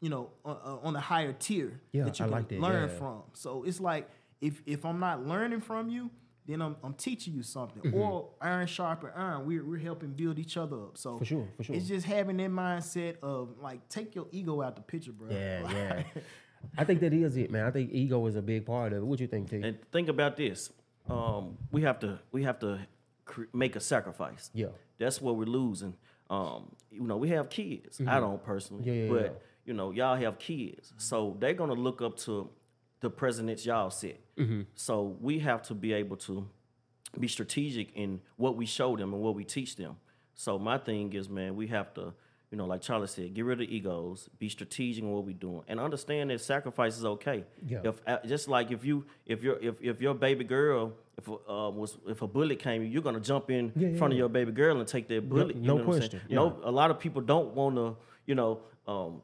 you 0.00 0.10
know, 0.10 0.30
on, 0.44 0.56
on 0.82 0.96
a 0.96 1.00
higher 1.00 1.32
tier 1.32 1.80
Yeah, 1.92 2.04
that 2.04 2.18
you 2.18 2.24
I 2.24 2.28
can 2.28 2.32
like 2.36 2.48
that, 2.48 2.60
learn 2.60 2.88
yeah. 2.90 2.96
from. 2.96 3.22
So 3.32 3.64
it's 3.64 3.80
like 3.80 4.08
if 4.40 4.62
if 4.66 4.84
I'm 4.84 5.00
not 5.00 5.26
learning 5.26 5.60
from 5.60 5.88
you, 5.88 6.10
then 6.46 6.60
I'm, 6.60 6.76
I'm 6.82 6.94
teaching 6.94 7.34
you 7.34 7.42
something. 7.42 7.82
Mm-hmm. 7.82 7.98
Or 7.98 8.30
iron 8.40 8.66
sharpen 8.66 9.10
iron. 9.16 9.46
We're, 9.46 9.64
we're 9.64 9.78
helping 9.78 10.10
build 10.10 10.38
each 10.38 10.56
other 10.56 10.76
up. 10.76 10.98
So 10.98 11.18
For 11.18 11.24
sure, 11.24 11.48
for 11.56 11.64
sure. 11.64 11.74
It's 11.76 11.88
just 11.88 12.06
having 12.06 12.36
that 12.38 12.50
mindset 12.50 13.16
of 13.22 13.56
like 13.60 13.88
take 13.88 14.14
your 14.14 14.26
ego 14.32 14.60
out 14.62 14.76
the 14.76 14.82
picture, 14.82 15.12
bro. 15.12 15.28
Yeah, 15.30 15.60
Like, 15.64 15.74
yeah. 15.74 16.02
I 16.78 16.84
think 16.84 17.00
that 17.00 17.12
is 17.12 17.36
it, 17.36 17.50
man. 17.50 17.64
I 17.66 17.70
think 17.70 17.90
ego 17.92 18.26
is 18.26 18.36
a 18.36 18.42
big 18.42 18.64
part 18.66 18.92
of 18.92 18.98
it. 19.02 19.06
What 19.06 19.20
you 19.20 19.26
think, 19.26 19.50
T? 19.50 19.60
And 19.62 19.78
think 19.92 20.08
about 20.08 20.36
this: 20.36 20.70
um, 21.08 21.58
we 21.70 21.82
have 21.82 21.98
to 22.00 22.18
we 22.32 22.42
have 22.44 22.58
to 22.60 22.80
cr- 23.24 23.42
make 23.52 23.76
a 23.76 23.80
sacrifice. 23.80 24.50
Yeah. 24.54 24.68
that's 24.98 25.20
what 25.20 25.36
we're 25.36 25.44
losing. 25.44 25.94
Um, 26.30 26.74
you 26.90 27.02
know, 27.06 27.18
we 27.18 27.28
have 27.30 27.50
kids. 27.50 28.00
I 28.06 28.18
don't 28.18 28.42
personally, 28.42 28.82
Mm-hmm. 28.84 28.90
Yeah, 28.98 29.04
yeah, 29.04 29.10
but 29.10 29.22
yeah. 29.24 29.38
You 29.64 29.72
know, 29.74 29.90
y'all 29.90 30.16
have 30.16 30.38
kids, 30.38 30.92
so 30.98 31.36
they're 31.40 31.54
gonna 31.54 31.74
look 31.74 32.02
up 32.02 32.16
to 32.18 32.48
the 33.00 33.10
presidents 33.10 33.64
y'all 33.66 33.90
set. 33.90 34.18
Mm-hmm. 34.36 34.62
So 34.74 35.16
we 35.20 35.38
have 35.40 35.62
to 35.64 35.74
be 35.74 35.92
able 35.92 36.16
to 36.18 36.48
be 37.18 37.28
strategic 37.28 37.92
in 37.94 38.20
what 38.36 38.56
we 38.56 38.66
show 38.66 38.96
them 38.96 39.12
and 39.14 39.22
what 39.22 39.34
we 39.34 39.44
teach 39.44 39.76
them. 39.76 39.96
So 40.34 40.58
my 40.58 40.78
thing 40.78 41.12
is, 41.12 41.28
man, 41.28 41.54
we 41.54 41.66
have 41.68 41.94
to, 41.94 42.12
you 42.50 42.58
know, 42.58 42.64
like 42.66 42.80
Charlie 42.80 43.06
said, 43.06 43.34
get 43.34 43.44
rid 43.44 43.60
of 43.60 43.68
egos, 43.68 44.28
be 44.38 44.48
strategic 44.48 45.02
in 45.04 45.10
what 45.10 45.24
we're 45.24 45.32
doing, 45.34 45.62
and 45.68 45.78
understand 45.78 46.30
that 46.30 46.40
sacrifice 46.40 46.96
is 46.96 47.04
okay. 47.04 47.44
Yeah. 47.66 47.80
If 47.84 48.00
uh, 48.06 48.18
just 48.26 48.48
like 48.48 48.70
if 48.72 48.84
you 48.84 49.04
if 49.26 49.42
your 49.42 49.58
if 49.62 49.74
if 49.80 50.00
your 50.00 50.14
baby 50.14 50.44
girl 50.44 50.92
if 51.16 51.28
uh, 51.28 51.34
was 51.70 51.96
if 52.08 52.22
a 52.22 52.26
bullet 52.26 52.58
came, 52.58 52.82
you're 52.84 53.02
gonna 53.02 53.20
jump 53.20 53.50
in 53.50 53.70
Yeah, 53.76 53.88
yeah, 53.90 53.96
front 53.98 54.12
of 54.12 54.18
your 54.18 54.28
baby 54.28 54.50
girl 54.50 54.78
and 54.80 54.88
take 54.88 55.06
that 55.08 55.28
bullet. 55.28 55.54
you 55.56 55.62
no 55.62 55.76
know 55.78 55.84
what 55.84 55.94
I'm 55.96 56.00
saying? 56.00 56.10
question, 56.10 56.34
No, 56.34 56.58
a 56.64 56.70
lot 56.72 56.90
of 56.90 56.98
people 56.98 57.22
don't 57.22 57.54
want 57.54 57.76
to, 57.76 57.96
you 58.26 58.34
know, 58.34 58.60
um, 58.88 59.22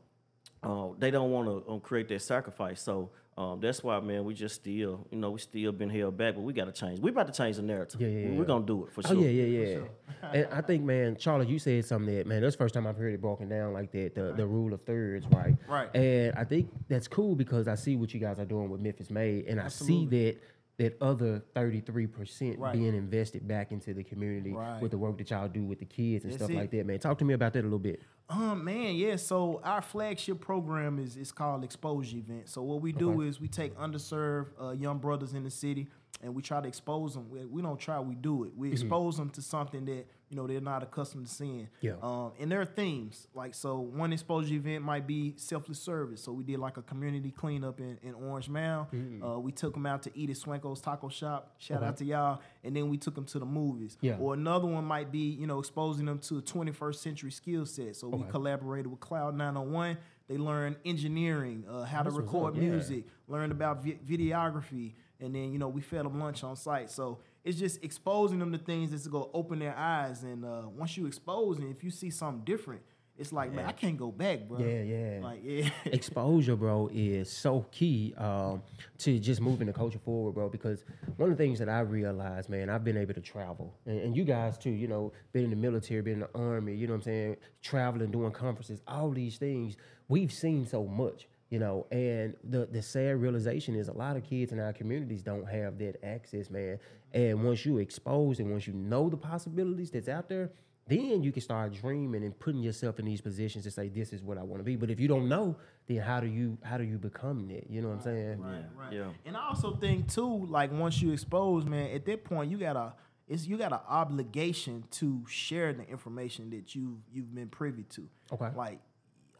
uh, 0.62 0.88
they 0.98 1.10
don't 1.10 1.30
want 1.30 1.48
to 1.48 1.70
um, 1.72 1.80
create 1.80 2.08
that 2.08 2.22
sacrifice. 2.22 2.80
So. 2.82 3.10
Um, 3.38 3.58
that's 3.58 3.82
why, 3.82 3.98
man, 4.00 4.24
we 4.24 4.34
just 4.34 4.56
still, 4.56 5.06
you 5.10 5.16
know, 5.16 5.30
we 5.30 5.38
still 5.38 5.72
been 5.72 5.88
held 5.88 6.14
back, 6.18 6.34
but 6.34 6.42
we 6.42 6.52
got 6.52 6.66
to 6.66 6.72
change. 6.72 7.00
We 7.00 7.10
about 7.10 7.26
to 7.28 7.32
change 7.32 7.56
the 7.56 7.62
narrative. 7.62 7.98
Yeah, 7.98 8.08
yeah, 8.08 8.14
We- 8.26 8.32
yeah. 8.32 8.38
We're 8.38 8.44
gonna 8.44 8.66
do 8.66 8.84
it 8.84 8.92
for 8.92 9.00
sure. 9.00 9.12
Oh 9.16 9.20
sure. 9.20 9.30
yeah, 9.30 9.44
yeah, 9.44 9.78
yeah. 9.78 10.28
and 10.34 10.46
I 10.52 10.60
think, 10.60 10.84
man, 10.84 11.16
Charlie, 11.16 11.46
you 11.46 11.58
said 11.58 11.86
something 11.86 12.14
that, 12.14 12.26
man, 12.26 12.42
that's 12.42 12.54
the 12.54 12.58
first 12.58 12.74
time 12.74 12.86
I've 12.86 12.96
heard 12.98 13.14
it 13.14 13.20
broken 13.22 13.48
down 13.48 13.72
like 13.72 13.92
that. 13.92 14.14
The 14.14 14.34
the 14.36 14.46
rule 14.46 14.74
of 14.74 14.82
thirds, 14.82 15.26
right? 15.28 15.56
Right. 15.66 15.88
And 15.96 16.34
I 16.36 16.44
think 16.44 16.68
that's 16.88 17.08
cool 17.08 17.34
because 17.34 17.66
I 17.66 17.76
see 17.76 17.96
what 17.96 18.12
you 18.12 18.20
guys 18.20 18.38
are 18.38 18.44
doing 18.44 18.68
with 18.68 18.82
Memphis 18.82 19.08
Made, 19.10 19.46
and 19.46 19.58
I 19.58 19.68
see 19.68 20.04
that 20.06 20.36
that 20.76 21.00
other 21.00 21.42
thirty 21.54 21.80
three 21.80 22.08
percent 22.08 22.58
Right. 22.58 22.74
being 22.74 22.94
invested 22.94 23.48
back 23.48 23.72
into 23.72 23.94
the 23.94 24.04
community 24.04 24.52
Right. 24.52 24.82
with 24.82 24.90
the 24.90 24.98
work 24.98 25.16
that 25.16 25.30
y'all 25.30 25.48
do 25.48 25.62
with 25.64 25.78
the 25.78 25.86
kids 25.86 26.24
and 26.24 26.32
That's 26.34 26.42
stuff 26.42 26.50
it. 26.50 26.56
like 26.58 26.70
that, 26.72 26.84
man. 26.84 26.98
Talk 26.98 27.16
to 27.18 27.24
me 27.24 27.32
about 27.32 27.54
that 27.54 27.60
a 27.60 27.62
little 27.62 27.78
bit. 27.78 28.02
Um, 28.30 28.64
man, 28.64 28.94
yeah. 28.94 29.16
So 29.16 29.60
our 29.64 29.82
flagship 29.82 30.40
program 30.40 30.98
is 31.00 31.16
is 31.16 31.32
called 31.32 31.64
Exposure 31.64 32.18
Event. 32.18 32.48
So 32.48 32.62
what 32.62 32.80
we 32.80 32.92
do 32.92 33.10
Okay. 33.12 33.28
is 33.28 33.40
we 33.40 33.48
take 33.48 33.76
underserved 33.76 34.46
uh, 34.62 34.70
young 34.70 34.98
brothers 34.98 35.34
in 35.34 35.42
the 35.42 35.50
city 35.50 35.88
and 36.22 36.34
we 36.34 36.42
try 36.42 36.60
to 36.60 36.68
expose 36.68 37.14
them. 37.14 37.30
We, 37.30 37.44
we 37.46 37.62
don't 37.62 37.78
try, 37.78 37.98
we 38.00 38.14
do 38.14 38.44
it. 38.44 38.52
We 38.56 38.68
Mm-hmm. 38.68 38.72
expose 38.74 39.16
them 39.16 39.30
to 39.30 39.42
something 39.42 39.84
that 39.86 40.06
you 40.28 40.36
know 40.36 40.46
they're 40.46 40.60
not 40.60 40.82
accustomed 40.82 41.26
to 41.26 41.32
seeing. 41.32 41.68
Yeah. 41.80 41.94
Um, 42.02 42.32
and 42.38 42.52
there 42.52 42.60
are 42.60 42.64
themes 42.66 43.26
like 43.34 43.52
so. 43.54 43.80
One 43.80 44.12
exposure 44.12 44.54
event 44.54 44.84
might 44.84 45.06
be 45.06 45.34
selfless 45.36 45.80
service. 45.80 46.22
So 46.22 46.30
we 46.32 46.44
did 46.44 46.58
like 46.60 46.76
a 46.76 46.82
community 46.82 47.30
cleanup 47.32 47.80
in, 47.80 47.98
in 48.02 48.14
Orange 48.14 48.48
Mound. 48.48 48.88
Uh, 49.24 49.40
we 49.40 49.50
took 49.50 49.72
them 49.74 49.86
out 49.86 50.02
to 50.04 50.10
eat 50.14 50.30
at 50.30 50.36
Swanky's 50.36 50.80
Taco 50.80 51.08
Shop. 51.08 51.54
Shout 51.58 51.82
out 51.82 51.96
to 51.96 52.04
y'all. 52.04 52.40
And 52.62 52.76
then 52.76 52.88
we 52.90 52.96
took 52.96 53.14
them 53.16 53.24
to 53.24 53.38
the 53.40 53.46
movies. 53.46 53.96
Yeah. 54.02 54.18
Or 54.20 54.34
another 54.34 54.66
one 54.68 54.84
might 54.84 55.10
be 55.10 55.30
you 55.30 55.46
know 55.48 55.58
exposing 55.58 56.06
them 56.06 56.18
to 56.20 56.38
a 56.38 56.42
21st 56.42 56.94
century 56.96 57.32
skill 57.32 57.66
set. 57.66 57.96
So 57.96 58.08
we 58.08 58.22
collaborated 58.30 58.86
with 58.88 59.00
Cloud 59.00 59.34
901. 59.36 59.96
They 60.28 60.38
learned 60.38 60.76
engineering, 60.84 61.64
uh, 61.68 61.82
how 61.82 61.98
to 62.02 62.04
That's 62.04 62.14
what's 62.14 62.26
record 62.26 62.54
up, 62.56 62.62
yeah. 62.62 62.68
music, 62.68 63.04
learned 63.26 63.50
about 63.50 63.82
vi- 63.82 63.98
videography, 64.08 64.92
and 65.20 65.34
then 65.34 65.52
you 65.52 65.58
know 65.58 65.68
we 65.68 65.80
fed 65.80 66.04
them 66.04 66.18
lunch 66.18 66.44
on 66.44 66.56
site. 66.56 66.90
So 66.90 67.18
it's 67.44 67.58
just 67.58 67.82
exposing 67.82 68.38
them 68.38 68.52
to 68.52 68.58
things 68.58 68.90
that's 68.90 69.06
gonna 69.06 69.26
open 69.34 69.58
their 69.58 69.76
eyes. 69.76 70.22
And 70.22 70.44
uh, 70.44 70.62
once 70.76 70.96
you 70.96 71.06
expose 71.06 71.58
and 71.58 71.70
if 71.74 71.82
you 71.84 71.90
see 71.90 72.10
something 72.10 72.44
different, 72.44 72.82
it's 73.20 73.32
like 73.34 73.52
man, 73.52 73.66
I 73.66 73.72
can't 73.72 73.98
go 73.98 74.10
back, 74.10 74.48
bro. 74.48 74.58
Yeah, 74.58 74.82
yeah. 74.82 75.18
Like 75.22 75.40
yeah, 75.44 75.68
exposure, 75.84 76.56
bro, 76.56 76.88
is 76.90 77.30
so 77.30 77.66
key 77.70 78.14
um, 78.16 78.62
to 78.98 79.18
just 79.18 79.42
moving 79.42 79.66
the 79.66 79.74
culture 79.74 79.98
forward, 79.98 80.32
bro. 80.32 80.48
Because 80.48 80.84
one 81.18 81.30
of 81.30 81.36
the 81.36 81.42
things 81.42 81.58
that 81.58 81.68
I 81.68 81.80
realized, 81.80 82.48
man, 82.48 82.70
I've 82.70 82.82
been 82.82 82.96
able 82.96 83.12
to 83.12 83.20
travel, 83.20 83.74
and, 83.84 84.00
and 84.00 84.16
you 84.16 84.24
guys 84.24 84.56
too. 84.56 84.70
You 84.70 84.88
know, 84.88 85.12
been 85.32 85.44
in 85.44 85.50
the 85.50 85.56
military, 85.56 86.00
been 86.00 86.14
in 86.14 86.20
the 86.20 86.30
army. 86.34 86.74
You 86.74 86.86
know 86.86 86.94
what 86.94 87.00
I'm 87.00 87.02
saying? 87.02 87.36
Traveling, 87.60 88.10
doing 88.10 88.32
conferences, 88.32 88.80
all 88.88 89.10
these 89.10 89.36
things. 89.36 89.76
We've 90.08 90.32
seen 90.32 90.66
so 90.66 90.86
much, 90.86 91.28
you 91.50 91.58
know. 91.58 91.86
And 91.90 92.34
the 92.44 92.66
the 92.66 92.82
sad 92.82 93.20
realization 93.20 93.74
is 93.74 93.88
a 93.88 93.92
lot 93.92 94.16
of 94.16 94.24
kids 94.24 94.52
in 94.52 94.58
our 94.58 94.72
communities 94.72 95.22
don't 95.22 95.48
have 95.48 95.78
that 95.78 96.02
access, 96.04 96.50
man. 96.50 96.78
And 97.12 97.44
once 97.44 97.66
you 97.66 97.78
expose 97.78 98.38
and 98.38 98.50
once 98.50 98.66
you 98.66 98.72
know 98.72 99.10
the 99.10 99.16
possibilities 99.16 99.90
that's 99.90 100.08
out 100.08 100.28
there 100.28 100.50
then 100.90 101.22
you 101.22 101.30
can 101.30 101.40
start 101.40 101.72
dreaming 101.72 102.24
and 102.24 102.36
putting 102.38 102.62
yourself 102.62 102.98
in 102.98 103.04
these 103.04 103.20
positions 103.20 103.64
to 103.64 103.70
say 103.70 103.88
this 103.88 104.12
is 104.12 104.22
what 104.22 104.36
I 104.36 104.42
want 104.42 104.58
to 104.58 104.64
be. 104.64 104.74
But 104.74 104.90
if 104.90 104.98
you 104.98 105.06
don't 105.06 105.28
know, 105.28 105.56
then 105.86 105.98
how 105.98 106.18
do 106.18 106.26
you 106.26 106.58
how 106.62 106.78
do 106.78 106.84
you 106.84 106.98
become 106.98 107.46
that? 107.48 107.70
You 107.70 107.80
know 107.80 107.88
what 107.88 107.98
I'm 107.98 108.00
saying? 108.02 108.40
right, 108.40 108.64
right. 108.76 108.92
yeah. 108.92 109.10
And 109.24 109.36
I 109.36 109.48
also 109.48 109.76
think 109.76 110.12
too, 110.12 110.46
like 110.46 110.72
once 110.72 111.00
you 111.00 111.12
expose, 111.12 111.64
man, 111.64 111.90
at 111.92 112.04
that 112.06 112.24
point 112.24 112.50
you 112.50 112.58
gotta 112.58 112.94
it's 113.28 113.46
you 113.46 113.56
got 113.56 113.72
an 113.72 113.78
obligation 113.88 114.82
to 114.92 115.24
share 115.28 115.72
the 115.72 115.88
information 115.88 116.50
that 116.50 116.74
you 116.74 117.00
you've 117.12 117.32
been 117.32 117.48
privy 117.48 117.84
to. 117.90 118.08
Okay. 118.32 118.48
Like 118.56 118.80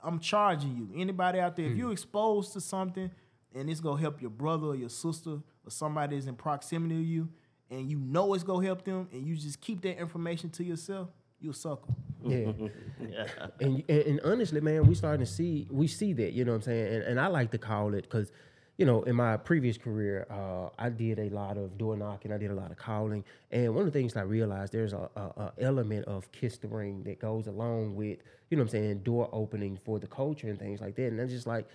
I'm 0.03 0.19
charging 0.19 0.77
you. 0.77 1.01
Anybody 1.01 1.41
out 1.41 1.57
there, 1.57 1.67
if 1.67 1.73
hmm. 1.73 1.79
you're 1.79 1.93
exposed 1.93 2.53
to 2.55 2.61
something 2.61 3.11
and 3.55 3.71
it's 3.71 3.81
gonna 3.81 4.01
help 4.01 4.21
your 4.21 4.31
brother 4.31 4.69
or 4.69 4.77
your 4.77 4.89
sister 4.89 5.31
or 5.31 5.71
somebody 5.71 6.17
that's 6.17 6.27
in 6.27 6.37
proximity 6.37 6.97
to 6.97 7.03
you, 7.03 7.29
and 7.71 7.91
you 7.91 7.99
know 7.99 8.35
it's 8.35 8.45
gonna 8.45 8.65
help 8.67 8.85
them, 8.85 9.09
and 9.13 9.27
you 9.27 9.37
just 9.37 9.61
keep 9.61 9.81
that 9.83 9.99
information 9.99 10.51
to 10.51 10.65
yourself, 10.65 11.09
you 11.41 11.51
a 11.51 11.55
sucker. 11.55 11.93
Yeah. 12.23 12.53
and, 13.61 13.83
and 13.89 13.89
and 13.89 14.21
honestly, 14.25 14.61
man, 14.61 14.87
we 14.87 14.95
starting 14.95 15.25
to 15.25 15.31
see 15.31 15.67
we 15.71 15.87
see 15.87 16.13
that. 16.15 16.33
You 16.33 16.45
know 16.45 16.53
what 16.53 16.57
I'm 16.57 16.63
saying? 16.63 16.95
And, 16.95 17.03
and 17.05 17.21
I 17.21 17.29
like 17.29 17.51
to 17.53 17.59
call 17.59 17.95
it 17.95 18.03
because. 18.03 18.33
You 18.81 18.87
know, 18.87 19.03
in 19.03 19.15
my 19.15 19.37
previous 19.37 19.77
career, 19.77 20.27
uh, 20.31 20.71
I 20.79 20.89
did 20.89 21.19
a 21.19 21.29
lot 21.29 21.59
of 21.59 21.77
door 21.77 21.99
knocking. 21.99 22.33
I 22.33 22.39
did 22.39 22.51
a 22.51 22.55
lot 22.55 22.71
of 22.71 22.79
calling, 22.79 23.23
and 23.51 23.75
one 23.75 23.87
of 23.87 23.93
the 23.93 23.99
things 23.99 24.17
I 24.17 24.23
realized 24.23 24.73
there's 24.73 24.95
a, 24.95 25.07
a, 25.17 25.21
a 25.21 25.53
element 25.61 26.07
of 26.07 26.33
kiss 26.33 26.57
the 26.57 26.69
ring 26.69 27.03
that 27.03 27.19
goes 27.21 27.47
along 27.47 27.95
with, 27.95 28.21
you 28.49 28.57
know, 28.57 28.63
what 28.63 28.69
I'm 28.73 28.81
saying, 28.81 28.99
door 29.01 29.29
opening 29.33 29.79
for 29.85 29.99
the 29.99 30.07
culture 30.07 30.49
and 30.49 30.59
things 30.59 30.81
like 30.81 30.97
that. 30.97 31.09
And 31.09 31.19
that's 31.19 31.31
just 31.31 31.47
like 31.47 31.69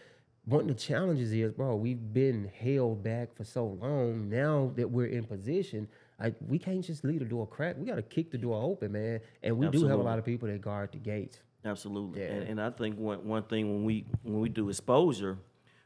one 0.46 0.62
of 0.62 0.68
the 0.68 0.74
challenges 0.74 1.32
is, 1.32 1.52
bro, 1.52 1.76
we've 1.76 2.12
been 2.12 2.50
held 2.60 3.04
back 3.04 3.36
for 3.36 3.44
so 3.44 3.78
long. 3.80 4.28
Now 4.28 4.72
that 4.76 4.90
we're 4.90 5.06
in 5.06 5.26
position, 5.26 5.88
like 6.20 6.34
we 6.48 6.58
can't 6.58 6.84
just 6.84 7.04
leave 7.04 7.20
the 7.20 7.26
door 7.26 7.46
cracked. 7.46 7.78
We 7.78 7.86
got 7.86 7.98
to 7.98 8.02
kick 8.02 8.32
the 8.32 8.40
door 8.40 8.60
open, 8.60 8.94
man. 8.94 9.20
And 9.44 9.60
we 9.60 9.68
do 9.68 9.86
have 9.86 10.00
a 10.00 10.04
lot 10.04 10.18
of 10.18 10.26
people 10.26 10.48
that 10.48 10.60
guard 10.60 10.92
the 10.92 10.98
gates. 10.98 11.38
Absolutely. 11.64 12.22
Yeah. 12.22 12.30
And, 12.30 12.50
and 12.50 12.62
I 12.62 12.72
think 12.72 12.98
one, 12.98 13.28
one 13.28 13.44
thing 13.44 13.72
when 13.72 13.84
we 13.86 14.06
when 14.24 14.40
we 14.40 14.50
do 14.50 14.70
exposure, 14.70 15.38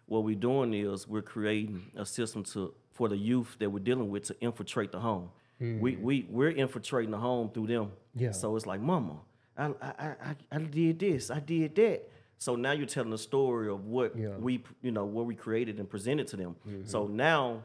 what 0.10 0.24
we're 0.24 0.36
doing 0.36 0.74
is 0.74 1.08
we're 1.08 1.22
creating 1.22 1.92
a 1.96 2.06
system 2.06 2.44
to 2.44 2.74
for 2.92 3.08
the 3.08 3.16
youth 3.18 3.56
that 3.60 3.70
we're 3.70 3.80
dealing 3.80 4.10
with 4.10 4.24
to 4.24 4.36
infiltrate 4.42 4.92
the 4.92 5.00
home. 5.00 5.30
We 5.60 5.96
we 5.98 6.26
we're 6.30 6.52
infiltrating 6.52 7.12
the 7.12 7.18
home 7.18 7.50
through 7.54 7.68
them. 7.68 7.92
Yeah. 8.16 8.32
So 8.32 8.56
it's 8.56 8.66
like, 8.66 8.82
Mama, 8.82 9.18
I 9.58 9.66
I, 9.82 9.92
I, 10.30 10.36
I- 10.52 10.58
did 10.60 11.00
this, 11.00 11.30
I 11.30 11.40
did 11.40 11.76
that. 11.76 12.10
So 12.38 12.56
now 12.56 12.72
you're 12.72 12.88
telling 12.88 13.10
the 13.12 13.18
story 13.18 13.70
of 13.70 13.86
what 13.86 14.18
Yeah. 14.18 14.38
we 14.38 14.64
you 14.82 14.92
know 14.92 15.06
what 15.06 15.26
we 15.26 15.36
created 15.36 15.80
and 15.80 15.90
presented 15.90 16.28
to 16.28 16.38
them. 16.38 16.56
So 16.86 17.08
now 17.08 17.64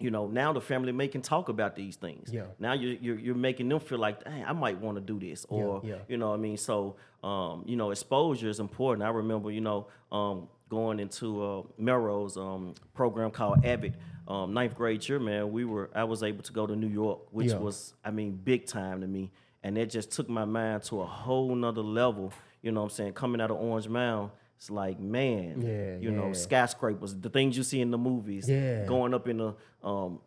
you 0.00 0.10
know, 0.10 0.26
now 0.26 0.50
the 0.54 0.60
family 0.62 0.92
may 0.92 1.08
can 1.08 1.20
talk 1.20 1.50
about 1.50 1.76
these 1.76 1.96
things. 1.96 2.32
Yeah. 2.32 2.46
Now 2.58 2.72
you're, 2.72 2.94
you're, 2.94 3.18
you're 3.18 3.34
making 3.34 3.68
them 3.68 3.80
feel 3.80 3.98
like, 3.98 4.26
hey, 4.26 4.42
I 4.46 4.54
might 4.54 4.78
want 4.80 4.96
to 4.96 5.02
do 5.02 5.20
this. 5.20 5.44
Or, 5.50 5.82
yeah. 5.84 5.96
you 6.08 6.16
know 6.16 6.28
what 6.30 6.36
I 6.36 6.38
mean? 6.38 6.56
So, 6.56 6.96
um, 7.22 7.64
you 7.66 7.76
know, 7.76 7.90
exposure 7.90 8.48
is 8.48 8.60
important. 8.60 9.02
I 9.06 9.10
remember, 9.10 9.50
you 9.50 9.60
know, 9.60 9.88
um, 10.10 10.48
going 10.70 10.98
into 11.00 11.42
uh, 11.44 11.62
Melrose 11.76 12.38
um, 12.38 12.74
program 12.94 13.30
called 13.30 13.64
Abbott. 13.66 13.94
Um, 14.26 14.54
ninth 14.54 14.74
grade 14.76 15.06
year, 15.08 15.18
man, 15.18 15.50
we 15.52 15.64
were, 15.64 15.90
I 15.94 16.04
was 16.04 16.22
able 16.22 16.42
to 16.44 16.52
go 16.52 16.66
to 16.66 16.74
New 16.76 16.86
York, 16.86 17.18
which 17.32 17.48
Yeah. 17.48 17.58
was, 17.58 17.92
I 18.04 18.10
mean, 18.12 18.36
big 18.42 18.64
time 18.66 19.00
to 19.02 19.06
me. 19.06 19.32
And 19.62 19.76
that 19.76 19.90
just 19.90 20.12
took 20.12 20.28
my 20.30 20.44
mind 20.46 20.84
to 20.84 21.02
a 21.02 21.06
whole 21.06 21.54
nother 21.54 21.82
level. 21.82 22.32
You 22.62 22.70
know 22.72 22.80
what 22.80 22.84
I'm 22.92 22.96
saying? 22.96 23.12
Coming 23.14 23.40
out 23.40 23.50
of 23.50 23.56
Orange 23.58 23.88
Mound, 23.88 24.30
it's 24.56 24.70
like, 24.70 25.00
man, 25.00 25.60
Yeah, 25.60 25.96
you 25.98 26.10
know, 26.12 26.28
yeah. 26.28 26.32
skyscrapers, 26.34 27.14
the 27.14 27.28
things 27.28 27.56
you 27.56 27.62
see 27.64 27.80
in 27.80 27.90
the 27.90 27.98
movies, 27.98 28.48
Yeah. 28.48 28.84
going 28.86 29.12
up 29.14 29.26
in 29.28 29.38
the 29.38 29.54
um, 29.82 30.20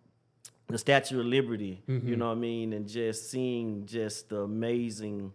the 0.68 0.78
Statue 0.78 1.20
of 1.22 1.26
Liberty, 1.26 1.82
Mm-hmm. 1.88 2.08
you 2.08 2.16
know 2.18 2.28
what 2.28 2.38
I 2.38 2.42
mean, 2.42 2.74
and 2.74 2.88
just 2.88 3.30
seeing 3.32 3.86
just 3.86 4.30
the 4.30 4.42
amazing 4.42 5.32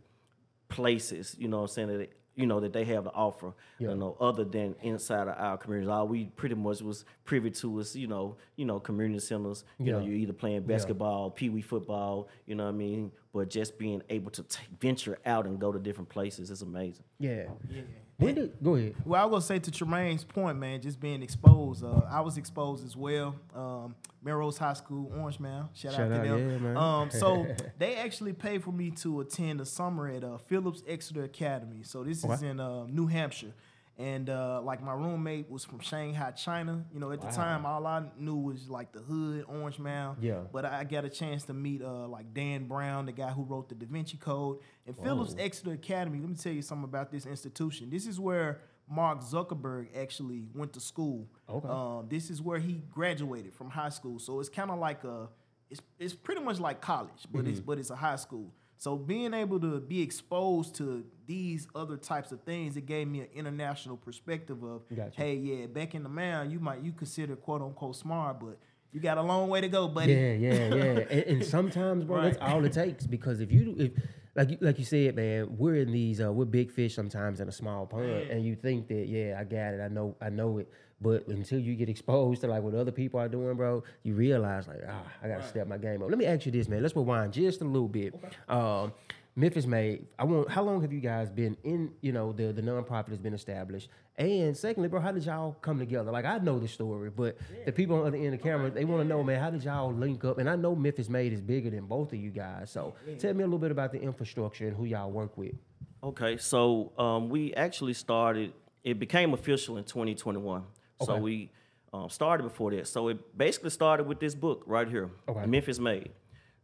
places, 0.69 1.35
you 1.39 1.49
know 1.49 1.59
what 1.59 1.63
I'm 1.65 1.69
saying, 1.69 1.89
that 1.99 2.11
you 2.39 2.47
know 2.47 2.61
that 2.61 2.73
they 2.73 2.85
have 2.85 3.05
to 3.05 3.11
offer, 3.13 3.53
Yeah. 3.79 3.89
you 3.91 3.97
know, 3.97 4.17
other 4.21 4.45
than 4.45 4.77
inside 4.81 5.27
of 5.29 5.37
our 5.37 5.59
communities. 5.59 5.89
All 5.91 6.07
we 6.07 6.27
pretty 6.37 6.55
much 6.55 6.81
was 6.81 7.05
privy 7.25 7.51
to 7.51 7.69
was, 7.69 7.97
you 7.97 8.07
know, 8.07 8.37
you 8.57 8.65
know, 8.65 8.79
community 8.79 9.19
centers. 9.21 9.65
You 9.79 9.93
know, 9.93 9.99
you're 10.01 10.15
either 10.15 10.33
playing 10.33 10.63
basketball, 10.63 11.31
pee 11.33 11.49
wee 11.51 11.63
football, 11.63 12.29
you 12.47 12.55
know 12.55 12.65
what 12.65 12.75
I 12.75 12.79
mean, 12.79 13.11
but 13.35 13.51
just 13.51 13.77
being 13.77 14.03
able 14.09 14.31
to 14.31 14.43
t- 14.45 14.61
venture 14.81 15.19
out 15.27 15.47
and 15.47 15.59
go 15.59 15.73
to 15.73 15.79
different 15.81 16.09
places 16.09 16.51
is 16.51 16.63
amazing. 16.63 17.05
yeah 17.19 17.47
Yeah. 17.69 17.83
When 18.19 18.35
did, 18.35 18.53
go 18.63 18.75
ahead. 18.75 18.95
Well, 19.05 19.23
I 19.23 19.25
was 19.27 19.49
gonna 19.49 19.61
say 19.61 19.71
to 19.71 19.71
Tramain's 19.71 20.25
point, 20.25 20.59
man, 20.59 20.81
just 20.81 20.99
being 21.01 21.23
exposed. 21.23 21.85
Uh, 21.85 22.01
I 22.11 22.21
was 22.21 22.37
exposed 22.37 22.85
as 22.85 22.97
well. 22.97 23.37
Um, 23.55 23.95
Melrose 24.25 24.59
High 24.59 24.73
School, 24.73 25.13
Orange 25.17 25.39
Mound. 25.39 25.69
Shout, 25.73 25.93
Shout 25.93 26.11
out 26.11 26.25
to 26.25 26.29
them. 26.29 26.51
yeah, 26.51 26.59
man. 26.59 26.77
Um, 26.77 27.11
so 27.13 27.47
they 27.79 27.95
actually 27.95 28.33
paid 28.33 28.65
for 28.65 28.73
me 28.73 28.91
to 29.03 29.21
attend 29.21 29.61
a 29.61 29.65
summer 29.65 30.09
at 30.09 30.25
uh, 30.25 30.39
Phillips 30.39 30.83
Exeter 30.89 31.23
Academy. 31.23 31.83
So 31.85 32.03
this 32.03 32.25
is 32.25 32.43
in 32.43 32.59
uh, 32.59 32.87
New 32.87 33.07
Hampshire. 33.07 33.53
And 33.99 34.31
uh, 34.31 34.61
like 34.63 34.81
my 34.81 34.93
roommate 34.95 35.51
was 35.51 35.65
from 35.65 35.81
Shanghai, 35.81 36.31
China. 36.31 36.85
You 36.95 37.01
know, 37.01 37.11
at 37.11 37.21
the 37.21 37.27
Wow. 37.27 37.33
time, 37.33 37.67
all 37.67 37.85
I 37.85 38.05
knew 38.17 38.37
was 38.37 38.71
like 38.71 38.93
the 38.93 39.01
hood, 39.01 39.45
Orange 39.49 39.81
Mound. 39.81 40.23
Yeah. 40.23 40.43
But 40.53 40.65
I 40.65 40.85
got 40.85 41.05
a 41.05 41.09
chance 41.11 41.43
to 41.47 41.53
meet 41.53 41.83
uh, 41.83 42.07
like 42.07 42.33
Dan 42.33 42.69
Brown, 42.69 43.07
the 43.07 43.13
guy 43.13 43.31
who 43.31 43.43
wrote 43.43 43.69
the 43.69 43.75
Da 43.75 43.87
Vinci 43.87 44.17
Code, 44.17 44.59
and 44.87 44.97
Phillips 44.97 45.35
Whoa. 45.35 45.43
Exeter 45.43 45.73
Academy. 45.73 46.21
Let 46.21 46.29
me 46.29 46.37
tell 46.37 46.53
you 46.53 46.63
something 46.63 46.85
about 46.85 47.11
this 47.11 47.27
institution. 47.27 47.91
This 47.91 48.07
is 48.07 48.21
where 48.21 48.61
Mark 48.89 49.21
Zuckerberg 49.21 49.89
actually 49.97 50.45
went 50.55 50.73
to 50.75 50.81
school. 50.81 51.27
Okay. 51.51 51.69
Um, 51.69 52.07
this 52.09 52.31
is 52.31 52.41
where 52.41 52.61
he 52.61 52.85
graduated 52.93 53.53
from 53.53 53.69
high 53.69 53.89
school. 53.91 54.21
So 54.21 54.39
it's 54.39 54.49
kind 54.49 54.71
of 54.71 54.79
like 54.79 55.03
a, 55.03 55.29
it's 55.71 55.81
it's 55.99 56.15
pretty 56.15 56.41
much 56.41 56.61
like 56.61 56.81
college, 56.81 57.27
but 57.33 57.41
Mm-hmm. 57.41 57.51
it's 57.51 57.61
but 57.61 57.79
it's 57.81 57.91
a 57.91 57.97
high 57.97 58.17
school. 58.17 58.55
So 58.79 58.97
being 58.97 59.35
able 59.35 59.59
to 59.61 59.81
be 59.81 60.01
exposed 60.01 60.77
to 60.77 61.05
these 61.27 61.67
other 61.75 61.97
types 61.97 62.31
of 62.31 62.41
things, 62.43 62.77
it 62.77 62.87
gave 62.87 63.09
me 63.09 63.21
an 63.21 63.29
international 63.35 63.97
perspective 63.97 64.63
of, 64.63 64.83
Gotcha. 64.95 65.11
hey, 65.17 65.35
yeah, 65.35 65.67
back 65.67 65.97
in 65.97 66.05
the 66.05 66.09
mound, 66.09 66.53
you 66.53 66.61
might 66.61 66.81
you 66.83 66.93
consider 66.93 67.35
quote 67.35 67.61
unquote 67.61 67.97
smart, 67.97 68.39
but 68.39 68.57
you 68.93 69.01
got 69.01 69.19
a 69.19 69.23
long 69.23 69.49
way 69.49 69.61
to 69.61 69.69
go, 69.69 69.89
buddy. 69.89 70.13
Yeah, 70.13 70.33
yeah, 70.33 70.75
yeah. 70.75 70.83
and, 71.11 71.25
and 71.25 71.45
sometimes, 71.45 72.05
bro, 72.05 72.23
that's 72.23 72.39
all 72.41 72.65
it 72.65 72.73
takes. 72.73 73.05
Because 73.05 73.41
if 73.41 73.51
you, 73.51 73.75
if 73.79 73.93
like 74.37 74.51
you, 74.51 74.59
like 74.61 74.79
you 74.79 74.85
said, 74.85 75.17
man, 75.17 75.57
we're 75.59 75.75
in 75.75 75.91
these, 75.91 76.21
uh, 76.21 76.33
we're 76.33 76.45
big 76.45 76.71
fish 76.71 76.95
sometimes 76.95 77.41
in 77.41 77.49
a 77.49 77.53
small 77.53 77.85
pond, 77.85 78.31
and 78.31 78.45
you 78.45 78.55
think 78.55 78.87
that, 78.89 79.09
yeah, 79.09 79.37
I 79.41 79.43
got 79.43 79.75
it, 79.75 79.81
I 79.81 79.89
know, 79.89 80.17
I 80.21 80.31
know 80.31 80.59
it. 80.59 80.71
But 81.01 81.29
until 81.29 81.61
you 81.61 81.75
get 81.77 81.89
exposed 81.89 82.41
to 82.41 82.49
like 82.49 82.63
what 82.63 82.75
other 82.75 82.91
people 82.91 83.21
are 83.21 83.29
doing, 83.29 83.57
bro, 83.57 83.85
you 84.03 84.15
realize 84.15 84.67
like, 84.67 84.81
ah, 84.89 85.03
I 85.23 85.29
gotta 85.29 85.47
step 85.47 85.69
my 85.69 85.79
game 85.79 86.03
up. 86.03 86.11
Let 86.11 86.19
me 86.19 86.27
ask 86.27 86.45
you 86.47 86.53
this, 86.53 86.69
man. 86.69 86.83
Let's 86.83 86.97
rewind 86.97 87.33
just 87.33 87.61
a 87.61 87.65
little 87.65 87.89
bit. 87.89 88.15
Um, 88.49 88.93
Memphis 89.37 89.67
made. 89.67 90.07
I 90.19 90.25
want. 90.25 90.51
How 90.51 90.65
long 90.65 90.81
have 90.83 90.93
you 90.93 91.01
guys 91.01 91.31
been 91.31 91.57
in? 91.63 91.93
You 92.01 92.11
know, 92.11 92.33
the 92.33 92.53
the 92.53 92.63
nonprofit 92.63 93.11
has 93.11 93.19
been 93.19 93.35
established. 93.35 93.89
And 94.17 94.57
secondly, 94.57 94.89
bro, 94.89 94.99
how 94.99 95.13
did 95.13 95.25
y'all 95.25 95.53
come 95.61 95.79
together? 95.79 96.11
Like 96.11 96.25
I 96.25 96.39
know 96.39 96.59
the 96.59 96.67
story, 96.67 97.09
but 97.09 97.39
the 97.65 97.71
people 97.71 97.95
on 97.95 98.03
the 98.03 98.09
other 98.09 98.17
end 98.17 98.27
of 98.27 98.33
the 98.33 98.39
camera, 98.39 98.69
they 98.69 98.85
want 98.85 99.01
to 99.01 99.07
know, 99.09 99.23
man, 99.23 99.41
how 99.41 99.51
did 99.51 99.63
y'all 99.63 99.93
link 99.93 100.25
up? 100.25 100.39
And 100.39 100.51
I 100.51 100.57
know 100.57 100.75
Memphis 100.75 101.09
Made 101.09 101.33
is 101.33 101.41
bigger 101.41 101.71
than 101.71 101.87
both 101.87 102.13
of 102.13 102.19
you 102.19 102.31
guys. 102.31 102.73
So 102.73 102.95
tell 103.21 103.33
me 103.33 103.45
a 103.45 103.47
little 103.47 103.61
bit 103.61 103.71
about 103.71 103.93
the 103.93 104.01
infrastructure 104.01 104.67
and 104.67 104.77
who 104.77 104.87
y'all 104.87 105.13
work 105.13 105.39
with. 105.39 105.55
Okay, 106.03 106.37
so 106.37 106.91
um, 106.99 107.29
we 107.29 107.55
actually 107.55 107.95
started. 107.95 108.53
It 108.83 108.99
became 108.99 109.35
official 109.35 109.77
in 109.77 109.85
2021. 109.85 110.65
So 111.05 111.17
we 111.17 111.51
um, 111.93 112.09
started 112.11 112.43
before 112.43 112.71
that. 112.73 112.87
So 112.89 113.09
it 113.09 113.37
basically 113.37 113.71
started 113.71 114.07
with 114.07 114.21
this 114.21 114.35
book 114.35 114.63
right 114.67 114.89
here, 114.89 115.11
Okay. 115.29 115.47
Memphis 115.47 115.79
Made. 115.79 116.11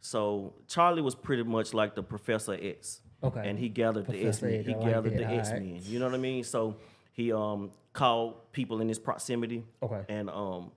So 0.01 0.55
Charlie 0.69 1.03
was 1.03 1.15
pretty 1.15 1.45
much 1.45 1.73
like 1.73 1.95
the 1.95 2.03
Professor 2.03 2.57
X. 2.61 3.01
Okay. 3.23 3.49
And 3.49 3.59
he 3.59 3.69
gathered 3.69 4.07
the 4.07 4.27
X 4.27 4.43
Men. 4.43 4.65
He 4.65 4.75
like 4.75 4.85
gathered 4.85 5.17
the 5.17 5.25
X 5.25 5.51
right. 5.51 5.63
Men. 5.63 5.81
You 5.85 5.99
know 5.99 6.05
what 6.07 6.15
I 6.15 6.19
mean? 6.19 6.45
So 6.45 6.77
he 7.13 7.33
um 7.33 7.71
called 7.95 8.53
people 8.53 8.81
in 8.81 8.89
his 8.89 8.99
proximity. 8.99 9.65
Okay. 9.83 10.03
And 10.09 10.29
um 10.29 10.73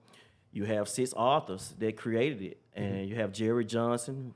you 0.50 0.64
have 0.64 0.88
six 0.88 1.12
authors 1.14 1.74
that 1.78 1.96
created 1.98 2.40
it, 2.40 2.58
and 2.74 2.94
Mm-hmm. 2.94 3.08
you 3.10 3.16
have 3.16 3.32
Jerry 3.32 3.66
Johnson. 3.66 4.32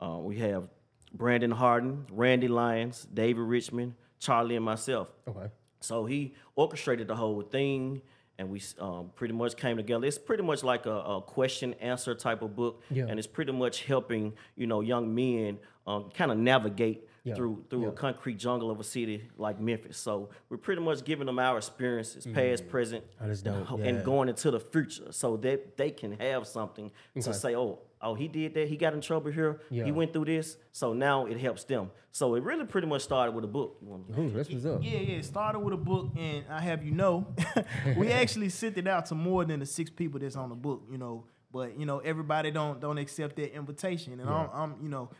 Uh, 0.00 0.18
we 0.20 0.38
have 0.38 0.68
Brandon 1.12 1.50
Harden, 1.50 2.06
Randy 2.12 2.46
Lyons, 2.46 3.06
David 3.12 3.40
Richmond, 3.42 3.94
Charlie, 4.20 4.54
and 4.54 4.64
myself. 4.64 5.08
Okay. 5.26 5.48
So 5.80 6.04
he 6.04 6.34
orchestrated 6.54 7.08
the 7.08 7.16
whole 7.16 7.42
thing, 7.42 8.00
and 8.38 8.50
we 8.50 8.60
um, 8.80 9.10
pretty 9.14 9.34
much 9.34 9.56
came 9.56 9.76
together. 9.76 10.06
It's 10.06 10.18
pretty 10.18 10.42
much 10.42 10.62
like 10.62 10.86
a, 10.86 10.90
a 10.90 11.20
question 11.22 11.74
answer 11.80 12.14
type 12.14 12.42
of 12.42 12.54
book, 12.54 12.82
Yeah. 12.90 13.06
and 13.08 13.18
it's 13.18 13.26
pretty 13.28 13.52
much 13.52 13.84
helping 13.84 14.34
you 14.56 14.66
know 14.66 14.80
young 14.80 15.14
men 15.14 15.58
um, 15.86 16.10
kind 16.14 16.30
of 16.30 16.38
navigate 16.38 17.08
Yeah. 17.26 17.34
through 17.34 17.64
through 17.68 17.82
Yeah. 17.82 17.88
a 17.88 17.92
concrete 17.92 18.38
jungle 18.38 18.70
of 18.70 18.78
a 18.80 18.84
city 18.84 19.28
like 19.36 19.60
Memphis. 19.60 19.98
So 19.98 20.30
we're 20.48 20.56
pretty 20.58 20.80
much 20.80 21.04
giving 21.04 21.26
them 21.26 21.38
our 21.40 21.56
experiences, 21.58 22.24
mm. 22.24 22.34
past, 22.34 22.68
present, 22.68 23.04
Oh, 23.20 23.26
that's 23.26 23.42
dope. 23.42 23.68
and 23.80 24.04
going 24.04 24.28
into 24.28 24.50
the 24.52 24.60
future, 24.60 25.10
so 25.10 25.36
that 25.38 25.76
they 25.76 25.90
can 25.90 26.12
have 26.12 26.46
something 26.46 26.90
to 27.20 27.34
say. 27.34 27.54
Oh. 27.56 27.80
Oh, 28.02 28.14
he 28.14 28.28
did 28.28 28.52
that. 28.54 28.68
He 28.68 28.76
got 28.76 28.92
in 28.92 29.00
trouble 29.00 29.32
here. 29.32 29.58
Yeah. 29.70 29.84
He 29.84 29.90
went 29.90 30.12
through 30.12 30.26
this. 30.26 30.58
So 30.70 30.92
now 30.92 31.24
it 31.24 31.38
helps 31.40 31.64
them. 31.64 31.90
So 32.12 32.34
it 32.34 32.42
really 32.44 32.66
pretty 32.66 32.86
much 32.86 33.00
started 33.02 33.32
with 33.34 33.42
a 33.44 33.48
book. 33.48 33.78
You 33.80 33.88
want- 33.88 34.04
Ooh, 34.18 34.30
that's 34.30 34.50
what's 34.50 34.66
up. 34.66 34.80
Yeah, 34.84 34.98
yeah. 34.98 35.16
It 35.16 35.24
started 35.24 35.60
with 35.60 35.72
a 35.72 35.78
book, 35.78 36.10
and 36.14 36.44
I 36.50 36.60
have 36.60 36.84
you 36.84 36.92
know, 36.92 37.26
we 37.96 38.08
actually 38.12 38.50
sent 38.50 38.76
it 38.76 38.86
out 38.86 39.06
to 39.06 39.14
more 39.14 39.46
than 39.46 39.60
the 39.60 39.66
six 39.66 39.88
people 39.90 40.20
that's 40.20 40.36
on 40.36 40.50
the 40.50 40.54
book. 40.54 40.82
You 40.90 40.98
know, 40.98 41.24
but 41.50 41.78
you 41.80 41.86
know 41.86 41.98
everybody 42.00 42.50
don't 42.50 42.80
don't 42.80 42.98
accept 42.98 43.36
that 43.36 43.54
invitation, 43.54 44.12
and 44.20 44.28
I'm, 44.28 44.50
I'm 44.52 44.74
you 44.82 44.90
know, 44.90 45.08
y- 45.10 45.16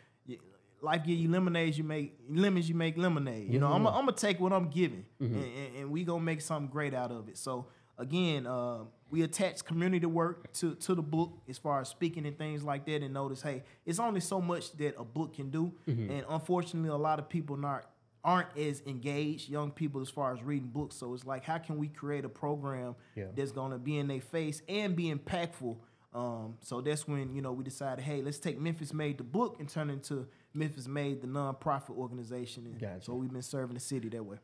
life 0.87 1.03
give 1.03 1.17
you 1.17 1.29
lemonades, 1.29 1.77
you 1.77 1.83
make 1.83 2.17
lemons, 2.29 2.67
you 2.69 2.75
make 2.75 2.97
lemonade. 2.97 3.51
You 3.53 3.59
know, 3.59 3.71
I'm 3.75 3.85
I'm 3.87 4.05
gonna 4.05 4.13
take 4.27 4.39
what 4.39 4.53
I'm 4.53 4.69
giving, 4.69 5.05
and, 5.19 5.35
and, 5.35 5.75
and 5.77 5.91
we 5.91 6.03
gonna 6.03 6.23
make 6.23 6.41
something 6.41 6.69
great 6.71 6.93
out 6.93 7.11
of 7.11 7.27
it. 7.29 7.37
So 7.37 7.67
again, 7.97 8.47
uh, 8.47 8.79
we 9.09 9.21
attach 9.23 9.63
community 9.65 10.05
work 10.05 10.51
to 10.59 10.75
to 10.75 10.95
the 10.95 11.01
book 11.01 11.31
as 11.49 11.57
far 11.57 11.81
as 11.81 11.89
speaking 11.89 12.25
and 12.25 12.37
things 12.37 12.63
like 12.63 12.85
that, 12.85 13.01
and 13.03 13.13
notice, 13.13 13.41
hey, 13.41 13.63
it's 13.85 13.99
only 13.99 14.21
so 14.21 14.39
much 14.41 14.71
that 14.77 14.95
a 14.97 15.03
book 15.03 15.33
can 15.35 15.49
do, 15.49 15.71
and 15.87 16.23
unfortunately, 16.29 16.89
a 16.89 16.95
lot 17.09 17.19
of 17.19 17.27
people 17.29 17.57
not 17.57 17.81
aren't 18.23 18.57
as 18.57 18.81
engaged, 18.85 19.49
young 19.49 19.71
people, 19.71 20.01
as 20.01 20.09
far 20.09 20.33
as 20.33 20.41
reading 20.43 20.67
books. 20.67 20.95
So 20.97 21.13
it's 21.13 21.25
like, 21.25 21.43
how 21.45 21.59
can 21.59 21.77
we 21.77 21.87
create 21.87 22.25
a 22.25 22.29
program 22.29 22.95
Yeah. 23.15 23.25
that's 23.35 23.51
gonna 23.53 23.77
be 23.77 23.97
in 23.97 24.07
their 24.07 24.21
face 24.21 24.61
and 24.67 24.95
be 24.95 25.13
impactful? 25.13 25.77
Um, 26.13 26.57
so 26.61 26.81
that's 26.81 27.07
when 27.07 27.35
you 27.35 27.41
know 27.41 27.51
we 27.51 27.63
decided, 27.63 28.03
hey, 28.03 28.21
let's 28.21 28.39
take 28.39 28.59
Memphis 28.59 28.91
Made 28.93 29.17
the 29.17 29.23
book 29.23 29.57
and 29.59 29.69
turn 29.69 29.89
it 29.89 29.93
into 29.93 30.25
Memphis 30.53 30.87
Made 30.87 31.21
the 31.21 31.27
nonprofit 31.27 31.91
organization. 31.97 32.65
And 32.65 32.79
Gotcha. 32.79 33.05
so 33.05 33.13
we've 33.15 33.31
been 33.31 33.41
serving 33.41 33.73
the 33.75 33.79
city 33.79 34.09
that 34.09 34.23
way. 34.23 34.37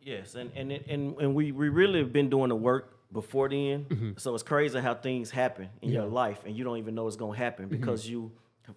Yes, 0.00 0.34
and 0.36 0.50
and 0.54 0.72
it- 0.72 0.86
and 0.88 1.16
and 1.20 1.34
we 1.34 1.52
we 1.52 1.68
really 1.68 1.98
have 1.98 2.12
been 2.12 2.30
doing 2.30 2.48
the 2.50 2.56
work 2.56 2.94
before 3.12 3.48
then. 3.48 4.14
So 4.18 4.34
it's 4.34 4.42
crazy 4.44 4.78
how 4.78 4.94
things 4.94 5.30
happen 5.30 5.68
in 5.82 5.90
your 5.90 6.02
Mm-hmm. 6.02 6.04
Yeah. 6.04 6.06
Mm-hmm. 6.06 6.14
life, 6.14 6.42
and 6.46 6.56
you 6.56 6.64
don't 6.64 6.78
even 6.78 6.94
know 6.94 7.06
it's 7.06 7.16
gonna 7.16 7.36
happen 7.36 7.68
because 7.68 8.08
you 8.08 8.30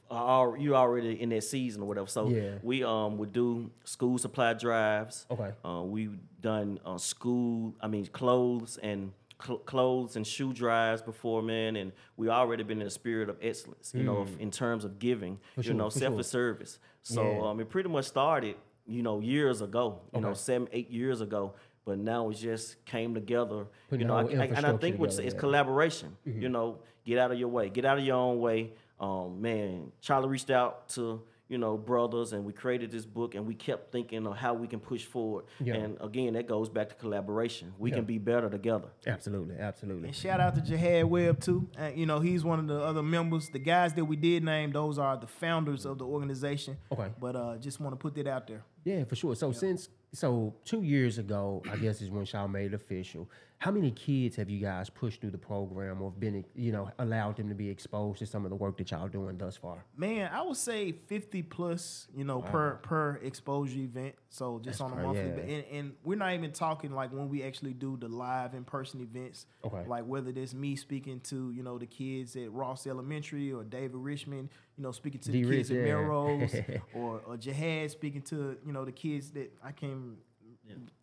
are 0.09 0.57
you 0.57 0.75
already 0.75 1.21
in 1.21 1.29
that 1.29 1.43
season 1.43 1.83
or 1.83 1.85
whatever. 1.85 2.07
So 2.07 2.29
Yeah. 2.29 2.55
we 2.63 2.83
um 2.83 3.17
would 3.19 3.33
do 3.33 3.69
school 3.83 4.17
supply 4.17 4.53
drives. 4.53 5.25
Okay. 5.29 5.51
Uh, 5.63 5.83
we've 5.83 6.17
done 6.41 6.79
uh, 6.85 6.97
school, 6.97 7.75
I 7.81 7.87
mean 7.87 8.05
clothes 8.07 8.77
and 8.81 9.11
cl- 9.43 9.59
clothes 9.59 10.15
and 10.15 10.25
shoe 10.25 10.53
drives 10.53 11.01
before, 11.01 11.41
man, 11.41 11.75
and 11.75 11.91
we 12.17 12.29
already 12.29 12.63
been 12.63 12.79
in 12.79 12.85
the 12.85 12.91
spirit 12.91 13.29
of 13.29 13.37
excellence, 13.41 13.93
you 13.95 14.03
know, 14.03 14.25
in 14.39 14.51
terms 14.51 14.85
of 14.85 14.99
giving, 14.99 15.39
you 15.57 15.61
Mm. 15.61 15.65
sure, 15.65 15.73
know, 15.75 15.89
for 15.89 15.99
sure. 15.99 16.23
service. 16.23 16.79
So 17.03 17.21
Yeah. 17.23 17.41
um, 17.49 17.59
it 17.59 17.69
pretty 17.69 17.89
much 17.89 18.05
started, 18.05 18.55
you 18.85 19.01
know, 19.03 19.19
years 19.19 19.61
ago, 19.61 20.01
you 20.13 20.21
know, 20.21 20.29
Okay. 20.29 20.37
seven, 20.37 20.67
eight 20.71 20.89
years 20.89 21.21
ago. 21.21 21.53
But 21.83 21.97
now 21.97 22.29
it 22.29 22.35
just 22.35 22.83
came 22.85 23.13
together, 23.15 23.65
Putting 23.89 24.01
you 24.01 24.07
know. 24.07 24.15
I, 24.17 24.21
I- 24.21 24.45
and 24.45 24.65
I 24.65 24.77
think 24.77 24.97
together, 24.99 25.21
it's 25.23 25.33
yeah. 25.33 25.39
collaboration. 25.39 26.15
You 26.25 26.47
know, 26.49 26.77
get 27.05 27.17
out 27.17 27.31
of 27.31 27.39
your 27.39 27.49
way, 27.49 27.69
get 27.69 27.85
out 27.85 27.97
of 27.97 28.03
your 28.05 28.17
own 28.17 28.39
way. 28.39 28.73
Um, 28.99 29.41
man, 29.41 29.91
Charlie 29.99 30.29
reached 30.29 30.51
out 30.51 30.87
to 30.89 31.23
you 31.51 31.57
know 31.57 31.77
brothers, 31.77 32.31
and 32.31 32.45
we 32.45 32.53
created 32.53 32.89
this 32.91 33.05
book, 33.05 33.35
and 33.35 33.45
we 33.45 33.53
kept 33.53 33.91
thinking 33.91 34.25
of 34.25 34.37
how 34.37 34.53
we 34.53 34.67
can 34.67 34.79
push 34.79 35.03
forward. 35.03 35.43
Yeah. 35.59 35.75
And 35.75 35.97
again, 35.99 36.33
that 36.33 36.47
goes 36.47 36.69
back 36.69 36.87
to 36.89 36.95
collaboration. 36.95 37.73
We 37.77 37.89
Yeah. 37.89 37.97
can 37.97 38.05
be 38.05 38.17
better 38.17 38.49
together. 38.49 38.87
Absolutely, 39.05 39.57
absolutely. 39.57 40.07
And 40.07 40.15
shout 40.15 40.39
out 40.39 40.55
to 40.55 40.61
Jahad 40.61 41.05
Webb 41.09 41.41
too. 41.41 41.67
Uh, 41.77 41.91
you 41.93 42.05
know, 42.05 42.19
he's 42.21 42.45
one 42.45 42.59
of 42.59 42.67
the 42.67 42.79
other 42.79 43.03
members. 43.03 43.49
The 43.49 43.59
guys 43.59 43.93
that 43.95 44.05
we 44.05 44.15
did 44.15 44.43
name, 44.45 44.71
those 44.71 44.97
are 44.97 45.17
the 45.17 45.27
founders 45.27 45.85
of 45.85 45.97
the 45.97 46.05
organization. 46.05 46.77
Okay. 46.91 47.09
But 47.19 47.35
uh, 47.35 47.57
just 47.57 47.81
want 47.81 47.91
to 47.93 47.97
put 47.97 48.15
that 48.15 48.27
out 48.27 48.47
there. 48.47 48.63
Yeah, 48.85 49.03
for 49.03 49.15
sure. 49.15 49.35
So 49.35 49.51
since 49.51 49.89
so 50.13 50.55
two 50.63 50.83
years 50.83 51.17
ago, 51.17 51.61
I 51.69 51.75
guess 51.75 52.01
is 52.01 52.09
when 52.09 52.25
y'all 52.25 52.47
made 52.47 52.67
it 52.67 52.73
official. 52.73 53.29
How 53.61 53.69
many 53.69 53.91
kids 53.91 54.35
have 54.37 54.49
you 54.49 54.59
guys 54.59 54.89
pushed 54.89 55.21
through 55.21 55.29
the 55.29 55.37
program 55.37 56.01
or 56.01 56.09
been, 56.09 56.43
you 56.55 56.71
know, 56.71 56.89
allowed 56.97 57.37
them 57.37 57.47
to 57.49 57.53
be 57.53 57.69
exposed 57.69 58.17
to 58.17 58.25
some 58.25 58.43
of 58.43 58.49
the 58.49 58.55
work 58.55 58.75
that 58.79 58.89
y'all 58.89 59.07
doing 59.07 59.37
thus 59.37 59.55
far? 59.55 59.85
Man, 59.95 60.31
I 60.33 60.41
would 60.41 60.57
say 60.57 60.93
50 60.93 61.43
plus, 61.43 62.07
you 62.15 62.23
know, 62.23 62.41
per 62.41 62.77
per 62.77 63.17
exposure 63.17 63.77
event. 63.77 64.15
So 64.29 64.57
just 64.63 64.79
That's 64.79 64.91
on 64.91 64.97
a 64.97 65.03
monthly, 65.03 65.25
yeah. 65.25 65.55
and, 65.57 65.65
and 65.71 65.93
we're 66.03 66.17
not 66.17 66.33
even 66.33 66.51
talking 66.51 66.91
like 66.91 67.13
when 67.13 67.29
we 67.29 67.43
actually 67.43 67.73
do 67.73 67.97
the 67.97 68.07
live 68.07 68.55
in 68.55 68.63
person 68.63 68.99
events. 68.99 69.45
Okay. 69.63 69.83
Like 69.85 70.05
whether 70.05 70.31
it's 70.35 70.55
me 70.55 70.75
speaking 70.75 71.19
to 71.25 71.51
you 71.51 71.61
know 71.61 71.77
the 71.77 71.85
kids 71.85 72.35
at 72.35 72.51
Ross 72.51 72.87
Elementary 72.87 73.53
or 73.53 73.63
David 73.63 73.93
Richmond, 73.93 74.49
you 74.75 74.83
know, 74.83 74.91
speaking 74.91 75.21
to 75.21 75.31
the 75.31 75.43
D-Rich, 75.43 75.57
kids 75.57 75.69
at 75.69 75.77
yeah. 75.77 75.83
Melrose, 75.83 76.55
or 76.95 77.21
or 77.27 77.37
Jihad 77.37 77.91
speaking 77.91 78.23
to 78.23 78.57
you 78.65 78.73
know 78.73 78.85
the 78.85 78.91
kids 78.91 79.29
that 79.33 79.53
I 79.63 79.71
can't 79.71 80.15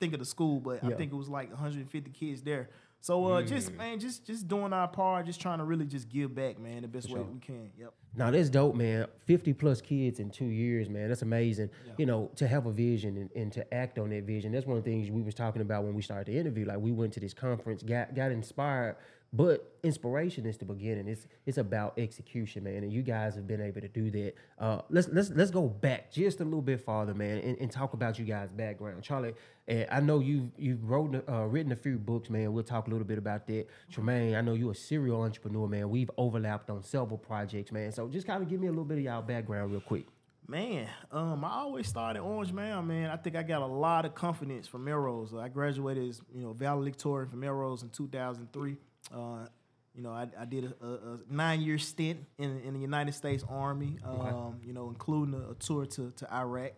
think 0.00 0.12
of 0.12 0.18
the 0.18 0.24
school, 0.26 0.60
but 0.60 0.82
I 0.84 0.90
think 0.90 1.12
it 1.12 1.16
was 1.16 1.28
like 1.28 1.50
150 1.50 2.10
kids 2.10 2.42
there. 2.42 2.68
So 3.00 3.26
uh, 3.26 3.42
Mm. 3.42 3.46
just 3.46 3.72
man, 3.74 4.00
just 4.00 4.26
just 4.26 4.48
doing 4.48 4.72
our 4.72 4.88
part, 4.88 5.24
just 5.26 5.40
trying 5.40 5.58
to 5.58 5.64
really 5.64 5.86
just 5.86 6.08
give 6.08 6.34
back, 6.34 6.58
man, 6.58 6.82
the 6.82 6.88
best 6.88 7.08
way 7.08 7.20
we 7.20 7.38
can. 7.38 7.70
Yep. 7.78 7.94
Now 8.16 8.32
that's 8.32 8.50
dope, 8.50 8.74
man. 8.74 9.06
Fifty 9.24 9.52
plus 9.52 9.80
kids 9.80 10.18
in 10.18 10.30
two 10.30 10.46
years, 10.46 10.88
man. 10.88 11.08
That's 11.08 11.22
amazing. 11.22 11.70
You 11.96 12.06
know, 12.06 12.28
to 12.34 12.48
have 12.48 12.66
a 12.66 12.72
vision 12.72 13.16
and, 13.16 13.30
and 13.36 13.52
to 13.52 13.72
act 13.72 14.00
on 14.00 14.10
that 14.10 14.24
vision. 14.24 14.50
That's 14.50 14.66
one 14.66 14.76
of 14.78 14.82
the 14.82 14.90
things 14.90 15.12
we 15.12 15.22
was 15.22 15.34
talking 15.34 15.62
about 15.62 15.84
when 15.84 15.94
we 15.94 16.02
started 16.02 16.26
the 16.26 16.40
interview. 16.40 16.64
Like 16.66 16.78
we 16.78 16.90
went 16.90 17.12
to 17.12 17.20
this 17.20 17.34
conference, 17.34 17.84
got 17.84 18.16
got 18.16 18.32
inspired, 18.32 18.96
but 19.32 19.78
inspiration 19.82 20.46
is 20.46 20.56
the 20.56 20.64
beginning. 20.64 21.06
It's 21.06 21.26
it's 21.44 21.58
about 21.58 21.98
execution, 21.98 22.64
man. 22.64 22.82
And 22.82 22.92
you 22.92 23.02
guys 23.02 23.34
have 23.34 23.46
been 23.46 23.60
able 23.60 23.82
to 23.82 23.88
do 23.88 24.10
that. 24.10 24.34
Uh, 24.58 24.80
let's 24.88 25.08
let's 25.08 25.30
let's 25.30 25.50
go 25.50 25.68
back 25.68 26.10
just 26.10 26.40
a 26.40 26.44
little 26.44 26.62
bit 26.62 26.80
farther, 26.80 27.12
man, 27.12 27.38
and, 27.38 27.58
and 27.58 27.70
talk 27.70 27.92
about 27.92 28.18
you 28.18 28.24
guys' 28.24 28.50
background, 28.50 29.02
Charlie. 29.02 29.34
And 29.66 29.86
I 29.90 30.00
know 30.00 30.20
you've 30.20 30.50
you've 30.56 30.88
wrote 30.88 31.22
uh, 31.28 31.44
written 31.44 31.72
a 31.72 31.76
few 31.76 31.98
books, 31.98 32.30
man. 32.30 32.54
We'll 32.54 32.64
talk 32.64 32.86
a 32.86 32.90
little 32.90 33.06
bit 33.06 33.18
about 33.18 33.46
that. 33.48 33.66
Tramain, 33.92 34.36
I 34.36 34.40
know 34.40 34.54
you're 34.54 34.72
a 34.72 34.74
serial 34.74 35.20
entrepreneur, 35.20 35.68
man. 35.68 35.90
We've 35.90 36.10
overlapped 36.16 36.70
on 36.70 36.82
several 36.82 37.18
projects, 37.18 37.70
man. 37.70 37.92
So 37.92 38.08
just 38.08 38.26
kind 38.26 38.42
of 38.42 38.48
give 38.48 38.60
me 38.60 38.68
a 38.68 38.70
little 38.70 38.84
bit 38.84 38.98
of 38.98 39.04
y'all 39.04 39.22
background 39.22 39.70
real 39.72 39.82
quick. 39.82 40.06
Man, 40.50 40.88
um, 41.12 41.44
I 41.44 41.56
always 41.58 41.86
started 41.86 42.20
Orange 42.20 42.54
Mound, 42.54 42.88
man. 42.88 43.10
I 43.10 43.16
think 43.18 43.36
I 43.36 43.42
got 43.42 43.60
a 43.60 43.66
lot 43.66 44.06
of 44.06 44.14
confidence 44.14 44.66
from 44.66 44.84
Melrose. 44.84 45.34
I 45.34 45.48
graduated 45.48 46.08
as 46.08 46.22
you 46.34 46.40
know 46.40 46.54
valedictorian 46.54 47.28
from 47.28 47.40
Melrose 47.40 47.82
in 47.82 47.90
2003. 47.90 48.78
Uh, 49.12 49.46
you 49.94 50.02
know, 50.02 50.10
I, 50.12 50.28
I 50.38 50.44
did 50.44 50.64
a, 50.64 50.84
a, 50.84 50.88
a 51.14 51.18
nine-year 51.30 51.78
stint 51.78 52.20
in, 52.38 52.60
in 52.60 52.74
the 52.74 52.80
United 52.80 53.14
States 53.14 53.42
Army. 53.48 53.98
Um, 54.04 54.60
You 54.64 54.72
know, 54.72 54.88
including 54.88 55.34
a, 55.34 55.50
a 55.50 55.54
tour 55.54 55.86
to 55.86 56.10
to 56.12 56.32
Iraq, 56.32 56.72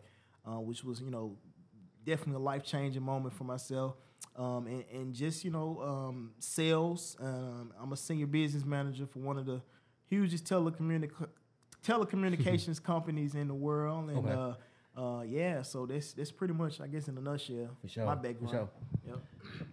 uh, 0.47 0.61
which 0.61 0.85
was 0.85 1.01
you 1.01 1.11
know 1.11 1.37
definitely 2.05 2.37
a 2.37 2.45
life-changing 2.53 3.03
moment 3.03 3.35
for 3.35 3.45
myself. 3.45 3.97
Um, 4.37 4.67
and, 4.69 4.85
and 4.95 5.15
just 5.15 5.45
you 5.45 5.51
know 5.51 5.81
um, 5.83 6.33
sales. 6.39 7.17
Um, 7.21 7.73
I'm 7.81 7.93
a 7.93 7.97
senior 7.97 8.27
business 8.27 8.65
manager 8.65 9.07
for 9.07 9.19
one 9.19 9.37
of 9.39 9.45
the 9.47 9.61
hugest 10.09 10.45
telecommunic- 10.45 11.29
telecommunications 11.85 12.83
companies 12.93 13.35
in 13.35 13.49
the 13.49 13.55
world, 13.55 14.11
and 14.11 14.19
Okay. 14.19 14.33
uh, 14.33 14.55
uh, 15.01 15.23
yeah, 15.23 15.63
so 15.63 15.87
that's 15.87 16.13
that's 16.13 16.31
pretty 16.33 16.55
much, 16.55 16.81
I 16.81 16.87
guess, 16.87 17.09
in 17.09 17.17
a 17.19 17.21
nutshell, 17.21 17.77
For 17.83 17.89
sure, 17.89 18.05
my 18.07 18.15
for 18.15 18.23
background. 18.23 18.51
sure. 18.51 18.69
Yep. 19.07 19.19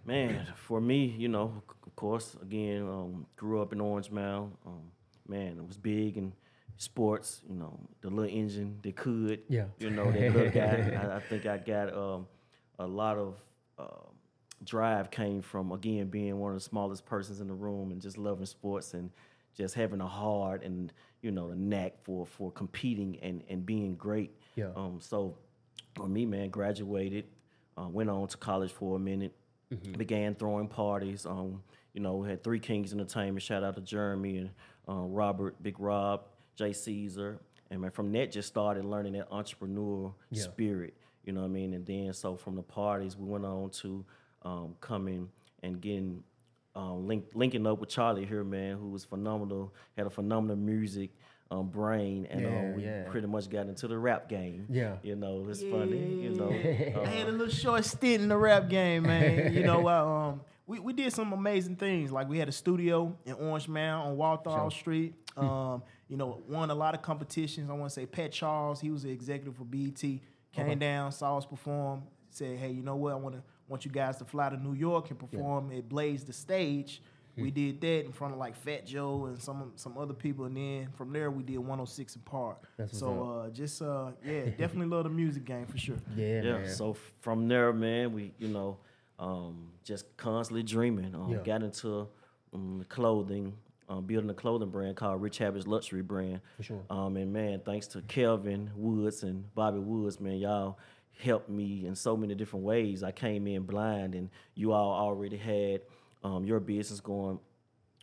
Man, 0.04 0.46
for 0.66 0.80
me, 0.80 1.06
you 1.18 1.28
know, 1.28 1.52
c- 1.68 1.74
of 1.74 1.77
course, 1.98 2.36
again, 2.40 2.82
um, 2.82 3.26
grew 3.36 3.60
up 3.60 3.72
in 3.72 3.80
Orange 3.80 4.10
Mound. 4.10 4.52
Um, 4.64 4.82
man, 5.26 5.58
it 5.58 5.66
was 5.66 5.76
big 5.76 6.16
in 6.16 6.32
sports. 6.76 7.42
You 7.48 7.56
know, 7.56 7.78
the 8.00 8.08
little 8.08 8.32
engine 8.32 8.78
that 8.82 8.94
could. 8.94 9.40
Yeah. 9.48 9.64
You 9.78 9.90
know, 9.90 10.10
that 10.12 10.32
little 10.32 10.50
guy. 10.50 10.98
I, 11.02 11.16
I 11.16 11.20
think 11.20 11.46
I 11.46 11.58
got 11.58 11.92
um, 11.92 12.26
a 12.78 12.86
lot 12.86 13.18
of 13.18 13.34
um 13.78 14.14
drive 14.64 15.10
came 15.10 15.40
from 15.40 15.70
again 15.72 16.08
being 16.08 16.36
one 16.38 16.52
of 16.52 16.56
the 16.56 16.64
smallest 16.64 17.06
persons 17.06 17.40
in 17.40 17.46
the 17.46 17.54
room 17.54 17.92
and 17.92 18.00
just 18.02 18.18
loving 18.18 18.46
sports 18.46 18.94
and 18.94 19.10
just 19.56 19.74
having 19.74 20.00
a 20.00 20.06
heart 20.06 20.64
and 20.64 20.92
you 21.22 21.30
know 21.30 21.48
the 21.48 21.56
knack 21.56 21.94
for 22.02 22.26
for 22.26 22.52
competing 22.52 23.18
and 23.22 23.42
and 23.48 23.66
being 23.66 23.96
great. 23.96 24.30
Yeah. 24.54 24.70
Um, 24.76 24.98
so 25.00 25.36
for 25.96 26.08
me, 26.08 26.26
man, 26.26 26.50
graduated, 26.50 27.24
uh, 27.76 27.88
went 27.88 28.08
on 28.08 28.28
to 28.28 28.36
college 28.36 28.70
for 28.70 28.94
a 28.96 28.98
minute, 29.00 29.34
began 29.96 30.36
throwing 30.36 30.68
parties. 30.68 31.26
Um, 31.26 31.62
you 31.98 32.04
know, 32.04 32.14
we 32.14 32.28
had 32.28 32.44
Three 32.44 32.60
Kings 32.60 32.92
Entertainment. 32.92 33.42
Shout 33.42 33.64
out 33.64 33.74
to 33.74 33.80
Jeremy 33.80 34.36
and 34.38 34.50
uh, 34.88 35.02
Robert, 35.02 35.60
Big 35.60 35.80
Rob, 35.80 36.20
Jay 36.54 36.72
Caesar, 36.72 37.40
and 37.72 37.80
man, 37.80 37.90
from 37.90 38.12
that 38.12 38.30
just 38.30 38.46
started 38.46 38.84
learning 38.84 39.14
that 39.14 39.26
entrepreneur 39.32 40.14
Yeah. 40.30 40.44
spirit. 40.44 40.94
You 41.24 41.32
know 41.32 41.40
what 41.40 41.46
I 41.46 41.50
mean? 41.50 41.74
And 41.74 41.84
then 41.84 42.12
so 42.12 42.36
from 42.36 42.54
the 42.54 42.62
parties, 42.62 43.16
we 43.16 43.26
went 43.26 43.44
on 43.44 43.70
to 43.82 44.04
um, 44.42 44.76
coming 44.80 45.28
and 45.64 45.80
getting 45.80 46.22
um, 46.76 47.08
link, 47.08 47.24
linking 47.34 47.66
up 47.66 47.80
with 47.80 47.88
Charlie 47.88 48.24
here, 48.24 48.44
man, 48.44 48.76
who 48.78 48.90
was 48.90 49.04
phenomenal, 49.04 49.74
had 49.96 50.06
a 50.06 50.10
phenomenal 50.10 50.54
music 50.56 51.10
um, 51.50 51.66
brain, 51.68 52.28
and 52.30 52.42
Yeah, 52.42 52.48
um, 52.60 52.76
we 52.76 52.84
yeah. 52.84 53.08
pretty 53.10 53.26
much 53.26 53.50
got 53.50 53.66
into 53.66 53.88
the 53.88 53.98
rap 53.98 54.28
game. 54.28 54.66
Yeah. 54.70 54.98
you 55.02 55.16
know, 55.16 55.44
it's 55.48 55.62
funny. 55.62 56.20
You 56.22 56.30
know, 56.30 56.50
I 56.50 57.08
had 57.08 57.26
a 57.26 57.30
uh, 57.30 57.32
little 57.32 57.48
short 57.48 57.84
stint 57.84 58.22
in 58.22 58.28
the 58.28 58.36
rap 58.38 58.68
game, 58.68 59.02
man. 59.02 59.52
You 59.52 59.64
know, 59.64 59.88
uh, 59.88 60.28
um, 60.28 60.40
we, 60.68 60.78
we 60.78 60.92
did 60.92 61.12
some 61.12 61.32
amazing 61.32 61.74
things. 61.76 62.12
Like 62.12 62.28
we 62.28 62.38
had 62.38 62.48
a 62.48 62.52
studio 62.52 63.16
in 63.24 63.32
Orange 63.32 63.66
Mound 63.66 64.08
on 64.08 64.16
Walthall 64.16 64.70
Sure. 64.70 64.78
Street. 64.78 65.14
Um, 65.36 65.82
you 66.08 66.16
know, 66.16 66.42
won 66.48 66.70
a 66.70 66.74
lot 66.74 66.94
of 66.94 67.02
competitions. 67.02 67.70
I 67.70 67.72
want 67.72 67.90
to 67.90 67.94
say 67.94 68.06
Pat 68.06 68.32
Charles, 68.32 68.80
he 68.80 68.90
was 68.90 69.02
the 69.04 69.10
executive 69.10 69.56
for 69.56 69.64
BET, 69.64 70.00
came 70.00 70.20
Okay. 70.58 70.74
down, 70.74 71.10
saw 71.12 71.38
us 71.38 71.46
perform, 71.46 72.02
said, 72.30 72.58
"Hey, 72.58 72.70
you 72.70 72.82
know 72.82 72.96
what? 72.96 73.12
I 73.12 73.16
want 73.16 73.34
to 73.36 73.42
want 73.68 73.84
you 73.84 73.90
guys 73.90 74.16
to 74.18 74.24
fly 74.24 74.48
to 74.50 74.56
New 74.56 74.74
York 74.74 75.10
and 75.10 75.18
perform 75.18 75.72
at 75.72 75.88
Blaze 75.88 76.24
the 76.24 76.32
Stage." 76.32 77.02
Hmm. 77.36 77.42
We 77.42 77.50
did 77.52 77.80
that 77.82 78.04
in 78.06 78.10
front 78.12 78.32
of 78.34 78.40
like 78.40 78.56
Fat 78.56 78.84
Joe 78.84 79.26
and 79.26 79.40
some 79.40 79.72
some 79.76 79.96
other 79.96 80.14
people, 80.14 80.46
and 80.46 80.56
then 80.56 80.88
from 80.96 81.12
there 81.12 81.30
we 81.30 81.44
did 81.44 81.58
106 81.58 82.16
& 82.22 82.24
Park. 82.24 82.64
That's 82.76 82.98
so 82.98 83.42
uh, 83.46 83.50
just 83.50 83.80
uh, 83.80 84.10
yeah, 84.26 84.44
definitely 84.58 84.86
love 84.86 85.04
the 85.04 85.10
music 85.10 85.44
game 85.44 85.66
for 85.66 85.78
sure. 85.78 85.96
Yeah, 86.16 86.42
yeah. 86.42 86.52
man. 86.58 86.68
So 86.68 86.96
from 87.20 87.46
there, 87.46 87.72
man, 87.72 88.12
we 88.12 88.34
you 88.38 88.48
know 88.48 88.78
um, 89.18 89.70
just 89.84 90.16
constantly 90.16 90.62
dreaming. 90.62 91.14
Um, 91.14 91.30
Yeah. 91.30 91.38
Got 91.38 91.62
into 91.62 92.08
um, 92.52 92.84
clothing, 92.88 93.54
um, 93.88 94.04
building 94.04 94.30
a 94.30 94.34
clothing 94.34 94.70
brand 94.70 94.96
called 94.96 95.20
Rich 95.20 95.38
Habits 95.38 95.66
Luxury 95.66 96.02
Brand. 96.02 96.40
For 96.56 96.62
sure. 96.62 96.82
Um, 96.90 97.16
and 97.16 97.32
man, 97.32 97.60
thanks 97.64 97.86
to 97.88 98.02
Kelvin 98.02 98.70
Woods 98.76 99.22
and 99.22 99.52
Bobby 99.54 99.78
Woods, 99.78 100.20
man, 100.20 100.36
y'all 100.38 100.78
helped 101.18 101.48
me 101.48 101.86
in 101.86 101.94
so 101.94 102.16
many 102.16 102.34
different 102.34 102.64
ways. 102.64 103.02
I 103.02 103.10
came 103.10 103.46
in 103.46 103.62
blind, 103.62 104.14
and 104.14 104.30
you 104.54 104.72
all 104.72 104.92
already 104.92 105.36
had 105.36 105.82
um, 106.22 106.44
your 106.44 106.60
business 106.60 107.00
going, 107.00 107.40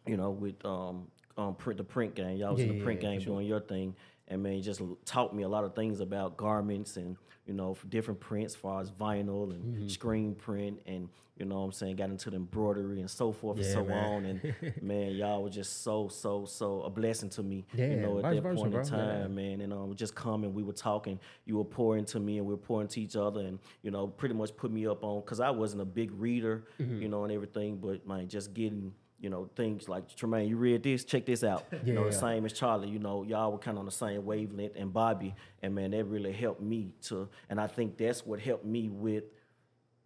you 0.05 0.17
know, 0.17 0.31
with 0.31 0.63
um, 0.65 1.07
um, 1.37 1.55
print 1.55 1.77
the 1.77 1.83
print 1.83 2.15
game. 2.15 2.37
Y'all 2.37 2.53
was 2.53 2.61
in 2.61 2.77
the 2.77 2.83
print 2.83 3.01
yeah, 3.01 3.11
game 3.11 3.19
sure. 3.21 3.35
doing 3.35 3.47
your 3.47 3.61
thing, 3.61 3.95
and 4.27 4.43
man, 4.43 4.61
just 4.61 4.81
taught 5.05 5.33
me 5.35 5.43
a 5.43 5.47
lot 5.47 5.63
of 5.63 5.75
things 5.75 6.01
about 6.01 6.35
garments 6.35 6.97
and 6.97 7.15
you 7.45 7.53
know 7.53 7.73
for 7.73 7.87
different 7.87 8.19
prints, 8.19 8.53
as 8.53 8.59
far 8.59 8.81
as 8.81 8.91
vinyl 8.91 9.51
and 9.53 9.63
Mm-hmm. 9.63 9.87
screen 9.87 10.35
print, 10.35 10.79
and 10.85 11.09
you 11.37 11.45
know 11.45 11.55
what 11.59 11.65
I'm 11.65 11.71
saying, 11.73 11.97
got 11.97 12.09
into 12.09 12.29
the 12.29 12.37
embroidery 12.37 13.01
and 13.01 13.09
so 13.11 13.31
forth 13.33 13.57
and 13.57 13.65
so 13.65 13.83
man. 13.83 13.97
on. 13.97 14.25
And 14.25 14.55
man, 14.81 15.11
y'all 15.15 15.43
were 15.43 15.49
just 15.49 15.83
so 15.83 16.07
so 16.07 16.45
so 16.45 16.81
a 16.83 16.89
blessing 16.89 17.29
to 17.31 17.43
me. 17.43 17.65
Yeah, 17.73 17.87
you 17.89 17.95
know, 17.97 18.19
at 18.19 18.33
that 18.35 18.41
versa, 18.41 18.55
point 18.55 18.73
in 18.73 18.81
bro. 18.81 18.83
Yeah. 18.83 18.89
time, 19.21 19.35
man. 19.35 19.61
And 19.61 19.73
um, 19.73 19.93
just 19.95 20.15
coming, 20.15 20.53
we 20.53 20.63
were 20.63 20.73
talking. 20.73 21.19
You 21.45 21.57
were 21.57 21.65
pouring 21.65 22.05
to 22.05 22.19
me, 22.19 22.37
and 22.37 22.47
we 22.47 22.53
were 22.53 22.57
pouring 22.57 22.87
to 22.89 23.01
each 23.01 23.15
other, 23.17 23.41
and 23.41 23.59
you 23.83 23.91
know, 23.91 24.07
pretty 24.07 24.33
much 24.35 24.55
put 24.55 24.71
me 24.71 24.87
up 24.87 25.03
on 25.03 25.21
because 25.21 25.39
I 25.39 25.49
wasn't 25.49 25.81
a 25.81 25.85
big 25.85 26.11
reader, 26.13 26.65
Mm-hmm. 26.79 27.01
you 27.01 27.09
know, 27.09 27.23
and 27.25 27.33
everything. 27.33 27.77
But 27.77 28.07
man, 28.07 28.27
just 28.29 28.53
getting 28.53 28.93
you 29.19 29.29
know 29.29 29.49
things 29.55 29.87
like 29.87 30.07
Tramain, 30.15 30.47
you 30.49 30.57
read 30.57 30.83
this, 30.83 31.03
check 31.05 31.25
this 31.25 31.43
out. 31.43 31.65
You 31.83 31.93
know, 31.93 32.05
the 32.05 32.11
same 32.11 32.45
as 32.45 32.53
Charlie. 32.53 32.89
You 32.89 32.99
know, 32.99 33.23
y'all 33.23 33.51
were 33.51 33.57
kind 33.57 33.77
of 33.77 33.79
on 33.79 33.85
the 33.85 33.91
same 33.91 34.25
wavelength, 34.25 34.73
and 34.75 34.91
Bobby, 34.93 35.33
and 35.61 35.73
man, 35.73 35.91
that 35.91 36.03
really 36.05 36.31
helped 36.33 36.61
me 36.61 36.91
to. 37.03 37.27
And 37.49 37.59
I 37.59 37.67
think 37.67 37.97
that's 37.97 38.25
what 38.25 38.39
helped 38.39 38.65
me 38.65 38.89
with 38.89 39.23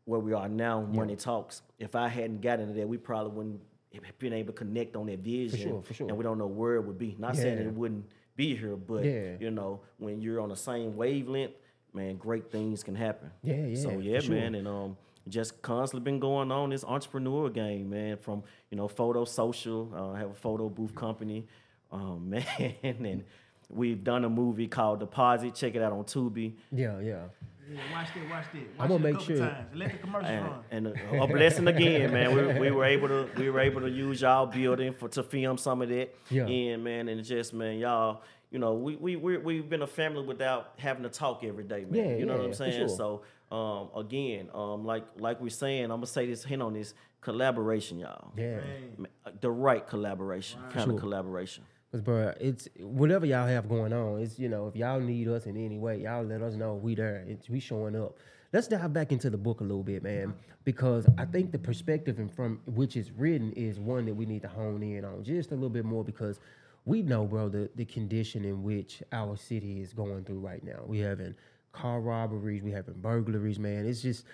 where 0.05 0.19
we 0.19 0.33
are 0.33 0.47
now. 0.49 0.81
Money 0.81 1.15
talks. 1.15 1.61
If 1.79 1.95
I 1.95 2.07
hadn't 2.07 2.41
gotten 2.41 2.67
into 2.69 2.79
that, 2.79 2.87
we 2.87 2.97
probably 2.97 3.31
wouldn't 3.31 3.61
have 4.05 4.19
been 4.19 4.33
able 4.33 4.53
to 4.53 4.57
connect 4.57 4.95
on 4.95 5.07
that 5.07 5.19
vision. 5.19 5.49
For 5.49 5.57
sure, 5.57 5.81
for 5.83 5.93
sure. 5.93 6.07
And 6.09 6.17
we 6.17 6.23
don't 6.23 6.37
know 6.37 6.47
where 6.47 6.75
it 6.75 6.81
would 6.81 6.97
be. 6.99 7.15
Not 7.19 7.35
saying 7.35 7.57
it 7.57 7.73
wouldn't 7.73 8.05
be 8.35 8.55
here, 8.55 8.75
but 8.75 9.03
Yeah. 9.03 9.35
you 9.39 9.51
know, 9.51 9.81
when 9.97 10.21
you're 10.21 10.39
on 10.39 10.49
the 10.49 10.55
same 10.55 10.95
wavelength, 10.95 11.53
man, 11.93 12.17
great 12.17 12.51
things 12.51 12.83
can 12.83 12.95
happen. 12.95 13.31
Yeah, 13.43 13.55
yeah, 13.65 13.75
So 13.81 13.99
yeah, 13.99 14.19
sure. 14.19 14.35
man, 14.35 14.55
and 14.55 14.67
um, 14.67 14.97
just 15.29 15.61
constantly 15.61 16.03
been 16.03 16.19
going 16.19 16.51
on 16.51 16.69
this 16.71 16.83
entrepreneur 16.83 17.49
game, 17.49 17.89
man. 17.89 18.17
From 18.17 18.43
you 18.71 18.77
know, 18.77 18.87
photo 18.87 19.25
social. 19.25 19.91
Uh, 19.95 20.11
I 20.11 20.19
have 20.19 20.31
a 20.31 20.35
photo 20.35 20.69
booth 20.69 20.95
company, 20.95 21.45
um, 21.91 22.29
man, 22.29 22.43
and 22.83 23.23
we've 23.69 24.03
done 24.03 24.25
a 24.25 24.29
movie 24.29 24.67
called 24.67 24.99
Deposit. 24.99 25.55
Check 25.55 25.75
it 25.75 25.81
out 25.81 25.93
on 25.93 26.03
Tubi. 26.03 26.53
yeah, 26.71 26.99
yeah. 26.99 27.23
Yeah, 27.71 27.77
watch 27.93 28.07
that, 28.15 28.29
watch 28.31 28.45
that. 28.51 28.61
Watch 28.61 28.67
I'm 28.79 28.87
gonna 28.87 28.93
it 28.93 28.97
a 28.97 29.13
make 29.13 29.21
sure- 29.21 29.37
Times. 29.37 29.75
Let 29.75 29.91
the 29.91 29.97
commercial 29.99 30.27
and, 30.27 30.45
run. 30.47 30.63
and 30.71 30.87
a, 30.87 31.21
a 31.21 31.27
blessing 31.27 31.67
again, 31.75 32.11
man. 32.11 32.35
We, 32.35 32.59
we 32.61 32.71
were 32.71 32.83
able 32.85 33.07
to 33.09 33.29
we 33.37 33.51
were 33.51 33.59
able 33.59 33.81
to 33.81 33.89
use 33.89 34.21
y'all 34.21 34.47
building 34.47 34.93
for 34.93 35.07
to 35.09 35.21
film 35.21 35.59
some 35.59 35.83
of 35.83 35.89
that. 35.89 36.15
Yeah. 36.31 36.47
in 36.47 36.81
man, 36.81 37.07
and 37.09 37.23
just 37.23 37.53
man, 37.53 37.77
y'all. 37.77 38.23
You 38.49 38.57
know, 38.57 38.73
we 38.73 38.95
we 38.95 39.15
we 39.17 39.37
we've 39.37 39.69
been 39.69 39.83
a 39.83 39.87
family 39.87 40.25
without 40.25 40.73
having 40.79 41.03
to 41.03 41.09
talk 41.09 41.43
every 41.43 41.63
day, 41.63 41.85
man. 41.87 41.93
Yeah, 41.93 42.15
you 42.15 42.25
know 42.25 42.37
what 42.37 42.45
I'm 42.47 42.53
saying? 42.55 42.87
sure. 42.87 42.89
So, 42.89 43.21
um, 43.51 43.89
again, 43.95 44.49
um, 44.53 44.85
like 44.85 45.05
like 45.17 45.41
we're 45.41 45.49
saying, 45.49 45.85
I'm 45.85 45.89
gonna 45.97 46.07
say 46.07 46.25
this 46.27 46.43
hint 46.43 46.61
on 46.61 46.73
this 46.73 46.93
collaboration, 47.21 47.99
y'all. 47.99 48.31
Yeah. 48.37 48.57
Man. 48.97 49.07
The 49.41 49.49
right 49.51 49.85
collaboration, 49.87 50.59
kind 50.71 50.85
Sure. 50.85 50.93
of 50.93 50.99
collaboration. 50.99 51.63
Cause 51.91 52.01
bro, 52.01 52.33
it's 52.39 52.67
whatever 52.79 53.25
y'all 53.25 53.47
have 53.47 53.67
going 53.67 53.93
on. 53.93 54.19
It's 54.21 54.37
you 54.37 54.47
know 54.49 54.67
if 54.67 54.75
y'all 54.75 54.99
need 54.99 55.27
us 55.27 55.45
in 55.47 55.57
any 55.57 55.79
way, 55.79 56.01
y'all 56.01 56.23
let 56.23 56.41
us 56.41 56.53
know. 56.53 56.75
We 56.75 56.93
there. 56.95 57.25
It's, 57.27 57.49
we 57.49 57.59
showing 57.59 57.95
up. 57.95 58.17
Let's 58.53 58.67
dive 58.67 58.93
back 58.93 59.11
into 59.11 59.29
the 59.29 59.37
book 59.37 59.61
a 59.61 59.63
little 59.63 59.83
bit, 59.83 60.01
man, 60.03 60.33
because 60.63 61.07
I 61.19 61.25
think 61.25 61.51
the 61.51 61.59
perspective 61.59 62.17
and 62.17 62.31
from 62.31 62.59
which 62.65 62.95
it's 62.95 63.11
written 63.11 63.51
is 63.53 63.79
one 63.79 64.05
that 64.05 64.15
we 64.15 64.25
need 64.25 64.41
to 64.43 64.47
hone 64.47 64.81
in 64.81 65.05
on 65.05 65.23
just 65.23 65.51
a 65.51 65.55
little 65.55 65.69
bit 65.69 65.85
more 65.85 66.03
because 66.03 66.39
we 66.85 67.01
know, 67.01 67.25
bro, 67.25 67.49
the 67.49 67.69
the 67.75 67.85
condition 67.85 68.45
in 68.45 68.61
which 68.63 69.01
our 69.11 69.35
city 69.35 69.81
is 69.81 69.93
going 69.93 70.23
through 70.25 70.39
right 70.39 70.63
now. 70.63 70.81
We 70.85 70.99
having 70.99 71.35
car 71.71 72.01
robberies, 72.01 72.61
we 72.61 72.71
having 72.71 72.95
burglaries, 72.95 73.59
man. 73.59 73.85
It's 73.85 74.01
just, 74.01 74.25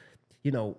you 0.44 0.52
know, 0.52 0.78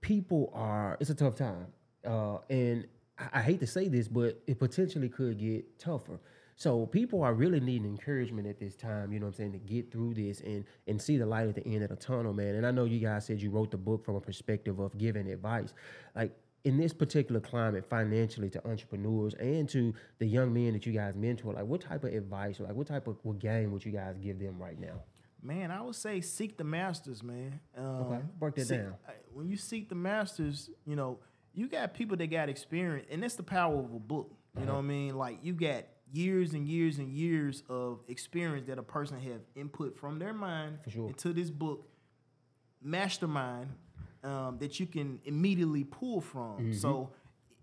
people 0.00 0.50
are. 0.54 0.96
It's 1.00 1.10
a 1.10 1.14
tough 1.14 1.34
time, 1.34 1.66
uh, 2.06 2.38
and 2.50 2.86
I, 3.18 3.38
I 3.38 3.42
hate 3.42 3.60
to 3.60 3.66
say 3.66 3.88
this, 3.88 4.08
but 4.08 4.40
it 4.46 4.58
potentially 4.58 5.08
could 5.08 5.38
get 5.38 5.78
tougher. 5.78 6.20
So 6.56 6.86
people 6.86 7.22
are 7.22 7.34
really 7.34 7.60
needing 7.60 7.86
encouragement 7.86 8.46
at 8.46 8.60
this 8.60 8.76
time, 8.76 9.12
you 9.12 9.18
know 9.18 9.26
what 9.26 9.34
I'm 9.34 9.50
saying, 9.50 9.52
to 9.52 9.58
get 9.58 9.90
through 9.90 10.14
this 10.14 10.40
and 10.40 10.64
and 10.86 11.00
see 11.00 11.16
the 11.16 11.26
light 11.26 11.48
at 11.48 11.56
the 11.56 11.66
end 11.66 11.82
of 11.82 11.90
the 11.90 11.96
tunnel, 11.96 12.32
man. 12.32 12.54
And 12.54 12.66
I 12.66 12.70
know 12.70 12.84
you 12.84 13.00
guys 13.00 13.26
said 13.26 13.40
you 13.40 13.50
wrote 13.50 13.70
the 13.70 13.78
book 13.78 14.04
from 14.04 14.16
a 14.16 14.20
perspective 14.20 14.78
of 14.78 14.96
giving 14.96 15.28
advice. 15.28 15.72
Like 16.14 16.36
in 16.64 16.76
this 16.76 16.92
particular 16.92 17.40
climate, 17.40 17.84
financially 17.84 18.48
to 18.50 18.68
entrepreneurs 18.68 19.34
and 19.34 19.68
to 19.70 19.94
the 20.18 20.26
young 20.26 20.52
men 20.52 20.74
that 20.74 20.86
you 20.86 20.92
guys 20.92 21.16
mentor, 21.16 21.54
like 21.54 21.64
what 21.64 21.80
type 21.80 22.04
of 22.04 22.12
advice 22.12 22.60
or 22.60 22.64
like 22.64 22.74
what 22.74 22.86
type 22.86 23.08
of 23.08 23.16
what 23.22 23.38
game 23.38 23.72
would 23.72 23.84
you 23.84 23.92
guys 23.92 24.16
give 24.18 24.38
them 24.38 24.56
right 24.60 24.78
now? 24.78 25.02
Man, 25.42 25.70
I 25.72 25.80
would 25.82 25.96
say 25.96 26.20
seek 26.20 26.56
the 26.56 26.64
masters, 26.64 27.22
man. 27.22 27.58
Um, 27.76 27.84
Okay, 27.84 28.20
break 28.38 28.54
that 28.54 28.66
seek- 28.66 28.78
down. 28.78 28.94
When 29.32 29.48
you 29.48 29.56
seek 29.56 29.88
the 29.88 29.94
masters, 29.96 30.70
you 30.84 30.94
know, 30.94 31.18
you 31.52 31.68
got 31.68 31.94
people 31.94 32.16
that 32.16 32.28
got 32.28 32.48
experience, 32.48 33.08
and 33.10 33.22
that's 33.22 33.34
the 33.34 33.42
power 33.42 33.78
of 33.78 33.92
a 33.92 33.98
book. 33.98 34.30
You 34.54 34.60
Uh-huh. 34.62 34.66
know 34.66 34.72
what 34.74 34.78
I 34.84 34.88
mean? 34.88 35.16
Like 35.16 35.38
you 35.42 35.52
got 35.54 35.84
years 36.12 36.52
and 36.54 36.68
years 36.68 36.98
and 36.98 37.10
years 37.10 37.62
of 37.68 38.00
experience 38.08 38.66
that 38.68 38.78
a 38.78 38.82
person 38.82 39.18
have 39.20 39.40
input 39.56 39.96
from 39.96 40.18
their 40.18 40.32
mind 40.34 40.78
sure. 40.88 41.08
into 41.08 41.32
this 41.32 41.50
book, 41.50 41.88
mastermind, 42.80 43.70
um, 44.22 44.58
that 44.58 44.78
you 44.78 44.86
can 44.86 45.20
immediately 45.24 45.84
pull 45.84 46.20
from. 46.20 46.58
Mm-hmm. 46.58 46.72
So 46.74 47.10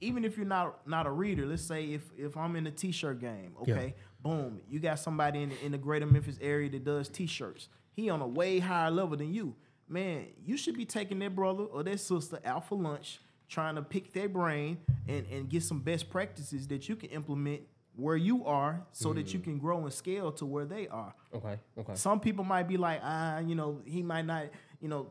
even 0.01 0.23
if 0.25 0.37
you're 0.37 0.45
not 0.45 0.87
not 0.87 1.05
a 1.07 1.11
reader, 1.11 1.45
let's 1.45 1.61
say 1.63 1.85
if 1.93 2.09
if 2.17 2.37
I'm 2.37 2.55
in 2.55 2.67
a 2.67 2.71
t-shirt 2.71 3.19
game, 3.19 3.53
Yeah. 3.65 3.73
okay, 3.75 3.95
boom, 4.21 4.61
you 4.69 4.79
got 4.79 4.99
somebody 4.99 5.43
in 5.43 5.51
in 5.63 5.71
the 5.71 5.77
greater 5.77 6.05
Memphis 6.05 6.37
area 6.41 6.69
that 6.69 6.83
does 6.83 7.09
t-shirts. 7.09 7.69
He 7.93 8.09
on 8.09 8.21
a 8.21 8.27
way 8.27 8.59
higher 8.59 8.91
level 8.91 9.17
than 9.17 9.33
you. 9.33 9.55
Man, 9.87 10.27
you 10.45 10.55
should 10.55 10.77
be 10.77 10.85
taking 10.85 11.19
that 11.19 11.35
brother 11.35 11.63
or 11.63 11.83
that 11.83 11.99
sister 11.99 12.39
out 12.45 12.67
for 12.67 12.77
lunch, 12.77 13.19
trying 13.47 13.75
to 13.75 13.81
pick 13.81 14.13
their 14.13 14.29
brain 14.29 14.77
and, 15.07 15.25
and 15.31 15.49
get 15.49 15.63
some 15.63 15.79
best 15.79 16.09
practices 16.09 16.67
that 16.67 16.87
you 16.87 16.95
can 16.95 17.09
implement 17.09 17.61
where 17.95 18.15
you 18.15 18.45
are 18.45 18.85
so 18.93 19.11
that 19.13 19.33
you 19.33 19.39
can 19.39 19.57
grow 19.57 19.83
and 19.83 19.91
scale 19.91 20.31
to 20.31 20.45
where 20.45 20.63
they 20.65 20.87
are. 20.87 21.13
Okay, 21.33 21.59
okay. 21.77 21.95
Some 21.95 22.19
people 22.21 22.45
might 22.45 22.67
be 22.67 22.77
like, 22.77 23.01
ah, 23.03 23.39
you 23.39 23.55
know, 23.55 23.81
he 23.83 24.01
might 24.03 24.25
not, 24.25 24.45
you 24.79 24.87
know, 24.87 25.07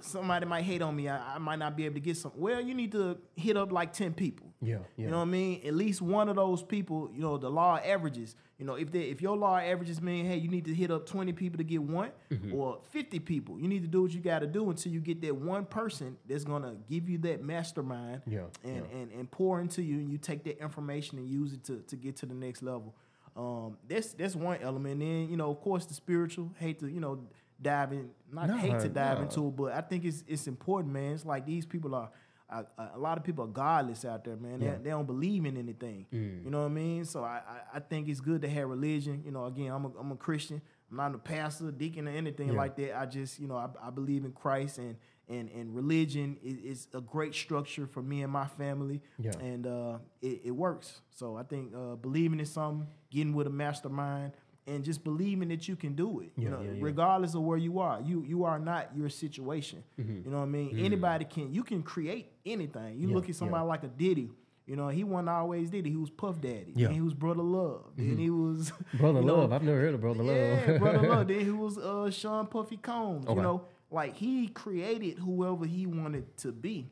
somebody 0.00 0.46
might 0.46 0.62
hate 0.64 0.82
on 0.82 0.94
me. 0.96 1.08
I, 1.08 1.34
I 1.36 1.38
might 1.38 1.58
not 1.58 1.76
be 1.76 1.84
able 1.84 1.94
to 1.94 2.00
get 2.00 2.16
some. 2.16 2.32
Well, 2.36 2.60
you 2.60 2.74
need 2.74 2.92
to 2.92 3.18
hit 3.36 3.56
up 3.56 3.72
like 3.72 3.92
10 3.92 4.14
people. 4.14 4.46
Yeah, 4.60 4.78
yeah. 4.96 5.04
You 5.06 5.10
know 5.10 5.16
what 5.18 5.22
I 5.22 5.26
mean? 5.26 5.60
At 5.66 5.74
least 5.74 6.00
one 6.00 6.28
of 6.28 6.36
those 6.36 6.62
people, 6.62 7.10
you 7.14 7.20
know, 7.20 7.36
the 7.36 7.50
law 7.50 7.78
averages. 7.84 8.34
You 8.58 8.64
know, 8.64 8.74
if 8.76 8.92
they 8.92 9.00
if 9.02 9.20
your 9.20 9.36
law 9.36 9.58
averages 9.58 10.00
mean, 10.00 10.26
hey, 10.26 10.36
you 10.36 10.48
need 10.48 10.64
to 10.66 10.74
hit 10.74 10.90
up 10.90 11.06
20 11.06 11.32
people 11.32 11.58
to 11.58 11.64
get 11.64 11.82
one 11.82 12.10
Mm-hmm. 12.30 12.54
or 12.54 12.78
50 12.90 13.18
people. 13.20 13.58
You 13.60 13.68
need 13.68 13.82
to 13.82 13.88
do 13.88 14.02
what 14.02 14.12
you 14.12 14.20
got 14.20 14.38
to 14.40 14.46
do 14.46 14.70
until 14.70 14.90
you 14.92 15.00
get 15.00 15.20
that 15.22 15.34
one 15.36 15.64
person 15.66 16.16
that's 16.28 16.44
going 16.44 16.62
to 16.62 16.76
give 16.88 17.08
you 17.08 17.18
that 17.18 17.42
mastermind 17.42 18.22
Yeah, 18.26 18.40
and, 18.62 18.76
yeah. 18.76 18.98
and 18.98 19.12
and 19.12 19.30
pour 19.30 19.60
into 19.60 19.82
you 19.82 19.96
and 19.98 20.08
you 20.10 20.18
take 20.18 20.44
that 20.44 20.60
information 20.62 21.18
and 21.18 21.28
use 21.28 21.52
it 21.52 21.64
to, 21.64 21.80
to 21.88 21.96
get 21.96 22.16
to 22.16 22.26
the 22.26 22.34
next 22.34 22.62
level. 22.62 22.94
Um, 23.36 23.76
that's 23.88 24.12
that's 24.14 24.36
one 24.36 24.58
element. 24.62 24.94
And 24.94 25.02
then, 25.02 25.28
you 25.28 25.36
know, 25.36 25.50
of 25.50 25.60
course 25.60 25.84
the 25.86 25.94
spiritual, 25.94 26.52
hate 26.58 26.78
to, 26.80 26.86
you 26.88 27.00
know, 27.00 27.18
dive 27.64 27.92
in 27.92 28.10
not 28.32 28.48
No, 28.48 28.56
hate 28.56 28.78
to 28.80 28.88
dive 28.88 29.18
no. 29.18 29.24
into 29.24 29.48
it, 29.48 29.56
but 29.56 29.72
I 29.72 29.80
think 29.80 30.04
it's 30.04 30.22
it's 30.28 30.46
important, 30.46 30.92
man. 30.92 31.12
It's 31.14 31.24
like 31.24 31.44
these 31.46 31.66
people 31.66 31.94
are 31.94 32.10
I, 32.50 32.62
a 32.94 32.98
lot 32.98 33.16
of 33.18 33.24
people 33.24 33.44
are 33.44 33.48
godless 33.48 34.04
out 34.04 34.22
there, 34.24 34.36
man. 34.36 34.60
They, 34.60 34.66
Yeah. 34.66 34.76
they 34.82 34.90
don't 34.90 35.06
believe 35.06 35.44
in 35.46 35.56
anything. 35.56 36.06
You 36.12 36.50
know 36.50 36.60
what 36.60 36.66
I 36.66 36.74
mean? 36.84 37.04
So 37.06 37.24
I, 37.24 37.40
I, 37.54 37.76
I 37.78 37.80
think 37.80 38.06
it's 38.08 38.20
good 38.20 38.42
to 38.42 38.48
have 38.48 38.68
religion. 38.68 39.22
You 39.24 39.32
know, 39.32 39.46
again, 39.46 39.72
I'm 39.72 39.84
a, 39.86 39.90
I'm 39.98 40.12
a 40.12 40.16
Christian. 40.16 40.60
I'm 40.90 40.96
not 40.98 41.14
a 41.14 41.18
pastor, 41.18 41.70
deacon, 41.72 42.06
or 42.06 42.10
anything 42.12 42.48
Yeah. 42.48 42.62
like 42.62 42.76
that. 42.76 42.96
I 43.00 43.06
just, 43.06 43.40
you 43.40 43.48
know, 43.48 43.56
I, 43.56 43.68
I 43.82 43.90
believe 43.90 44.24
in 44.24 44.32
Christ 44.32 44.78
and 44.78 44.96
and 45.26 45.48
and 45.58 45.74
religion 45.74 46.36
is, 46.44 46.58
is 46.72 46.88
a 46.92 47.00
great 47.00 47.34
structure 47.34 47.86
for 47.86 48.02
me 48.02 48.22
and 48.22 48.30
my 48.30 48.46
family. 48.46 49.00
Yeah. 49.18 49.32
And 49.40 49.66
uh, 49.66 49.98
it, 50.20 50.42
it 50.44 50.50
works. 50.50 51.00
So 51.10 51.36
I 51.36 51.44
think 51.44 51.72
uh, 51.74 51.94
believing 51.96 52.40
in 52.40 52.46
something, 52.46 52.86
getting 53.10 53.32
with 53.34 53.46
a 53.46 53.50
mastermind, 53.64 54.32
and 54.66 54.82
just 54.84 55.04
believing 55.04 55.48
that 55.48 55.68
you 55.68 55.76
can 55.76 55.94
do 55.94 56.20
it. 56.20 56.32
You 56.36 56.44
Yeah, 56.44 56.50
know, 56.50 56.60
yeah, 56.62 56.70
yeah. 56.72 56.78
regardless 56.80 57.34
of 57.34 57.42
where 57.42 57.58
you 57.58 57.78
are, 57.80 58.00
you 58.00 58.22
you 58.26 58.44
are 58.44 58.58
not 58.58 58.90
your 58.96 59.08
situation. 59.08 59.82
Mm-hmm. 60.00 60.22
You 60.24 60.30
know 60.30 60.38
what 60.38 60.44
I 60.44 60.46
mean? 60.46 60.78
Anybody 60.78 61.24
can. 61.26 61.52
You 61.52 61.62
can 61.62 61.82
create 61.82 62.32
anything. 62.46 62.98
You 62.98 63.08
look 63.08 63.28
at 63.28 63.36
somebody 63.36 63.64
like 63.66 63.82
a 63.84 63.88
Diddy. 63.88 64.30
You 64.66 64.76
know, 64.76 64.88
he 64.88 65.04
wasn't 65.04 65.28
always 65.28 65.68
Diddy. 65.68 65.90
He 65.90 65.96
was 65.96 66.08
Puff 66.08 66.40
Daddy. 66.40 66.72
Yeah. 66.74 66.86
Then 66.86 66.94
he 66.94 67.00
was 67.02 67.12
Brother 67.12 67.42
Love. 67.42 67.84
Then 67.96 68.16
he 68.16 68.30
was 68.30 68.72
Brother 68.94 69.20
you 69.20 69.26
know, 69.26 69.36
Love. 69.40 69.52
I've 69.52 69.62
never 69.62 69.78
heard 69.78 69.92
of 69.94 70.00
Brother 70.00 70.22
Love. 70.22 70.36
yeah, 70.36 70.78
Brother 70.78 71.06
Love. 71.08 71.28
Then 71.28 71.40
he 71.40 71.50
was 71.50 71.76
uh, 71.76 72.10
Sean 72.10 72.46
Puffy 72.46 72.78
Combs. 72.78 73.26
Okay. 73.26 73.34
You 73.36 73.42
know, 73.42 73.64
like 73.90 74.16
he 74.16 74.48
created 74.48 75.18
whoever 75.18 75.66
he 75.66 75.84
wanted 75.86 76.34
to 76.38 76.50
be. 76.52 76.90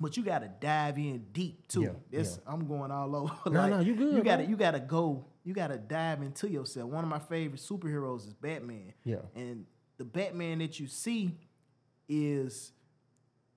But 0.00 0.16
you 0.16 0.24
got 0.24 0.40
to 0.40 0.48
dive 0.60 0.98
in 0.98 1.26
deep 1.32 1.68
too. 1.68 1.82
Mm-hmm. 1.82 1.96
Yeah, 2.10 2.24
I'm 2.46 2.66
going 2.66 2.90
all 2.90 3.14
over. 3.14 3.34
No, 3.50 3.60
like, 3.60 3.70
no, 3.70 3.80
you 3.80 3.94
good, 3.94 4.16
You 4.16 4.22
got 4.24 4.36
to 4.36 4.42
bro. 4.42 4.50
you 4.50 4.56
got 4.56 4.70
to 4.72 4.80
go. 4.80 5.26
You 5.44 5.54
got 5.54 5.68
to 5.68 5.78
dive 5.78 6.22
into 6.22 6.48
yourself. 6.50 6.90
One 6.90 7.04
of 7.04 7.10
my 7.10 7.18
favorite 7.20 7.60
superheroes 7.60 8.26
is 8.26 8.32
Batman. 8.34 8.94
Yeah. 9.04 9.18
And 9.36 9.66
the 9.98 10.04
Batman 10.04 10.58
that 10.58 10.80
you 10.80 10.86
see 10.88 11.38
is 12.08 12.72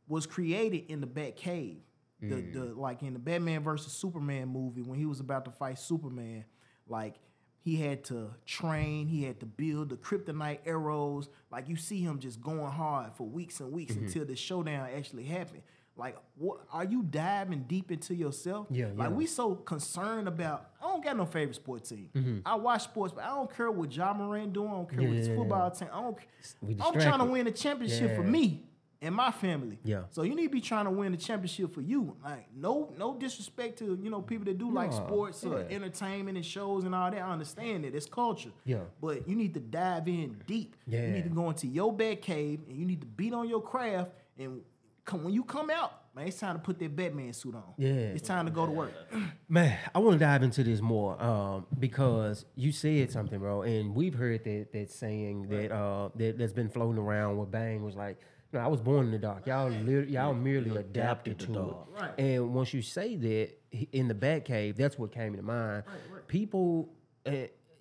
was 0.07 0.25
created 0.25 0.85
in 0.91 1.01
the 1.01 1.07
Batcave. 1.07 1.77
The 2.19 2.27
the 2.41 2.59
Mm. 2.59 2.77
like 2.77 3.03
in 3.03 3.13
the 3.13 3.19
Batman 3.19 3.61
versus 3.63 3.93
Superman 3.93 4.47
movie 4.47 4.81
when 4.81 4.97
he 4.97 5.05
was 5.05 5.19
about 5.19 5.45
to 5.45 5.51
fight 5.51 5.77
Superman, 5.77 6.45
like 6.87 7.15
he 7.59 7.75
had 7.75 8.03
to 8.05 8.31
train, 8.45 9.07
he 9.07 9.23
had 9.23 9.39
to 9.41 9.45
build 9.45 9.89
the 9.89 9.97
kryptonite 9.97 10.59
arrows. 10.65 11.29
Like 11.51 11.69
you 11.69 11.75
see 11.75 12.01
him 12.01 12.17
just 12.19 12.41
going 12.41 12.71
hard 12.71 13.13
for 13.13 13.27
weeks 13.27 13.59
and 13.59 13.71
weeks 13.71 13.93
Mm-hmm. 13.93 14.05
until 14.05 14.25
the 14.25 14.35
showdown 14.35 14.89
actually 14.95 15.25
happened. 15.25 15.61
Like, 15.97 16.15
what 16.37 16.59
are 16.71 16.83
you 16.83 17.01
diving 17.01 17.63
deep 17.67 17.91
into 17.91 18.13
yourself? 18.13 18.67
Yeah, 18.69 18.87
Like 18.95 19.09
yeah. 19.09 19.15
we 19.15 19.25
so 19.25 19.55
concerned 19.55 20.27
about. 20.27 20.69
I 20.81 20.85
don't 20.87 21.03
got 21.03 21.17
no 21.17 21.25
favorite 21.25 21.55
sports 21.55 21.89
team. 21.89 22.43
I 22.45 22.55
watch 22.55 22.83
sports, 22.83 23.13
but 23.13 23.23
I 23.23 23.29
don't 23.29 23.53
care 23.53 23.71
what 23.71 23.91
Ja 23.95 24.13
Morant 24.13 24.53
doing. 24.53 24.67
I 24.69 24.71
don't 24.73 24.89
care 24.89 24.99
Mm-hmm. 24.99 25.01
Yeah, 25.01 25.07
what 25.09 25.17
his 25.17 25.27
yeah, 25.27 25.33
yeah. 25.33 25.39
football 25.39 25.71
team. 25.71 25.87
I 25.91 26.01
don't. 26.01 26.81
I'm 26.95 27.01
trying 27.01 27.19
to 27.19 27.25
win 27.25 27.47
a 27.47 27.51
championship 27.51 28.15
for 28.15 28.23
me 28.23 28.63
and 29.01 29.13
my 29.13 29.31
family. 29.31 29.77
Yeah. 29.83 30.03
So 30.09 30.21
you 30.23 30.33
need 30.35 30.45
to 30.45 30.49
be 30.51 30.61
trying 30.61 30.85
to 30.85 30.91
win 30.91 31.11
the 31.11 31.17
championship 31.17 31.73
for 31.73 31.81
you. 31.81 32.15
Like 32.23 32.47
no, 32.55 32.93
no 32.97 33.15
disrespect 33.15 33.79
to 33.79 33.97
you 34.01 34.09
know 34.09 34.21
people 34.21 34.45
that 34.45 34.57
do 34.57 34.71
like 34.71 34.91
Nah, 34.91 35.05
sports 35.07 35.43
or 35.43 35.59
entertainment 35.69 36.37
and 36.37 36.45
shows 36.45 36.83
and 36.83 36.93
all 36.95 37.09
that. 37.11 37.21
I 37.21 37.31
understand 37.31 37.85
it. 37.85 37.93
It's 37.95 38.05
culture. 38.05 38.51
Yeah. 38.65 38.81
But 39.01 39.27
you 39.27 39.35
need 39.35 39.53
to 39.55 39.59
dive 39.59 40.07
in 40.07 40.41
deep. 40.47 40.75
Yeah. 40.87 41.01
You 41.05 41.11
need 41.13 41.23
to 41.23 41.29
go 41.29 41.49
into 41.49 41.65
your 41.67 41.91
Batcave 41.93 42.67
and 42.67 42.77
you 42.77 42.85
need 42.85 43.01
to 43.01 43.07
beat 43.07 43.33
on 43.33 43.49
your 43.49 43.61
craft. 43.61 44.11
And 44.39 44.61
come 45.07 45.23
when 45.23 45.33
you 45.33 45.43
come 45.43 45.71
out, 45.71 45.93
man, 46.15 46.27
it's 46.27 46.37
time 46.37 46.55
to 46.55 46.61
put 46.61 46.77
that 46.77 46.95
Batman 46.95 47.33
suit 47.33 47.55
on. 47.55 47.63
Yeah. 47.77 47.89
It's 47.89 48.27
time 48.27 48.45
to 48.45 48.51
go 48.51 48.65
to 48.67 48.71
work. 48.71 48.93
Man, 49.49 49.75
I 49.95 49.99
want 49.99 50.19
to 50.19 50.19
dive 50.19 50.43
into 50.43 50.63
this 50.63 50.81
more 50.81 51.19
um, 51.21 51.65
because 51.79 52.45
you 52.55 52.71
said 52.71 53.09
something, 53.11 53.39
bro, 53.39 53.63
and 53.63 53.95
we've 53.95 54.13
heard 54.13 54.43
that 54.43 54.71
that 54.73 54.91
saying 54.91 55.47
that 55.49 55.71
uh, 55.71 56.09
that 56.15 56.37
that's 56.37 56.53
been 56.53 56.69
floating 56.69 56.99
around. 57.01 57.37
Where 57.37 57.47
Bane 57.47 57.83
was 57.83 57.95
like, 57.95 58.19
"No, 58.51 58.59
I 58.59 58.67
was 58.67 58.81
born 58.81 59.05
in 59.05 59.11
the 59.11 59.17
dark. 59.17 59.47
Y'all, 59.47 59.69
lit- 59.69 60.09
y'all 60.09 60.33
merely 60.33 60.71
adapted 60.71 61.33
adapted 61.33 61.39
to 61.39 61.51
the 61.53 61.63
it." 61.63 61.75
Right. 61.99 62.19
And 62.19 62.53
once 62.53 62.73
you 62.73 62.81
say 62.81 63.15
that 63.15 63.49
in 63.93 64.07
the 64.09 64.15
Batcave, 64.15 64.75
that's 64.75 64.99
what 64.99 65.11
came 65.11 65.35
to 65.35 65.41
mind. 65.41 65.83
People, 66.27 66.89
uh, 67.25 67.31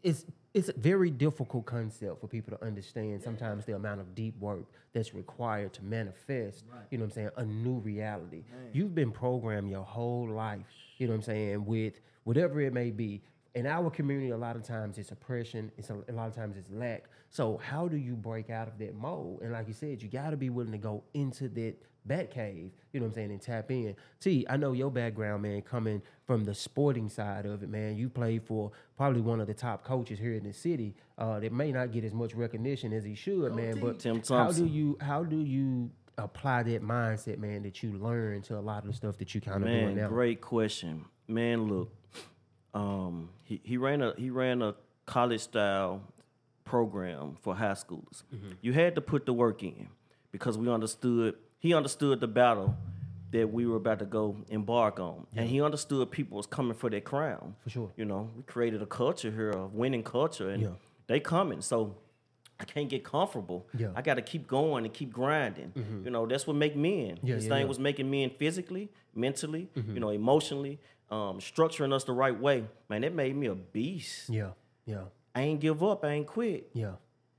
it's 0.03 0.25
it's 0.57 0.71
a 0.71 0.73
very 0.73 1.11
difficult 1.11 1.67
concept 1.67 2.19
for 2.19 2.29
people 2.29 2.57
to 2.57 2.65
understand. 2.65 3.23
Sometimes 3.23 3.67
the 3.67 3.77
amount 3.77 4.01
of 4.01 4.15
deep 4.15 4.41
work 4.41 4.65
that's 4.95 5.13
required 5.13 5.75
to 5.75 5.85
manifest, 5.85 6.65
you 6.91 6.97
know 6.97 7.05
what 7.05 7.11
I'm 7.11 7.15
saying, 7.15 7.31
a 7.37 7.45
new 7.45 7.75
reality. 7.75 8.43
You've 8.73 8.95
been 8.95 9.13
programmed 9.13 9.69
your 9.71 9.85
whole 9.85 10.27
life, 10.27 10.65
you 10.97 11.09
know 11.09 11.13
what 11.13 11.17
I'm 11.19 11.23
saying, 11.25 11.67
with 11.67 12.01
whatever 12.25 12.59
it 12.63 12.73
may 12.73 12.91
be. 12.91 13.21
In 13.55 13.67
our 13.67 13.91
community, 13.91 14.31
a 14.31 14.37
lot 14.39 14.57
of 14.57 14.63
times 14.63 14.97
it's 14.97 15.11
oppression. 15.11 15.71
It's 15.77 15.91
a, 15.91 15.99
a 16.09 16.13
lot 16.13 16.27
of 16.27 16.35
times 16.35 16.57
it's 16.57 16.71
lack. 16.71 17.05
So 17.29 17.59
how 17.59 17.87
do 17.87 17.99
you 17.99 18.17
break 18.17 18.49
out 18.49 18.67
of 18.67 18.79
that 18.79 18.95
mold? 18.95 19.41
And 19.43 19.53
like 19.53 19.69
you 19.69 19.75
said, 19.75 20.03
you 20.03 20.09
got 20.09 20.31
to 20.31 20.39
be 20.39 20.49
willing 20.49 20.73
to 20.73 20.79
go 20.79 21.05
into 21.13 21.51
that 21.51 21.75
Batcave, 22.07 22.71
you 22.93 23.01
know 23.01 23.07
what 23.07 23.09
I'm 23.09 23.15
saying, 23.15 23.31
and 23.31 23.41
tap 23.41 23.71
in. 23.71 23.97
See, 24.21 24.47
I 24.49 24.57
know 24.57 24.73
your 24.73 24.91
background, 24.91 25.43
man, 25.43 25.63
coming 25.63 26.03
from 26.27 26.45
the 26.45 26.55
sporting 26.55 27.09
side 27.09 27.47
of 27.47 27.63
it, 27.63 27.69
man. 27.69 27.97
You 27.97 28.09
played 28.09 28.45
for 28.45 28.71
probably 28.97 29.21
one 29.21 29.41
of 29.41 29.47
the 29.47 29.55
top 29.55 29.85
coaches 29.85 30.19
here 30.19 30.35
in 30.35 30.45
the 30.45 30.53
city 30.53 30.95
uh, 31.19 31.41
that 31.41 31.53
may 31.53 31.73
not 31.73 31.93
get 31.93 32.05
as 32.05 32.13
much 32.13 32.35
recognition 32.35 32.93
as 32.93 33.05
he 33.05 33.15
should, 33.15 33.55
man. 33.55 33.81
But 33.81 33.99
Tim 33.99 34.21
Thompson. 34.21 34.37
how 34.37 34.53
do 34.53 34.67
you 34.67 34.99
how 35.01 35.25
do 35.25 35.41
you 35.41 35.91
apply 36.19 36.63
that 36.65 36.83
mindset, 36.83 37.39
man, 37.39 37.63
that 37.63 37.83
you 37.83 37.93
learn 37.93 38.43
to 38.43 38.59
a 38.59 38.61
lot 38.61 38.83
of 38.83 38.89
the 38.89 38.95
stuff 38.95 39.19
that 39.19 39.35
you 39.35 39.41
kind 39.41 39.63
of 39.63 39.69
doing 39.69 39.87
Man, 39.87 39.97
now? 39.97 40.09
great 40.09 40.41
question. 40.41 41.05
Man, 41.29 41.67
look, 41.67 41.93
um, 42.75 43.31
he, 43.43 43.61
he 43.65 43.77
ran 43.77 44.03
a 44.03 44.15
he 44.17 44.31
ran 44.31 44.63
a 44.63 44.75
college 45.07 45.41
style 45.41 46.03
program 46.65 47.37
for 47.41 47.55
high 47.55 47.73
schoolers. 47.73 48.23
Mm-hmm. 48.35 48.53
You 48.61 48.73
had 48.73 48.95
to 48.97 49.01
put 49.01 49.27
the 49.27 49.33
work 49.33 49.63
in 49.63 49.89
because 50.33 50.59
we 50.59 50.69
understood 50.69 51.37
he 51.59 51.75
understood 51.75 52.21
the 52.21 52.29
battle 52.29 52.77
that 53.33 53.53
we 53.53 53.67
were 53.67 53.77
about 53.77 53.99
to 53.99 54.05
go 54.05 54.37
embark 54.49 55.01
on. 55.01 55.27
And 55.35 55.49
he 55.49 55.61
understood 55.61 56.11
people 56.11 56.37
was 56.37 56.47
coming 56.47 56.75
for 56.75 56.89
their 56.89 57.01
crown. 57.01 57.57
For 57.65 57.71
sure. 57.71 57.93
You 57.97 58.05
know, 58.05 58.31
we 58.37 58.43
created 58.45 58.83
a 58.83 58.87
culture 58.87 59.31
here, 59.31 59.51
a 59.51 59.67
winning 59.67 60.03
culture, 60.05 60.51
and 60.51 60.63
Yeah. 60.63 60.69
they 61.09 61.19
coming. 61.21 61.61
So 61.61 61.97
I 62.61 62.65
can't 62.65 62.89
get 62.89 63.05
comfortable. 63.05 63.67
Yeah. 63.77 63.89
Mm-hmm. 63.89 63.99
I 63.99 64.03
got 64.03 64.15
to 64.15 64.23
keep 64.23 64.47
going 64.47 64.85
and 64.85 64.95
keep 64.95 65.13
grinding. 65.13 65.73
You 66.05 66.11
know, 66.11 66.25
that's 66.27 66.47
what 66.47 66.57
make 66.57 66.77
men. 66.77 67.19
Yeah, 67.23 67.35
this 67.35 67.45
yeah, 67.45 67.51
thing 67.51 67.61
yeah. 67.63 67.67
was 67.69 67.79
making 67.79 68.11
men 68.11 68.31
physically, 68.31 68.91
mentally, 69.15 69.69
you 69.75 70.01
know, 70.01 70.11
emotionally, 70.11 70.79
um, 71.11 71.39
structuring 71.41 71.93
us 71.93 72.05
the 72.05 72.13
right 72.13 72.39
way. 72.39 72.65
Man, 72.89 73.05
it 73.05 73.15
made 73.15 73.37
me 73.37 73.47
a 73.49 73.55
beast. 73.55 74.31
Yeah, 74.31 74.51
yeah, 74.87 75.03
I 75.35 75.43
ain't 75.43 75.61
give 75.61 75.83
up. 75.83 76.05
I 76.05 76.11
ain't 76.13 76.27
quit. 76.27 76.71
yeah. 76.73 76.93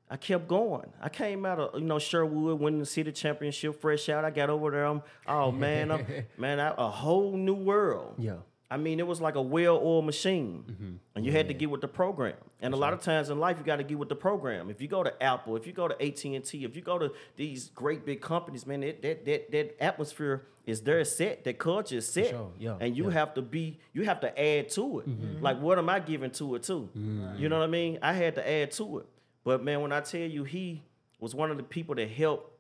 I 0.10 0.18
kept 0.18 0.48
going. 0.48 0.90
I 1.02 1.10
came 1.10 1.46
out 1.46 1.60
of 1.60 1.80
you 1.80 1.86
know 1.86 2.00
Sherwood, 2.00 2.60
winning 2.60 2.80
the 2.80 2.86
city 2.86 3.12
championship, 3.12 3.82
fresh 3.82 4.08
out. 4.10 4.24
I 4.24 4.30
got 4.32 4.50
over 4.50 4.72
there. 4.72 4.86
I'm 4.86 5.02
oh 5.28 5.52
man, 5.52 5.92
I'm, 5.92 6.06
man, 6.38 6.60
I, 6.60 6.74
a 6.78 6.90
whole 6.90 7.36
new 7.36 7.56
world. 7.56 8.16
Yeah. 8.18 8.38
I 8.70 8.76
mean, 8.76 9.00
it 9.00 9.08
was 9.08 9.22
like 9.22 9.36
a 9.36 9.42
well-oiled 9.42 10.06
machine, 10.06 10.66
mm-hmm. 10.70 10.96
and 11.16 11.26
you 11.26 11.32
had 11.32 11.48
to 11.48 11.54
get 11.54 11.70
with 11.70 11.80
the 11.80 11.88
program. 11.88 12.36
And 12.60 12.74
a 12.74 12.78
lot 12.78 12.92
of 12.92 13.00
times 13.00 13.30
in 13.30 13.40
life, 13.40 13.58
you 13.58 13.64
got 13.64 13.78
to 13.78 13.84
get 13.84 13.98
with 13.98 14.10
the 14.10 14.16
program. 14.16 14.70
If 14.70 14.82
you 14.82 14.90
go 14.90 15.04
to 15.04 15.24
Apple, 15.24 15.56
if 15.56 15.66
you 15.66 15.72
go 15.72 15.88
to 15.88 15.94
AT 16.06 16.26
and 16.26 16.44
T, 16.44 16.66
if 16.66 16.76
you 16.76 16.82
go 16.82 17.00
to 17.00 17.14
these 17.38 17.70
great 17.70 18.06
big 18.06 18.20
companies, 18.20 18.68
man, 18.68 18.82
that 18.82 19.02
that 19.02 19.26
that, 19.26 19.52
that 19.52 19.82
atmosphere 19.82 20.48
is 20.66 20.82
there 20.82 21.04
set. 21.06 21.46
That 21.46 21.58
culture 21.58 21.96
is 21.96 22.10
set, 22.10 22.32
sure, 22.32 22.52
yeah, 22.60 22.76
and 22.82 22.96
you 22.96 23.10
have 23.10 23.34
to 23.36 23.42
be, 23.42 23.80
you 23.94 24.04
have 24.04 24.20
to 24.20 24.28
add 24.40 24.70
to 24.72 25.00
it. 25.00 25.10
Mm-hmm. 25.10 25.42
Like, 25.42 25.62
what 25.62 25.78
am 25.78 25.88
I 25.90 26.00
giving 26.00 26.32
to 26.32 26.56
it 26.56 26.64
too? 26.64 26.90
Mm-hmm. 26.96 27.42
You 27.42 27.48
know 27.48 27.60
what 27.60 27.64
I 27.64 27.72
mean? 27.72 28.00
I 28.02 28.12
had 28.12 28.36
to 28.36 28.48
add 28.48 28.72
to 28.72 29.00
it. 29.00 29.06
But 29.48 29.64
man, 29.64 29.80
when 29.82 29.94
I 29.94 30.02
tell 30.02 30.20
you, 30.20 30.44
he 30.44 30.84
was 31.22 31.34
one 31.34 31.52
of 31.52 31.56
the 31.58 31.64
people 31.64 31.96
that 31.96 32.10
helped 32.10 32.52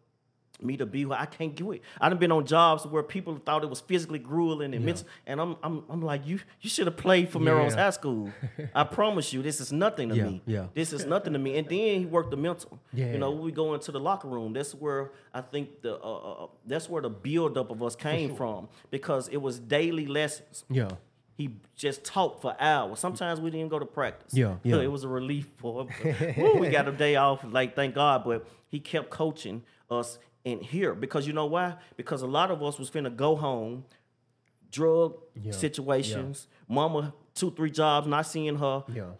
me 0.61 0.77
to 0.77 0.85
be 0.85 1.01
who 1.03 1.11
I 1.11 1.25
can't 1.25 1.53
do 1.53 1.73
it. 1.73 1.81
I 1.99 2.07
done 2.07 2.17
been 2.17 2.31
on 2.31 2.45
jobs 2.45 2.85
where 2.85 3.03
people 3.03 3.37
thought 3.45 3.61
it 3.65 3.69
was 3.69 3.81
physically 3.81 4.19
grueling 4.19 4.73
and 4.73 4.85
mental, 4.85 5.05
and 5.25 5.41
I'm 5.41 5.57
I'm 5.61 5.83
I'm 5.89 6.01
like 6.01 6.25
you 6.25 6.39
you 6.61 6.69
should 6.69 6.87
have 6.87 6.95
played 6.95 7.29
for 7.29 7.39
Melrose 7.39 7.75
Yeah. 7.75 7.83
High 7.83 7.89
School. 7.89 8.31
I 8.73 8.83
promise 8.99 9.33
you, 9.33 9.41
this 9.41 9.59
is 9.59 9.73
nothing 9.73 10.07
to 10.09 10.15
Yeah, 10.15 10.23
me. 10.23 10.41
yeah. 10.45 10.67
This 10.73 10.93
is 10.93 11.05
nothing 11.05 11.33
to 11.33 11.39
me. 11.39 11.57
And 11.57 11.67
then 11.67 11.99
he 11.99 12.05
worked 12.05 12.31
the 12.31 12.37
mental. 12.37 12.79
Yeah. 12.93 13.11
You 13.11 13.17
know, 13.17 13.31
we 13.31 13.51
go 13.51 13.73
into 13.73 13.91
the 13.91 13.99
locker 13.99 14.29
room. 14.29 14.53
That's 14.53 14.73
where 14.73 15.11
I 15.33 15.41
think 15.41 15.81
the 15.81 15.93
uh, 16.01 16.43
uh, 16.45 16.47
that's 16.65 16.89
where 16.89 17.01
the 17.01 17.09
buildup 17.09 17.69
of 17.69 17.83
us 17.83 17.97
came 17.97 18.33
from 18.33 18.69
because 18.91 19.27
it 19.27 19.41
was 19.41 19.59
daily 19.59 20.07
lessons. 20.07 20.63
Yeah. 20.69 20.91
He 21.37 21.51
just 21.75 22.03
talked 22.03 22.41
for 22.41 22.55
hours. 22.59 22.97
Sometimes 22.99 23.39
we 23.39 23.51
didn't 23.51 23.59
even 23.59 23.69
go 23.69 23.77
to 23.77 23.85
practice. 23.85 24.33
Yeah, 24.33 24.55
yeah. 24.63 24.77
It 24.77 24.91
was 24.91 25.03
a 25.03 25.07
relief 25.07 25.47
for 25.57 25.85
him. 25.87 26.33
Woo, 26.37 26.55
we 26.59 26.69
got 26.69 26.87
a 26.87 26.91
day 26.91 27.15
off, 27.15 27.45
like 27.47 27.75
thank 27.75 27.93
God. 27.93 28.23
But 28.25 28.47
he 28.67 28.79
kept 28.79 29.11
coaching 29.11 29.61
us 29.89 30.17
in 30.43 30.61
here 30.61 30.95
because 30.95 31.27
you 31.27 31.33
know 31.33 31.45
why? 31.45 31.75
Because 31.95 32.23
a 32.23 32.27
lot 32.27 32.49
of 32.49 32.63
us 32.63 32.79
was 32.79 32.89
finna 32.89 33.15
go 33.15 33.35
home, 33.35 33.85
drug 34.71 35.15
Yeah, 35.35 35.51
situations, 35.51 36.47
mama 36.67 37.13
two 37.35 37.51
three 37.51 37.69
jobs, 37.71 38.07
not 38.07 38.25
seeing 38.25 38.55
her, 38.57 38.83
Yeah. 38.91 39.11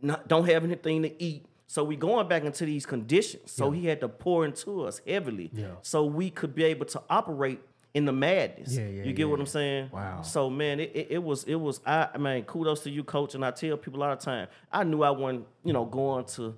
not 0.00 0.28
don't 0.28 0.48
have 0.48 0.62
anything 0.64 1.02
to 1.02 1.22
eat. 1.22 1.46
So 1.66 1.82
we 1.82 1.96
going 1.96 2.28
back 2.28 2.44
into 2.44 2.64
these 2.66 2.86
conditions. 2.86 3.50
So 3.50 3.72
he 3.72 3.86
had 3.86 3.98
to 4.00 4.08
pour 4.08 4.44
into 4.44 4.84
us 4.84 5.00
heavily, 5.06 5.50
Yeah. 5.52 5.72
so 5.82 6.04
we 6.04 6.30
could 6.30 6.54
be 6.54 6.62
able 6.64 6.86
to 6.86 7.02
operate 7.10 7.60
in 7.94 8.04
the 8.04 8.12
madness. 8.12 8.72
Yeah, 8.76 8.88
yeah, 8.88 9.04
you 9.04 9.12
get 9.12 9.28
what. 9.30 9.38
I'm 9.40 9.46
saying? 9.46 9.90
Wow. 9.92 10.22
So 10.22 10.50
man, 10.50 10.80
it, 10.80 10.90
it, 10.94 11.06
it 11.12 11.22
was 11.22 11.44
it 11.44 11.54
was 11.54 11.80
I 11.86 12.08
I 12.12 12.18
mean 12.18 12.42
kudos 12.44 12.82
to 12.82 12.90
you, 12.90 13.04
coach. 13.04 13.34
And 13.34 13.44
I 13.44 13.52
tell 13.52 13.76
people 13.76 14.00
a 14.00 14.02
lot 14.02 14.12
of 14.12 14.18
time, 14.18 14.48
I 14.70 14.84
knew 14.84 15.02
I 15.02 15.10
wasn't 15.10 15.46
you 15.64 15.72
know 15.72 15.84
going 15.84 16.24
to, 16.36 16.56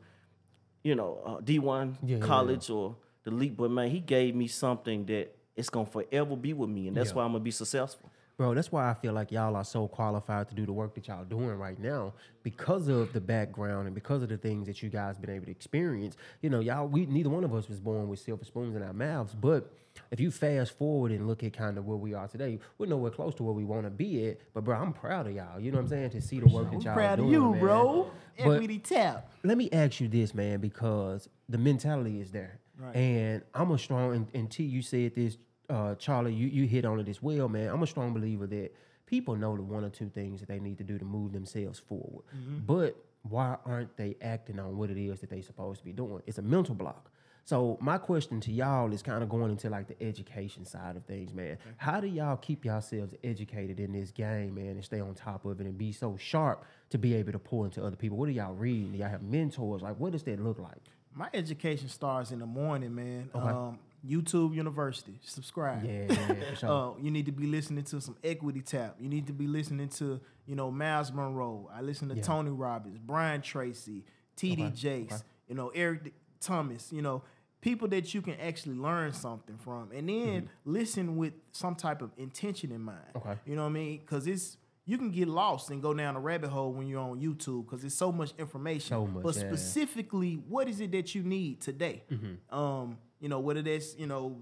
you 0.83 0.95
know, 0.95 1.21
uh, 1.25 1.41
D1 1.43 1.97
Yeah, 2.03 2.17
yeah, 2.17 2.25
college 2.25 2.71
or 2.71 2.97
the 3.25 3.31
league, 3.31 3.57
but 3.57 3.71
man, 3.71 3.91
he 3.91 4.01
gave 4.01 4.35
me 4.35 4.47
something 4.47 5.05
that 5.07 5.37
it's 5.55 5.69
gonna 5.69 5.87
forever 5.87 6.37
be 6.37 6.53
with 6.55 6.71
me, 6.71 6.89
and 6.89 6.97
that's 6.97 7.11
Yeah. 7.11 7.17
why 7.17 7.25
I'm 7.25 7.33
gonna 7.33 7.45
be 7.45 7.51
successful. 7.51 8.11
Bro, 8.39 8.53
that's 8.55 8.71
why 8.71 8.91
I 8.91 8.93
feel 8.95 9.15
like 9.15 9.33
y'all 9.33 9.57
are 9.57 9.65
so 9.65 9.89
qualified 9.89 10.49
to 10.51 10.55
do 10.55 10.67
the 10.67 10.73
work 10.73 10.95
that 10.95 11.09
y'all 11.09 11.25
doing 11.25 11.57
right 11.57 11.79
now 11.79 12.13
because 12.43 12.87
of 12.89 13.15
the 13.15 13.21
background 13.21 13.87
and 13.87 13.95
because 13.95 14.23
of 14.23 14.29
the 14.29 14.37
things 14.37 14.67
that 14.67 14.83
you 14.83 14.91
guys 14.91 15.17
been 15.17 15.31
able 15.31 15.47
to 15.47 15.51
experience. 15.51 16.19
You 16.43 16.51
know, 16.51 16.61
y'all, 16.61 16.87
we 16.87 17.07
neither 17.07 17.31
one 17.31 17.45
of 17.45 17.55
us 17.55 17.67
was 17.69 17.81
born 17.81 18.09
with 18.09 18.19
silver 18.19 18.45
spoons 18.45 18.77
in 18.77 18.83
our 18.83 18.93
mouths, 18.93 19.35
but 19.35 19.73
if 20.11 20.21
you 20.21 20.31
fast 20.31 20.77
forward 20.77 21.13
and 21.13 21.27
look 21.27 21.43
at 21.43 21.53
kind 21.53 21.79
of 21.79 21.85
where 21.87 21.97
we 21.97 22.15
are 22.15 22.29
today, 22.29 22.59
we're 22.79 22.87
nowhere 22.87 23.11
close 23.11 23.35
to 23.37 23.43
where 23.43 23.55
we 23.55 23.65
want 23.65 23.85
to 23.85 23.91
be 23.91 24.29
at. 24.29 24.39
But 24.55 24.65
bro, 24.65 24.77
I'm 24.77 24.93
proud 24.93 25.27
of 25.27 25.35
y'all. 25.35 25.59
You 25.61 25.71
know 25.71 25.77
what 25.79 25.83
I'm 25.85 25.89
saying? 25.89 26.11
To 26.11 26.21
see 26.21 26.41
the 26.41 26.47
work 26.49 26.71
that 26.71 26.83
y'all 26.83 26.95
proud 26.95 27.19
of 27.19 27.27
doing, 27.27 27.33
you, 27.33 27.51
man. 27.53 27.61
bro. 27.61 28.11
But- 28.39 28.55
Equity 28.57 28.79
tap. 28.79 29.33
let 29.45 29.57
me 29.57 29.71
ask 29.73 30.01
you 30.01 30.09
this, 30.09 30.35
man, 30.35 30.61
because 30.61 31.29
the 31.49 31.59
mentality 31.59 32.21
is 32.21 32.31
there. 32.33 32.61
Right. 32.79 32.95
And 32.95 33.43
I'm 33.55 33.71
a 33.71 33.79
strong 33.79 34.15
and, 34.15 34.27
and 34.35 34.51
T, 34.51 34.63
you 34.65 34.83
said 34.83 35.15
this, 35.15 35.39
uh, 35.71 35.95
Charlie, 35.95 36.35
you, 36.35 36.47
you 36.47 36.67
hit 36.67 36.85
on 36.85 37.01
it 37.01 37.09
as 37.09 37.23
well, 37.23 37.49
man. 37.49 37.71
I'm 37.71 37.83
a 37.83 37.87
strong 37.87 38.13
believer 38.13 38.47
that 38.49 38.71
people 39.07 39.35
know 39.37 39.57
the 39.57 39.63
one 39.63 39.85
or 39.85 39.89
two 39.89 40.11
things 40.11 40.41
that 40.41 40.49
they 40.49 40.59
need 40.61 40.77
to 40.79 40.85
do 40.85 40.99
to 40.99 41.05
move 41.05 41.33
themselves 41.33 41.79
forward. 41.79 42.25
But 42.67 42.97
why 43.23 43.57
aren't 43.65 43.97
they 43.97 44.17
acting 44.21 44.59
on 44.61 44.77
what 44.77 44.91
it 44.91 44.99
is 44.99 45.21
that 45.21 45.31
they're 45.31 45.43
supposed 45.43 45.81
to 45.81 45.85
be 45.87 45.93
doing? 45.93 46.23
It's 46.27 46.39
a 46.39 46.43
mental 46.43 46.75
block. 46.75 47.11
So 47.47 47.79
my 47.81 47.97
question 47.97 48.41
to 48.41 48.51
y'all 48.53 48.93
is 48.93 49.03
kind 49.03 49.23
of 49.23 49.29
going 49.29 49.53
into 49.53 49.71
like 49.71 49.87
the 49.87 50.03
education 50.03 50.65
side 50.65 50.97
of 50.97 51.05
things, 51.05 51.33
man. 51.33 51.59
How 51.77 52.01
do 52.01 52.09
y'all 52.09 52.37
keep 52.37 52.65
yourselves 52.65 53.15
educated 53.23 53.79
in 53.79 53.93
this 53.93 54.11
game, 54.11 54.57
man, 54.57 54.71
and 54.71 54.85
stay 54.85 54.99
on 54.99 55.15
top 55.15 55.45
of 55.45 55.61
it 55.61 55.65
and 55.67 55.79
be 55.79 55.93
so 55.93 56.17
sharp 56.19 56.65
to 56.91 56.99
be 56.99 57.15
able 57.15 57.31
to 57.31 57.39
pour 57.39 57.65
into 57.65 57.85
other 57.85 57.95
people? 57.95 58.19
What 58.19 58.29
are 58.29 58.33
y'all 58.33 58.53
reading? 58.53 58.91
Do 58.91 58.99
y'all 58.99 59.09
have 59.09 59.23
mentors? 59.23 59.81
Like, 59.81 59.97
what 60.01 60.11
does 60.11 60.25
that 60.25 60.41
look 60.43 60.59
like? 60.59 60.83
My 61.15 61.29
education 61.33 61.89
starts 61.89 62.33
in 62.33 62.41
the 62.41 62.47
morning, 62.47 62.93
man. 62.93 63.31
Um, 63.33 63.79
YouTube 64.05 64.53
University. 64.53 65.21
Subscribe. 65.23 65.85
Yeah, 65.85 66.07
yeah, 66.09 66.51
for 66.51 66.57
sure. 66.57 66.69
Uh, 66.69 67.01
you 67.01 67.13
need 67.13 67.27
to 67.27 67.33
be 67.33 67.47
listening 67.47 67.85
to 67.85 68.01
some 68.01 68.17
Equity 68.25 68.61
Tap. 68.61 68.97
You 68.99 69.09
need 69.09 69.29
to 69.29 69.33
be 69.33 69.47
listening 69.47 69.89
to, 69.91 70.21
you 70.47 70.57
know, 70.57 70.73
Myles 70.73 71.13
Munroe. 71.13 71.71
I 71.73 71.81
listen 71.81 72.09
to 72.09 72.17
Yeah. 72.17 72.23
Tony 72.23 72.51
Robbins, 72.51 72.99
Brian 72.99 73.41
Tracy, 73.41 74.05
TD 74.37 74.75
Jakes, 74.75 75.23
you 75.49 75.55
know, 75.55 75.71
Eric 75.75 76.13
Thomas, 76.41 76.93
you 76.93 77.03
know, 77.03 77.23
people 77.67 77.89
that 77.89 78.15
you 78.15 78.23
can 78.23 78.35
actually 78.41 78.77
learn 78.77 79.13
something 79.13 79.57
from. 79.59 79.91
And 79.93 80.09
then 80.09 80.49
listen 80.65 81.17
with 81.17 81.33
some 81.51 81.75
type 81.75 82.01
of 82.01 82.13
intention 82.17 82.71
in 82.71 82.81
mind. 82.81 82.99
Mm-hmm. 83.17 83.29
Okay. 83.29 83.41
You 83.45 83.57
know 83.57 83.63
what 83.63 83.71
I 83.71 83.73
mean? 83.73 83.99
Because 83.99 84.29
it's, 84.29 84.57
you 84.85 84.97
can 84.97 85.11
get 85.11 85.27
lost 85.27 85.71
and 85.71 85.83
go 85.83 85.93
down 85.93 86.15
a 86.15 86.21
rabbit 86.21 86.51
hole 86.51 86.73
when 86.73 86.87
you're 86.87 87.01
on 87.01 87.21
YouTube 87.21 87.65
because 87.67 87.83
it's 87.83 87.97
so 87.97 88.13
much 88.13 88.33
information. 88.39 88.91
So 88.91 89.05
much, 89.09 89.25
But 89.25 89.35
yeah. 89.35 89.49
specifically, 89.49 90.35
what 90.49 90.69
is 90.69 90.81
it 90.81 90.93
that 90.93 91.13
you 91.17 91.25
need 91.25 91.61
today? 91.61 92.05
Mm-hmm. 92.09 92.57
Um, 92.57 92.99
you 93.19 93.29
know, 93.29 93.41
whether 93.41 93.63
that's 93.63 93.97
you 93.99 94.07
know 94.07 94.37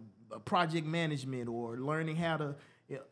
project 0.44 0.86
management 0.86 1.48
or 1.48 1.78
learning 1.78 2.16
how 2.16 2.36
to, 2.36 2.56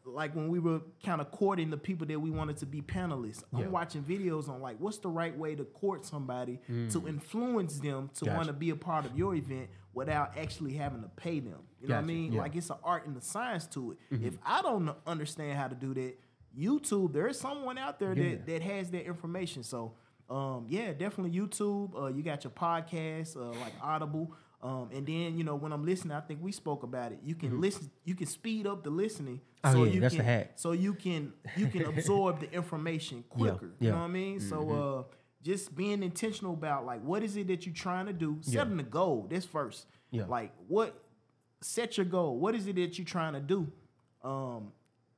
like 0.04 0.36
when 0.36 0.48
we 0.48 0.58
were 0.58 0.80
kind 1.02 1.20
of 1.22 1.30
courting 1.30 1.70
the 1.70 1.76
people 1.78 2.06
that 2.06 2.20
we 2.20 2.30
wanted 2.30 2.58
to 2.58 2.66
be 2.66 2.82
panelists. 2.82 3.42
Yeah. 3.56 3.64
I'm 3.64 3.72
watching 3.72 4.02
videos 4.02 4.48
on 4.50 4.60
like 4.60 4.76
what's 4.78 4.98
the 4.98 5.08
right 5.08 5.34
way 5.36 5.54
to 5.54 5.64
court 5.64 6.04
somebody 6.04 6.60
to 6.90 7.08
influence 7.08 7.78
them 7.78 8.10
to 8.16 8.24
Mm. 8.24 8.26
Gotcha. 8.26 8.36
want 8.36 8.46
to 8.48 8.52
be 8.52 8.70
a 8.70 8.76
part 8.76 9.06
of 9.06 9.16
your 9.16 9.34
event 9.34 9.70
without 9.94 10.36
actually 10.38 10.74
having 10.74 11.02
to 11.02 11.08
pay 11.08 11.40
them. 11.40 11.60
You 11.80 11.88
know 11.88 11.96
what 11.96 12.02
I 12.02 12.04
mean? 12.06 12.24
yeah. 12.24 12.28
Mm-hmm. 12.30 12.38
Like 12.38 12.56
it's 12.56 12.70
an 12.70 12.76
art 12.82 13.06
and 13.06 13.16
a 13.16 13.20
science 13.20 13.66
to 13.68 13.92
it. 13.92 13.98
If 14.22 14.38
I 14.44 14.62
don't 14.62 14.90
understand 15.06 15.58
how 15.58 15.68
to 15.68 15.74
do 15.74 15.92
that, 15.94 16.18
YouTube, 16.58 17.12
there 17.12 17.26
is 17.28 17.38
someone 17.38 17.78
out 17.78 17.98
there 17.98 18.12
Yeah. 18.14 18.30
that, 18.36 18.46
that 18.46 18.62
has 18.62 18.90
that 18.90 19.04
information. 19.06 19.62
So 19.62 19.94
um, 20.30 20.66
yeah, 20.68 20.92
definitely 20.92 21.38
YouTube. 21.38 21.90
Uh, 22.00 22.06
you 22.06 22.22
got 22.22 22.44
your 22.44 22.52
podcast, 22.52 23.36
uh, 23.36 23.50
like 23.60 23.72
Audible. 23.82 24.32
Um, 24.62 24.90
and 24.94 25.04
then 25.04 25.36
you 25.36 25.42
know 25.42 25.56
when 25.56 25.72
I'm 25.72 25.84
listening, 25.84 26.12
I 26.16 26.20
think 26.20 26.40
we 26.40 26.52
spoke 26.52 26.84
about 26.84 27.10
it. 27.12 27.18
You 27.24 27.34
can 27.34 27.60
listen, 27.60 27.90
you 28.04 28.14
can 28.14 28.28
speed 28.28 28.66
up 28.66 28.84
the 28.84 28.90
listening. 28.90 29.40
Mm-hmm. 29.64 29.76
Oh, 29.78 29.84
yeah, 29.84 29.92
you 29.92 30.00
that's 30.00 30.14
the 30.14 30.18
can, 30.18 30.26
hack. 30.26 30.52
So 30.54 30.70
you 30.72 30.94
can 30.94 31.32
you 31.56 31.66
can 31.66 31.84
absorb 31.92 32.40
the 32.40 32.50
information 32.52 33.24
quicker. 33.28 33.72
yeah. 33.80 33.86
You 33.86 33.90
know 33.90 33.98
what 33.98 34.04
I 34.04 34.08
mean? 34.08 34.40
So 34.40 35.06
uh, 35.10 35.14
just 35.42 35.74
being 35.74 36.02
intentional 36.02 36.54
about 36.54 36.86
like 36.86 37.02
what 37.02 37.22
is 37.22 37.36
it 37.36 37.48
that 37.48 37.66
you're 37.66 37.74
trying 37.74 38.06
to 38.06 38.12
do? 38.12 38.38
Setting 38.40 38.76
the 38.76 38.82
goal. 38.82 39.26
That's 39.30 39.46
first. 39.46 39.86
Yeah. 40.10 40.24
Like 40.26 40.52
what 40.68 40.94
set 41.60 41.96
your 41.96 42.06
goal. 42.06 42.38
What 42.38 42.54
is 42.54 42.66
it 42.66 42.76
that 42.76 42.98
you're 42.98 43.04
trying 43.04 43.34
to 43.34 43.40
do? 43.40 43.70
Um, 44.22 44.72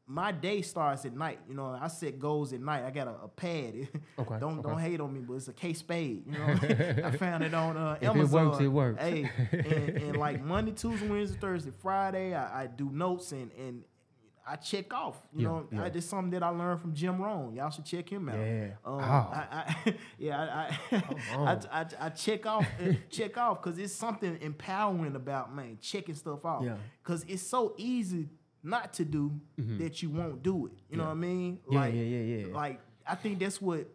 my 0.07 0.33
day 0.33 0.61
starts 0.63 1.05
at 1.07 1.17
night. 1.17 1.39
You 1.49 1.55
know, 1.55 1.79
I 1.81 1.89
set 1.89 2.19
goals 2.19 2.53
at 2.53 2.61
night. 2.61 2.85
I 2.85 2.91
got 2.91 3.09
a, 3.09 3.15
a 3.25 3.29
pad. 3.29 3.89
Okay, 4.17 4.37
don't 4.39 4.61
okay. 4.61 4.69
don't 4.69 4.79
hate 4.79 5.01
on 5.01 5.13
me, 5.13 5.21
but 5.21 5.35
it's 5.35 5.49
a 5.49 5.53
Kate 5.53 5.77
Spade. 5.77 6.23
You 6.27 6.39
know, 6.39 6.47
I 7.05 7.11
found 7.17 7.43
it 7.43 7.53
on 7.53 7.77
uh, 7.77 7.99
it 8.01 8.07
Amazon. 8.07 8.49
works, 8.51 8.61
it 8.63 8.69
works. 8.69 9.03
Hey, 9.03 9.29
and, 9.53 9.89
and 9.89 10.17
like 10.17 10.41
Monday, 10.41 10.71
Tuesday, 10.71 11.09
Wednesday, 11.09 11.37
Thursday, 11.41 11.73
Friday, 11.83 12.33
I, 12.33 12.63
I 12.63 12.67
do 12.69 12.91
notes 12.91 13.33
and 13.33 13.51
and 13.59 13.83
I 14.47 14.57
check 14.57 14.93
off. 14.93 15.17
You 15.35 15.43
Yeah, 15.43 15.49
know, 15.49 15.67
yeah. 15.73 15.85
I 15.85 15.89
did 15.89 16.03
something 16.05 16.31
that 16.33 16.43
I 16.43 16.49
learned 16.51 16.81
from 16.81 16.93
Jim 16.95 17.21
Rohn. 17.21 17.55
Y'all 17.55 17.71
should 17.71 17.85
check 17.87 18.09
him 18.11 18.29
out. 18.29 18.39
Yeah. 18.39 18.69
Um, 18.85 18.95
Oh. 18.95 19.01
I, 19.01 19.75
I, 19.87 19.95
yeah, 20.19 20.67
I, 20.93 20.97
I. 20.97 21.57
I, 21.73 21.87
I, 22.01 22.09
check 22.11 22.45
off, 22.47 22.67
uh, 22.85 22.93
check 23.11 23.39
off, 23.39 23.63
cause 23.63 23.79
it's 23.79 23.93
something 23.95 24.39
empowering 24.43 25.17
about 25.17 25.55
man 25.55 25.79
checking 25.81 26.15
stuff 26.15 26.45
off. 26.45 26.63
Yeah. 26.65 26.77
Cause 27.03 27.25
it's 27.29 27.43
so 27.43 27.75
easy 27.79 28.29
not 28.63 28.93
to 28.95 29.05
do 29.05 29.41
that 29.79 30.03
you 30.03 30.11
won't 30.11 30.43
do 30.43 30.67
it. 30.67 30.73
You 30.91 30.97
know 30.99 31.05
what 31.05 31.11
I 31.11 31.15
mean? 31.15 31.59
Mm-hmm. 31.67 31.73
Yeah, 31.75 31.87
yeah, 31.87 32.03
yeah, 32.19 32.47
yeah. 32.49 32.55
Like 32.55 32.81
I 33.07 33.15
think 33.15 33.39
that's 33.39 33.61
what 33.63 33.87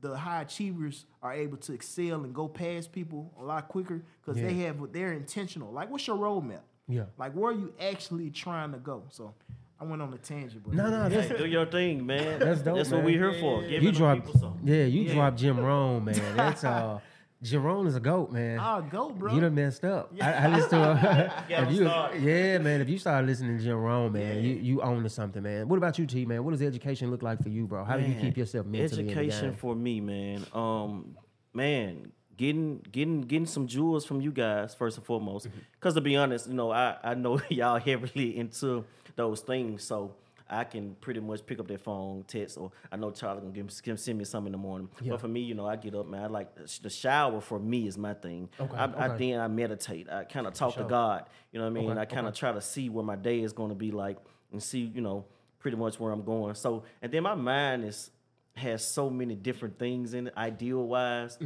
the 0.00 0.16
high 0.16 0.42
achievers 0.42 1.06
are 1.22 1.32
able 1.32 1.56
to 1.56 1.72
excel 1.72 2.22
and 2.24 2.32
go 2.34 2.46
past 2.46 2.92
people 2.92 3.32
a 3.40 3.42
lot 3.42 3.68
quicker 3.68 4.04
because 4.20 4.40
they 4.40 4.52
Yeah. 4.52 4.66
have 4.66 4.92
they're 4.92 5.12
intentional. 5.12 5.72
Like, 5.72 5.90
what's 5.90 6.06
your 6.06 6.16
roadmap? 6.16 6.60
Yeah. 6.86 7.04
Like, 7.18 7.32
where 7.32 7.50
are 7.50 7.54
you 7.54 7.72
actually 7.80 8.30
trying 8.30 8.72
to 8.72 8.78
go? 8.78 9.04
So, 9.10 9.34
I 9.80 9.84
went 9.84 10.02
on 10.02 10.12
a 10.12 10.18
tangent, 10.18 10.62
but 10.64 10.74
No, 10.74 10.90
no, 10.90 11.08
that's 11.08 11.28
Hey, 11.28 11.38
do 11.38 11.46
your 11.46 11.66
thing, 11.66 12.04
man. 12.04 12.38
That's 12.40 12.62
dope, 12.62 12.76
That's 12.76 12.90
man. 12.90 12.98
what 12.98 13.06
we 13.06 13.12
here 13.12 13.32
for. 13.34 13.62
Giving 13.62 13.82
you 13.84 13.92
the 13.92 13.98
drop. 13.98 14.16
people 14.16 14.40
something. 14.40 14.66
Yeah, 14.66 14.84
you 14.84 15.08
drop 15.08 15.36
Jim 15.36 15.58
Rohn, 15.60 16.04
man. 16.04 16.36
That's 16.36 16.64
uh, 16.64 16.98
Jerome 17.42 17.86
is 17.86 17.94
a 17.94 18.00
goat, 18.00 18.32
man. 18.32 18.58
I'll 18.58 18.82
go, 18.82 19.10
bro. 19.10 19.32
You 19.32 19.40
done 19.40 19.54
messed 19.54 19.84
up. 19.84 20.12
I, 20.20 20.32
I 20.32 20.48
listen 20.48 20.70
to 20.70 21.32
Got 21.48 21.62
if 21.62 21.68
him 21.68 21.74
you, 21.74 22.28
yeah, 22.28 22.58
man. 22.58 22.80
If 22.80 22.88
you 22.88 22.98
start 22.98 23.24
listening 23.26 23.56
to 23.58 23.62
Jerome, 23.62 23.82
Rohn, 23.84 24.12
man, 24.12 24.42
you 24.42 24.56
you 24.56 24.82
own 24.82 25.04
to 25.04 25.08
something, 25.08 25.42
man. 25.44 25.68
What 25.68 25.76
about 25.76 25.98
you, 26.00 26.06
T, 26.06 26.24
man? 26.24 26.42
What 26.42 26.50
does 26.50 26.62
education 26.62 27.12
look 27.12 27.22
like 27.22 27.40
for 27.40 27.48
you, 27.48 27.68
bro? 27.68 27.84
How 27.84 27.96
do 27.96 28.04
you 28.04 28.20
keep 28.20 28.36
yourself 28.36 28.66
mentally 28.66 29.02
in 29.02 29.06
the 29.06 29.12
Education 29.12 29.50
game? 29.50 29.56
for 29.56 29.76
me, 29.76 30.00
man. 30.00 30.44
Um, 30.52 31.16
man, 31.54 32.10
getting 32.36 32.80
getting 32.90 33.20
getting 33.20 33.46
some 33.46 33.68
jewels 33.68 34.04
from 34.04 34.20
you 34.20 34.32
guys 34.32 34.74
first 34.74 34.96
and 34.96 35.06
foremost. 35.06 35.48
Mm-hmm. 35.48 35.58
Because 35.74 35.94
to 35.94 36.00
be 36.00 36.16
honest, 36.16 36.48
you 36.48 36.54
know, 36.54 36.72
I 36.72 36.96
I 37.04 37.14
know 37.14 37.40
y'all 37.50 37.78
heavily 37.78 38.36
into 38.36 38.84
those 39.18 39.40
things, 39.42 39.84
so. 39.84 40.14
I 40.50 40.64
can 40.64 40.96
pretty 41.02 41.20
much 41.20 41.44
pick 41.44 41.60
up 41.60 41.68
that 41.68 41.82
phone, 41.82 42.24
text, 42.26 42.56
or 42.56 42.72
I 42.90 42.96
know 42.96 43.10
Charlie 43.10 43.42
can 43.42 43.52
give, 43.52 43.82
can 43.82 43.98
send 43.98 44.16
me 44.16 44.24
something 44.24 44.46
in 44.46 44.52
the 44.52 44.56
morning. 44.56 44.88
Yeah. 45.02 45.10
But 45.10 45.20
for 45.20 45.28
me, 45.28 45.40
you 45.40 45.54
know, 45.54 45.66
I 45.66 45.76
get 45.76 45.94
up, 45.94 46.06
man. 46.06 46.22
I 46.22 46.26
like 46.26 46.48
the 46.56 46.88
shower 46.88 47.42
for 47.42 47.58
me 47.58 47.86
is 47.86 47.98
my 47.98 48.14
thing. 48.14 48.48
Okay, 48.58 48.74
I, 48.74 48.84
I 49.04 49.08
then 49.18 49.40
I 49.40 49.48
meditate. 49.48 50.08
I 50.08 50.24
kind 50.24 50.46
of 50.46 50.54
talk 50.54 50.76
to 50.76 50.84
God. 50.84 51.26
You 51.52 51.58
know 51.58 51.66
what 51.66 51.72
I 51.72 51.74
mean? 51.74 51.90
Okay, 51.90 52.00
I 52.00 52.06
kind 52.06 52.26
of 52.26 52.32
try 52.32 52.50
to 52.50 52.62
see 52.62 52.88
where 52.88 53.04
my 53.04 53.16
day 53.16 53.42
is 53.42 53.52
going 53.52 53.68
to 53.68 53.74
be 53.74 53.90
like 53.90 54.16
and 54.50 54.62
see, 54.62 54.90
you 54.94 55.02
know, 55.02 55.26
pretty 55.58 55.76
much 55.76 56.00
where 56.00 56.12
I'm 56.12 56.24
going. 56.24 56.54
So, 56.54 56.84
and 57.02 57.12
then 57.12 57.24
my 57.24 57.34
mind 57.34 57.84
is 57.84 58.10
has 58.54 58.82
so 58.82 59.10
many 59.10 59.34
different 59.34 59.78
things 59.78 60.14
in 60.14 60.28
it, 60.28 60.34
ideal 60.34 60.82
wise. 60.86 61.36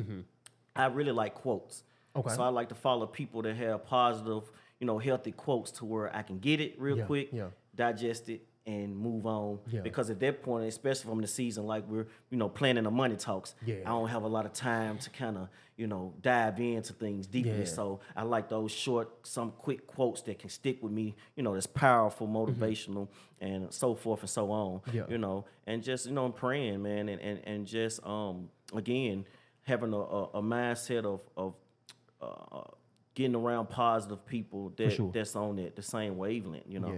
I 0.76 0.86
really 0.86 1.10
like 1.10 1.34
quotes. 1.34 1.82
Mm-hmm. 2.14 2.20
Okay. 2.20 2.36
So 2.36 2.42
I 2.44 2.50
like 2.50 2.68
to 2.68 2.76
follow 2.76 3.06
people 3.06 3.42
that 3.42 3.56
have 3.56 3.84
positive, 3.84 4.44
you 4.78 4.86
know, 4.86 4.98
healthy 4.98 5.32
quotes 5.32 5.72
to 5.72 5.84
where 5.84 6.14
I 6.14 6.22
can 6.22 6.38
get 6.38 6.60
it 6.60 6.80
real 6.80 6.98
Yeah, 6.98 7.04
quick, 7.04 7.30
yeah. 7.32 7.48
Digest 7.74 8.28
it, 8.28 8.46
and 8.64 8.96
move 8.96 9.26
on. 9.26 9.58
Yeah. 9.66 9.80
Because 9.80 10.08
at 10.10 10.20
that 10.20 10.42
point, 10.42 10.66
especially 10.66 11.10
from 11.10 11.20
the 11.20 11.26
season, 11.26 11.66
like 11.66 11.84
we're, 11.88 12.06
you 12.30 12.36
know, 12.36 12.48
planning 12.48 12.84
the 12.84 12.90
money 12.90 13.16
talks, 13.16 13.54
Yeah. 13.66 13.76
I 13.84 13.88
don't 13.88 14.08
have 14.08 14.22
a 14.22 14.28
lot 14.28 14.46
of 14.46 14.52
time 14.52 14.98
to 14.98 15.10
kind 15.10 15.36
of, 15.36 15.48
you 15.76 15.88
know, 15.88 16.14
dive 16.20 16.60
into 16.60 16.92
things 16.92 17.26
deeply. 17.26 17.58
Yeah. 17.58 17.64
So 17.64 18.00
I 18.14 18.22
like 18.22 18.48
those 18.48 18.70
short, 18.70 19.26
some 19.26 19.50
quick 19.52 19.86
quotes 19.86 20.22
that 20.22 20.38
can 20.38 20.48
stick 20.48 20.80
with 20.82 20.92
me, 20.92 21.16
you 21.34 21.42
know, 21.42 21.54
that's 21.54 21.66
powerful, 21.66 22.28
motivational, 22.28 23.08
and 23.40 23.72
so 23.72 23.96
forth 23.96 24.20
and 24.20 24.30
so 24.30 24.52
on. 24.52 24.80
Mm-hmm. 24.80 25.10
You 25.10 25.18
know, 25.18 25.44
and 25.66 25.82
just, 25.82 26.06
you 26.06 26.12
know, 26.12 26.24
I'm 26.26 26.32
praying, 26.32 26.82
man, 26.82 27.08
and, 27.08 27.20
and, 27.20 27.40
and 27.44 27.66
just 27.66 28.04
um 28.06 28.48
again, 28.72 29.26
having 29.64 29.92
a, 29.92 29.98
a, 29.98 30.22
a 30.34 30.42
mindset 30.42 31.04
of 31.04 31.20
of 31.36 31.54
uh, 32.20 32.70
getting 33.14 33.34
around 33.34 33.70
positive 33.70 34.24
people 34.24 34.72
that 34.76 34.92
sure. 34.92 35.10
that's 35.12 35.34
on 35.34 35.56
that 35.56 35.74
the 35.74 35.82
same 35.82 36.16
wavelength, 36.16 36.64
you 36.68 36.78
know. 36.78 36.94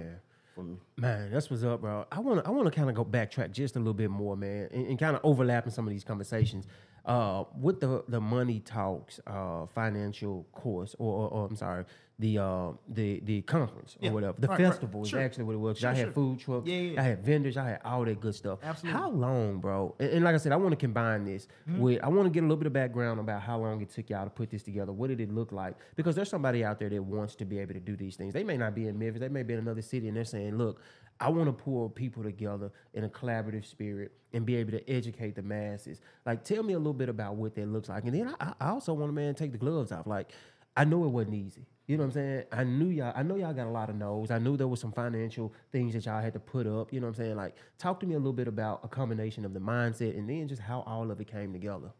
For 0.54 0.62
me. 0.62 0.76
Man, 0.96 1.32
that's 1.32 1.50
what's 1.50 1.64
up, 1.64 1.80
bro. 1.80 2.06
I 2.12 2.20
want 2.20 2.42
to 2.42 2.48
I 2.48 2.52
want 2.52 2.66
to 2.66 2.70
kind 2.70 2.88
of 2.88 2.94
go 2.94 3.04
backtrack 3.04 3.50
just 3.50 3.74
a 3.74 3.78
little 3.78 3.92
bit 3.94 4.10
more, 4.10 4.36
man, 4.36 4.68
and, 4.72 4.86
and 4.86 4.98
kind 4.98 5.16
of 5.16 5.20
overlap 5.24 5.64
in 5.66 5.72
some 5.72 5.86
of 5.86 5.92
these 5.92 6.04
conversations. 6.04 6.66
Uh, 7.04 7.44
with 7.60 7.80
the 7.80 8.04
the 8.08 8.20
money 8.20 8.60
talks, 8.60 9.20
uh, 9.26 9.66
financial 9.74 10.46
course, 10.52 10.94
or, 10.98 11.12
or, 11.12 11.28
or 11.28 11.46
I'm 11.46 11.56
sorry, 11.56 11.84
the 12.18 12.38
uh, 12.38 12.68
the 12.88 13.20
the 13.24 13.42
conference 13.42 13.96
or 14.00 14.06
Yeah, 14.06 14.10
whatever. 14.12 14.40
The 14.40 14.46
right, 14.46 14.58
right. 14.60 14.68
festival 14.70 15.02
is 15.02 15.08
Sure. 15.08 15.20
actually 15.20 15.44
what 15.44 15.54
it 15.54 15.58
was. 15.58 15.78
Sure, 15.78 15.90
I 15.90 15.94
had 15.94 16.04
sure. 16.06 16.12
food 16.12 16.38
trucks, 16.38 16.66
Yeah, 16.68 16.76
yeah. 16.76 17.00
I 17.00 17.04
had 17.04 17.24
vendors, 17.24 17.56
I 17.56 17.68
had 17.70 17.80
all 17.84 18.04
that 18.04 18.20
good 18.20 18.34
stuff. 18.36 18.60
Absolutely. 18.62 19.00
How 19.00 19.10
long, 19.10 19.58
bro? 19.58 19.96
And, 19.98 20.10
and 20.10 20.24
like 20.24 20.34
I 20.34 20.38
said, 20.38 20.52
I 20.52 20.56
want 20.56 20.70
to 20.70 20.76
combine 20.76 21.24
this 21.24 21.48
Mm-hmm. 21.68 21.80
with 21.80 22.02
I 22.04 22.08
want 22.08 22.26
to 22.26 22.30
get 22.30 22.40
a 22.40 22.46
little 22.46 22.56
bit 22.56 22.68
of 22.68 22.72
background 22.72 23.18
about 23.18 23.42
how 23.42 23.58
long 23.58 23.80
it 23.82 23.90
took 23.90 24.10
y'all 24.10 24.24
to 24.24 24.30
put 24.30 24.48
this 24.50 24.62
together. 24.62 24.92
What 24.92 25.08
did 25.08 25.20
it 25.20 25.32
look 25.32 25.50
like? 25.50 25.74
Because 25.96 26.14
there's 26.14 26.28
somebody 26.30 26.64
out 26.64 26.78
there 26.78 26.88
that 26.88 27.02
wants 27.02 27.34
to 27.36 27.44
be 27.44 27.58
able 27.58 27.74
to 27.74 27.80
do 27.80 27.96
these 27.96 28.14
things. 28.16 28.32
They 28.32 28.44
may 28.44 28.56
not 28.56 28.74
be 28.76 28.86
in 28.86 28.96
Memphis, 28.98 29.20
they 29.20 29.28
may 29.28 29.42
be 29.42 29.54
in 29.54 29.58
another 29.58 29.82
city, 29.82 30.06
and 30.06 30.16
they're 30.16 30.24
saying, 30.24 30.56
"Look, 30.56 30.80
I 31.20 31.30
want 31.30 31.46
to 31.46 31.52
pull 31.52 31.88
people 31.90 32.22
together 32.22 32.70
in 32.92 33.02
a 33.04 33.08
collaborative 33.08 33.64
spirit 33.64 34.12
and 34.32 34.44
be 34.46 34.54
able 34.56 34.70
to 34.72 34.88
educate 34.90 35.34
the 35.36 35.42
masses." 35.42 36.00
Like, 36.26 36.44
tell 36.44 36.62
me 36.62 36.74
a 36.74 36.78
little 36.78 36.92
bit 36.92 37.08
about 37.08 37.34
what 37.36 37.54
that 37.56 37.66
looks 37.66 37.88
like, 37.88 38.04
and 38.04 38.14
then 38.14 38.34
I, 38.40 38.52
I 38.60 38.68
also 38.70 38.92
want 38.94 39.08
to 39.08 39.12
man 39.14 39.34
take 39.34 39.50
the 39.52 39.58
gloves 39.58 39.90
off. 39.90 40.06
Like, 40.06 40.30
I 40.76 40.84
know 40.84 41.04
it 41.04 41.08
wasn't 41.08 41.34
easy. 41.34 41.66
You 41.86 41.98
know 41.98 42.04
what 42.04 42.08
I'm 42.08 42.12
saying? 42.12 42.44
I 42.50 42.64
knew 42.64 42.88
y'all. 42.88 43.12
I 43.14 43.22
know 43.22 43.36
y'all 43.36 43.52
got 43.52 43.66
a 43.66 43.70
lot 43.70 43.90
of 43.90 43.96
no's. 43.96 44.30
I 44.30 44.38
knew 44.38 44.56
there 44.56 44.66
was 44.66 44.80
some 44.80 44.92
financial 44.92 45.52
things 45.70 45.92
that 45.92 46.06
y'all 46.06 46.22
had 46.22 46.32
to 46.32 46.40
put 46.40 46.66
up. 46.66 46.92
You 46.92 47.00
know 47.00 47.06
what 47.06 47.18
I'm 47.18 47.24
saying? 47.24 47.36
Like, 47.36 47.56
talk 47.78 48.00
to 48.00 48.06
me 48.06 48.14
a 48.14 48.18
little 48.18 48.32
bit 48.32 48.48
about 48.48 48.80
a 48.82 48.88
combination 48.88 49.44
of 49.44 49.52
the 49.52 49.60
mindset 49.60 50.16
and 50.16 50.28
then 50.28 50.48
just 50.48 50.62
how 50.62 50.82
all 50.86 51.10
of 51.10 51.20
it 51.20 51.26
came 51.26 51.52
together. 51.52 51.90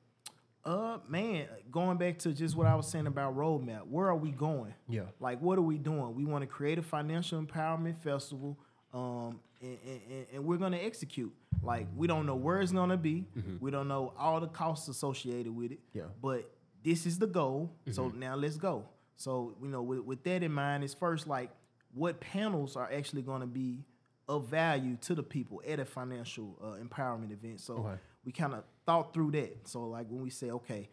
Uh, 0.64 0.96
man, 1.06 1.46
going 1.70 1.98
back 1.98 2.18
to 2.20 2.32
just 2.32 2.56
what 2.56 2.66
I 2.66 2.74
was 2.74 2.88
saying 2.88 3.06
about 3.06 3.36
roadmap, 3.36 3.86
where 3.86 4.06
are 4.08 4.16
we 4.16 4.30
going? 4.30 4.72
Yeah. 4.88 5.02
Like, 5.20 5.38
what 5.42 5.58
are 5.58 5.62
we 5.62 5.76
doing? 5.76 6.14
We 6.14 6.24
want 6.24 6.40
to 6.40 6.46
create 6.46 6.78
a 6.78 6.82
financial 6.82 7.42
empowerment 7.42 7.98
festival, 7.98 8.58
um, 8.94 9.40
and, 9.60 9.76
and, 9.86 10.26
and 10.32 10.44
we're 10.46 10.56
going 10.56 10.72
to 10.72 10.82
execute. 10.82 11.34
Like, 11.62 11.86
we 11.94 12.06
don't 12.06 12.24
know 12.24 12.34
where 12.34 12.62
it's 12.62 12.72
going 12.72 12.88
to 12.88 12.96
be. 12.96 13.26
We 13.60 13.70
don't 13.70 13.88
know 13.88 14.14
all 14.18 14.40
the 14.40 14.46
costs 14.48 14.88
associated 14.88 15.54
with 15.54 15.72
it. 15.72 15.80
Mm-hmm. 15.90 15.98
Yeah. 15.98 16.04
Mm-hmm. 16.04 16.12
But 16.22 16.50
this 16.84 17.06
is 17.06 17.18
the 17.18 17.26
goal. 17.26 17.72
So 17.90 18.08
now 18.08 18.36
let's 18.36 18.56
go. 18.56 18.84
So, 19.16 19.56
you 19.62 19.68
know, 19.68 19.82
with, 19.82 20.00
with 20.00 20.22
that 20.24 20.42
in 20.42 20.52
mind, 20.52 20.84
it's 20.84 20.94
first 20.94 21.26
like 21.26 21.50
what 21.94 22.20
panels 22.20 22.76
are 22.76 22.90
actually 22.92 23.22
going 23.22 23.40
to 23.40 23.46
be 23.46 23.84
of 24.28 24.48
value 24.48 24.96
to 25.02 25.14
the 25.14 25.22
people 25.22 25.62
at 25.66 25.78
a 25.80 25.84
financial 25.84 26.56
uh, 26.62 26.82
empowerment 26.84 27.32
event. 27.32 27.60
So 27.60 27.74
Okay. 27.74 28.00
we 28.24 28.32
kind 28.32 28.54
of 28.54 28.64
thought 28.86 29.12
through 29.14 29.32
that. 29.32 29.68
So 29.68 29.86
like 29.86 30.06
when 30.08 30.22
we 30.22 30.30
say, 30.30 30.50
okay, 30.50 30.88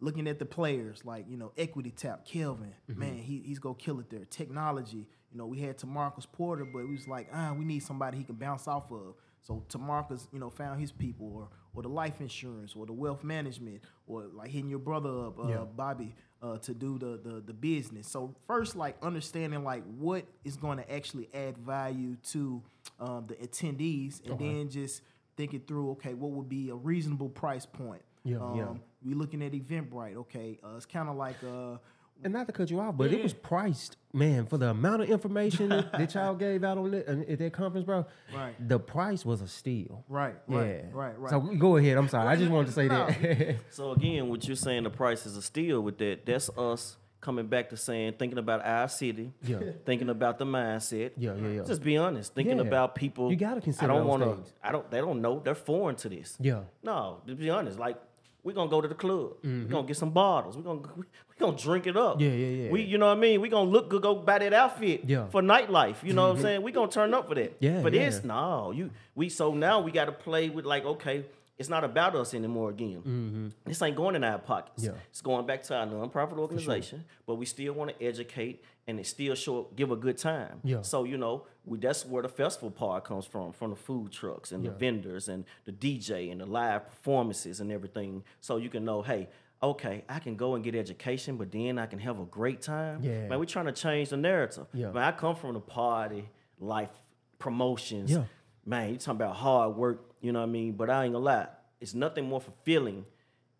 looking 0.00 0.28
at 0.28 0.38
the 0.38 0.44
players, 0.46 1.04
like 1.04 1.26
you 1.28 1.36
know, 1.36 1.52
equity 1.56 1.90
tap, 1.90 2.24
Kelvin, 2.24 2.74
man, 2.88 3.16
he, 3.16 3.42
he's 3.44 3.58
gonna 3.58 3.74
kill 3.74 4.00
it 4.00 4.10
there. 4.10 4.24
Technology, 4.26 5.06
you 5.32 5.38
know, 5.38 5.46
we 5.46 5.58
had 5.60 5.78
Tamarcus 5.78 6.26
Porter, 6.30 6.64
but 6.64 6.86
we 6.86 6.92
was 6.94 7.08
like, 7.08 7.28
ah, 7.32 7.52
we 7.58 7.64
need 7.64 7.80
somebody 7.80 8.18
he 8.18 8.24
can 8.24 8.36
bounce 8.36 8.68
off 8.68 8.90
of. 8.92 9.14
So 9.44 9.62
Tamarcus, 9.68 10.26
you 10.32 10.40
know, 10.40 10.50
found 10.50 10.80
his 10.80 10.90
people, 10.90 11.30
or 11.34 11.48
or 11.74 11.82
the 11.82 11.88
life 11.88 12.20
insurance, 12.20 12.74
or 12.76 12.86
the 12.86 12.92
wealth 12.92 13.22
management, 13.22 13.82
or 14.06 14.24
like 14.32 14.50
hitting 14.50 14.70
your 14.70 14.78
brother 14.78 15.26
up, 15.26 15.38
uh, 15.38 15.48
Yeah. 15.48 15.64
Bobby, 15.76 16.14
uh, 16.42 16.56
to 16.58 16.74
do 16.74 16.98
the, 16.98 17.20
the 17.22 17.42
the 17.46 17.52
business. 17.52 18.08
So 18.08 18.34
first, 18.46 18.74
like 18.74 18.96
understanding 19.02 19.62
like 19.62 19.84
what 19.98 20.24
is 20.44 20.56
going 20.56 20.78
to 20.78 20.92
actually 20.92 21.28
add 21.34 21.58
value 21.58 22.16
to 22.32 22.62
um, 22.98 23.26
the 23.28 23.34
attendees, 23.36 24.22
and 24.24 24.32
Okay. 24.34 24.44
then 24.54 24.70
just 24.70 25.02
thinking 25.36 25.60
through, 25.66 25.90
okay, 25.92 26.14
what 26.14 26.30
would 26.30 26.48
be 26.48 26.70
a 26.70 26.74
reasonable 26.74 27.28
price 27.28 27.66
point? 27.66 28.02
Yeah, 28.24 28.38
um, 28.38 28.54
yeah. 28.56 28.72
We 29.04 29.14
looking 29.14 29.42
at 29.42 29.52
Eventbrite. 29.52 30.16
Okay, 30.16 30.58
uh, 30.64 30.76
it's 30.76 30.86
kind 30.86 31.08
of 31.10 31.16
like 31.16 31.36
uh, 31.44 31.76
And 32.22 32.32
not 32.32 32.46
to 32.46 32.52
cut 32.54 32.70
you 32.70 32.80
off, 32.80 32.96
but 32.96 33.12
it 33.12 33.22
was 33.22 33.34
priced, 33.34 33.96
man, 34.14 34.46
for 34.46 34.56
the 34.56 34.70
amount 34.70 35.02
of 35.02 35.10
information 35.10 35.68
that, 35.68 35.92
that 35.92 36.14
y'all 36.14 36.34
gave 36.34 36.64
out 36.64 36.78
on 36.78 36.94
it, 36.94 37.06
at 37.06 37.38
that 37.38 37.52
conference, 37.52 37.84
bro. 37.84 38.06
Right. 38.34 38.54
The 38.66 38.78
price 38.78 39.26
was 39.26 39.42
a 39.42 39.48
steal. 39.48 40.04
right, 40.08 40.34
Yeah. 40.48 40.56
right, 40.56 40.84
right, 40.92 41.18
right. 41.20 41.30
So 41.30 41.40
go 41.40 41.76
ahead. 41.76 41.98
I'm 41.98 42.08
sorry. 42.08 42.28
I 42.28 42.36
just 42.36 42.50
wanted 42.50 42.68
to 42.68 42.72
say 42.72 42.88
that. 42.88 43.56
So 43.70 43.92
again, 43.92 44.28
what 44.30 44.46
you're 44.46 44.56
saying, 44.56 44.84
the 44.84 44.90
price 44.90 45.26
is 45.26 45.36
a 45.36 45.42
steal 45.42 45.82
with 45.82 45.98
that. 45.98 46.24
That's 46.24 46.48
us 46.56 46.96
coming 47.20 47.46
back 47.46 47.68
to 47.70 47.76
saying, 47.76 48.14
thinking 48.18 48.38
about 48.38 48.64
our 48.64 48.88
city, 48.88 49.32
Yeah. 49.42 49.58
thinking 49.84 50.08
about 50.08 50.38
the 50.38 50.44
mindset. 50.46 51.12
Yeah, 51.18 51.34
yeah, 51.34 51.48
yeah. 51.48 51.62
Just 51.66 51.82
be 51.82 51.96
honest, 51.98 52.34
thinking 52.34 52.56
Yeah. 52.58 52.64
about 52.64 52.94
people. 52.94 53.30
You 53.30 53.36
gotta 53.36 53.60
consider 53.60 53.92
I 53.92 53.96
don't 53.96 54.06
wanna. 54.06 54.36
I 54.62 54.72
don't. 54.72 54.90
They 54.90 54.98
don't 54.98 55.20
know. 55.20 55.40
They're 55.40 55.54
foreign 55.54 55.96
to 55.96 56.08
this. 56.08 56.36
yeah. 56.40 56.60
No, 56.82 57.20
to 57.26 57.34
be 57.34 57.50
honest, 57.50 57.78
like 57.78 57.96
we're 58.44 58.52
gonna 58.52 58.70
go 58.70 58.80
to 58.80 58.86
the 58.88 58.94
club. 58.94 59.32
We're 59.42 59.64
gonna 59.64 59.86
get 59.86 59.96
some 59.96 60.10
bottles. 60.10 60.56
We're 60.56 60.62
gonna 60.62 60.80
we 60.96 61.04
gonna 61.38 61.56
drink 61.56 61.86
it 61.86 61.96
up. 61.96 62.18
Mm-hmm. 62.18 62.22
Yeah, 62.22 62.30
yeah, 62.30 62.62
yeah. 62.66 62.70
We, 62.70 62.82
you 62.82 62.98
know 62.98 63.06
what 63.06 63.16
I 63.16 63.20
mean? 63.20 63.40
We're 63.40 63.50
gonna 63.50 63.70
look 63.70 63.88
good, 63.88 64.02
go 64.02 64.14
buy 64.14 64.38
that 64.38 64.52
outfit 64.52 65.00
Yeah. 65.06 65.18
Mm-hmm. 65.18 65.30
for 65.30 65.42
nightlife. 65.42 66.04
You 66.04 66.12
know 66.12 66.28
what 66.28 66.36
I'm 66.36 66.42
saying? 66.42 66.62
We're 66.62 66.74
gonna 66.74 66.90
turn 66.92 67.12
up 67.14 67.26
for 67.28 67.34
that. 67.34 67.56
Yeah, 67.58 67.80
But 67.82 67.94
yeah. 67.94 68.02
it's 68.02 68.22
no, 68.22 68.70
you 68.70 68.90
we 69.14 69.28
so 69.30 69.54
now 69.54 69.80
we 69.80 69.90
gotta 69.90 70.12
play 70.12 70.50
with 70.50 70.64
like, 70.66 70.84
okay, 70.84 71.24
it's 71.56 71.68
not 71.68 71.84
about 71.84 72.14
us 72.16 72.34
anymore 72.34 72.70
again. 72.70 73.52
This 73.64 73.80
ain't 73.80 73.96
going 73.96 74.16
in 74.16 74.24
our 74.24 74.38
pockets. 74.38 74.82
Mm-hmm. 74.84 74.94
Yeah. 74.94 75.00
It's 75.10 75.20
going 75.20 75.46
back 75.46 75.62
to 75.64 75.76
our 75.76 75.86
nonprofit 75.86 76.36
organization, 76.36 77.04
but 77.26 77.36
we 77.36 77.46
still 77.46 77.72
want 77.74 77.96
to 77.98 78.04
educate 78.04 78.62
and 78.86 79.00
it 79.00 79.06
still 79.06 79.34
show 79.34 79.68
give 79.74 79.90
a 79.90 79.96
good 79.96 80.18
time. 80.18 80.60
Yeah. 80.62 80.82
So 80.82 81.04
you 81.04 81.16
know, 81.16 81.46
we, 81.64 81.78
that's 81.78 82.04
where 82.04 82.22
the 82.22 82.28
festival 82.28 82.70
part 82.70 83.04
comes 83.04 83.26
from, 83.26 83.52
from 83.52 83.70
the 83.70 83.76
food 83.76 84.12
trucks 84.12 84.52
and 84.52 84.64
the 84.64 84.70
vendors 84.70 85.28
and 85.28 85.44
the 85.64 85.72
DJ 85.72 86.30
and 86.30 86.40
the 86.40 86.46
live 86.46 86.88
performances 86.88 87.60
and 87.60 87.72
everything. 87.72 88.24
So 88.40 88.58
you 88.58 88.68
can 88.68 88.84
know, 88.84 89.02
hey, 89.02 89.28
okay, 89.62 90.04
I 90.08 90.18
can 90.18 90.36
go 90.36 90.54
and 90.54 90.62
get 90.62 90.74
education, 90.74 91.36
but 91.36 91.50
then 91.50 91.78
I 91.78 91.86
can 91.86 91.98
have 91.98 92.20
a 92.20 92.24
great 92.24 92.60
time. 92.60 93.02
Yeah. 93.02 93.28
Man, 93.28 93.38
we're 93.38 93.46
trying 93.46 93.66
to 93.66 93.72
change 93.72 94.10
the 94.10 94.16
narrative. 94.16 94.66
Yeah. 94.74 94.90
Man, 94.90 95.02
I 95.02 95.12
come 95.12 95.36
from 95.36 95.54
the 95.54 95.60
party 95.60 96.28
life 96.60 96.90
promotions. 97.38 98.10
Yeah. 98.10 98.24
Man, 98.66 98.90
you 98.90 98.96
talking 98.96 99.20
about 99.20 99.36
hard 99.36 99.76
work, 99.76 100.14
you 100.20 100.32
know 100.32 100.40
what 100.40 100.48
I 100.48 100.52
mean? 100.52 100.72
But 100.72 100.90
I 100.90 101.04
ain't 101.04 101.12
gonna 101.14 101.24
lie, 101.24 101.48
it's 101.80 101.94
nothing 101.94 102.26
more 102.26 102.40
fulfilling 102.40 103.04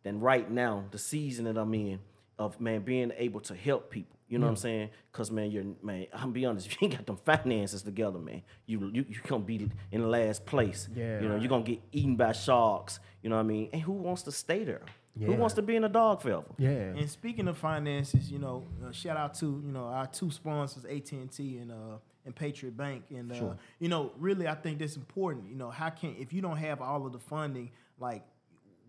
than 0.02 0.20
right 0.20 0.50
now, 0.50 0.84
the 0.90 0.98
season 0.98 1.46
that 1.46 1.56
I'm 1.56 1.72
in, 1.74 1.98
of 2.38 2.60
man 2.60 2.82
being 2.82 3.12
able 3.16 3.40
to 3.40 3.54
help 3.54 3.90
people. 3.90 4.13
You 4.28 4.38
know 4.38 4.46
what 4.46 4.50
I'm 4.52 4.56
saying? 4.56 4.90
Cause 5.12 5.30
man, 5.30 5.50
you're 5.50 5.64
man. 5.82 6.06
I'm 6.12 6.32
be 6.32 6.44
honest. 6.46 6.66
If 6.70 6.80
you 6.80 6.86
ain't 6.86 6.96
got 6.96 7.06
them 7.06 7.18
finances 7.18 7.82
together, 7.82 8.18
man, 8.18 8.42
you 8.66 8.90
you 8.92 9.04
you 9.08 9.20
gonna 9.26 9.44
be 9.44 9.70
in 9.92 10.00
the 10.00 10.06
last 10.06 10.46
place. 10.46 10.88
Yeah. 10.94 11.20
You 11.20 11.28
know, 11.28 11.36
you're 11.36 11.48
gonna 11.48 11.62
get 11.64 11.80
eaten 11.92 12.16
by 12.16 12.32
sharks. 12.32 13.00
You 13.22 13.30
know 13.30 13.36
what 13.36 13.42
I 13.42 13.44
mean? 13.44 13.68
And 13.72 13.82
who 13.82 13.92
wants 13.92 14.22
to 14.22 14.32
stay 14.32 14.64
there? 14.64 14.82
Who 15.18 15.32
wants 15.34 15.54
to 15.54 15.62
be 15.62 15.76
in 15.76 15.84
a 15.84 15.88
dog 15.88 16.22
forever? 16.22 16.44
Yeah. 16.58 16.70
And 16.70 17.08
speaking 17.08 17.46
of 17.46 17.56
finances, 17.56 18.32
you 18.32 18.38
know, 18.40 18.64
uh, 18.84 18.90
shout 18.90 19.16
out 19.16 19.34
to 19.34 19.46
you 19.64 19.70
know 19.72 19.84
our 19.84 20.06
two 20.06 20.30
sponsors, 20.30 20.84
AT 20.84 21.12
and 21.12 21.30
T 21.30 21.58
and 21.58 21.70
uh 21.70 21.98
and 22.26 22.34
Patriot 22.34 22.76
Bank, 22.76 23.04
and 23.10 23.30
uh, 23.30 23.34
Sure. 23.34 23.56
you 23.78 23.88
know, 23.88 24.10
really, 24.18 24.48
I 24.48 24.54
think 24.54 24.78
that's 24.78 24.96
important. 24.96 25.46
You 25.48 25.56
know, 25.56 25.70
how 25.70 25.90
can 25.90 26.16
if 26.18 26.32
you 26.32 26.40
don't 26.40 26.56
have 26.56 26.80
all 26.80 27.06
of 27.06 27.12
the 27.12 27.18
funding, 27.18 27.70
like 28.00 28.22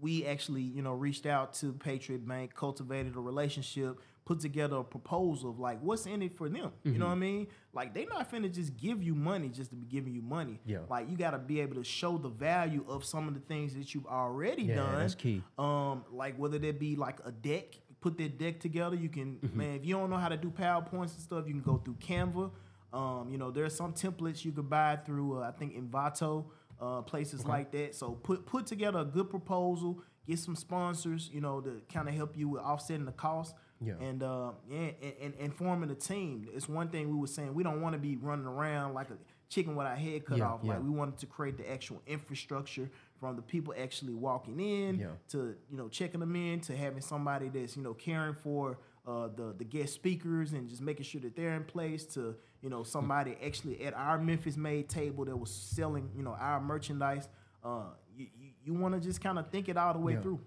we 0.01 0.25
actually, 0.25 0.61
you 0.61 0.81
know, 0.81 0.93
reached 0.93 1.25
out 1.25 1.53
to 1.55 1.73
Patriot 1.73 2.27
Bank, 2.27 2.55
cultivated 2.55 3.15
a 3.15 3.19
relationship, 3.19 3.99
put 4.25 4.39
together 4.39 4.77
a 4.77 4.83
proposal 4.83 5.51
of 5.51 5.59
like 5.59 5.79
what's 5.81 6.07
in 6.07 6.21
it 6.23 6.35
for 6.35 6.49
them. 6.49 6.71
You 6.83 6.91
Mm-hmm. 6.91 6.99
know 6.99 7.05
what 7.05 7.11
I 7.11 7.15
mean? 7.15 7.47
Like 7.73 7.93
they 7.93 8.05
not 8.05 8.31
finna 8.31 8.51
just 8.51 8.75
give 8.75 9.03
you 9.03 9.13
money 9.13 9.49
just 9.49 9.69
to 9.69 9.75
be 9.75 9.85
giving 9.85 10.13
you 10.15 10.21
money. 10.23 10.59
Yeah. 10.65 10.79
Like 10.89 11.09
you 11.09 11.15
got 11.15 11.31
to 11.31 11.37
be 11.37 11.59
able 11.61 11.75
to 11.75 11.83
show 11.83 12.17
the 12.17 12.29
value 12.29 12.83
of 12.87 13.05
some 13.05 13.27
of 13.27 13.35
the 13.35 13.39
things 13.39 13.75
that 13.75 13.93
you've 13.93 14.07
already 14.07 14.63
Yeah, 14.63 14.77
done. 14.77 14.97
that's 14.99 15.13
key. 15.15 15.43
Um, 15.59 16.03
like 16.11 16.37
whether 16.37 16.57
that 16.57 16.79
be 16.79 16.95
like 16.95 17.19
a 17.23 17.31
deck, 17.31 17.75
put 18.01 18.17
that 18.17 18.39
deck 18.39 18.59
together. 18.59 18.95
You 18.95 19.09
can 19.09 19.35
Mm-hmm. 19.35 19.57
man, 19.57 19.75
if 19.75 19.85
you 19.85 19.93
don't 19.95 20.09
know 20.09 20.17
how 20.17 20.29
to 20.29 20.37
do 20.37 20.49
PowerPoints 20.49 21.13
and 21.13 21.21
stuff, 21.21 21.45
you 21.47 21.53
can 21.53 21.61
go 21.61 21.77
through 21.77 21.95
Canva. 21.95 22.49
Um, 22.93 23.29
you 23.29 23.37
know, 23.37 23.51
there 23.51 23.65
are 23.65 23.69
some 23.69 23.93
templates 23.93 24.43
you 24.43 24.51
could 24.53 24.69
buy 24.69 24.95
through 25.05 25.39
uh, 25.43 25.47
I 25.47 25.51
think 25.51 25.75
Envato, 25.75 26.45
uh, 26.81 27.01
places 27.03 27.45
like 27.45 27.71
that. 27.73 27.93
So 27.93 28.11
put 28.11 28.45
put 28.47 28.65
together 28.65 28.99
a 28.99 29.05
good 29.05 29.29
proposal, 29.29 30.01
get 30.27 30.39
some 30.39 30.55
sponsors, 30.55 31.29
you 31.31 31.41
know, 31.41 31.61
to 31.61 31.81
kind 31.93 32.07
of 32.09 32.15
help 32.15 32.35
you 32.37 32.49
with 32.49 32.61
offsetting 32.61 33.05
the 33.05 33.11
cost. 33.11 33.53
Yeah. 33.83 33.93
And 33.99 34.23
uh, 34.23 34.51
yeah, 34.69 34.77
and, 35.01 35.13
and, 35.21 35.33
and 35.39 35.53
forming 35.53 35.89
a 35.91 35.95
team. 35.95 36.47
It's 36.53 36.69
one 36.69 36.89
thing 36.89 37.09
we 37.09 37.17
were 37.19 37.27
saying 37.27 37.53
we 37.53 37.63
don't 37.63 37.81
want 37.81 37.93
to 37.93 37.99
be 37.99 38.15
running 38.15 38.45
around 38.45 38.93
like 38.93 39.09
a 39.09 39.17
chicken 39.49 39.75
with 39.75 39.85
our 39.85 39.95
head 39.95 40.25
cut 40.25 40.37
Yeah, 40.37 40.47
off. 40.49 40.61
yeah. 40.63 40.73
Like 40.73 40.83
we 40.83 40.89
wanted 40.89 41.17
to 41.19 41.25
create 41.25 41.57
the 41.57 41.69
actual 41.71 42.01
infrastructure 42.07 42.89
from 43.19 43.35
the 43.35 43.41
people 43.41 43.73
actually 43.77 44.13
walking 44.13 44.59
in 44.59 44.99
Yeah. 44.99 45.07
to 45.29 45.55
you 45.69 45.77
know 45.77 45.87
checking 45.89 46.19
them 46.19 46.35
in 46.35 46.61
to 46.61 46.75
having 46.75 47.01
somebody 47.01 47.49
that's 47.49 47.75
you 47.77 47.83
know 47.83 47.93
caring 47.93 48.33
for 48.33 48.79
uh, 49.07 49.27
the 49.35 49.53
the 49.57 49.63
guest 49.63 49.93
speakers 49.93 50.53
and 50.53 50.67
just 50.67 50.81
making 50.81 51.03
sure 51.03 51.21
that 51.21 51.35
they're 51.35 51.53
in 51.55 51.63
place 51.65 52.05
to 52.05 52.35
you 52.61 52.69
know 52.69 52.83
somebody 52.83 53.37
actually 53.45 53.83
at 53.85 53.93
our 53.93 54.17
Memphis 54.17 54.57
made 54.57 54.89
table 54.89 55.25
that 55.25 55.37
was 55.37 55.51
selling 55.51 56.09
you 56.15 56.23
know 56.23 56.35
our 56.39 56.59
merchandise. 56.61 57.27
Uh, 57.63 57.83
you 58.15 58.27
you, 58.39 58.49
you 58.63 58.73
want 58.73 58.93
to 58.95 58.99
just 58.99 59.21
kind 59.21 59.37
of 59.37 59.49
think 59.51 59.69
it 59.69 59.77
all 59.77 59.93
the 59.93 59.99
way 59.99 60.15
through. 60.21 60.39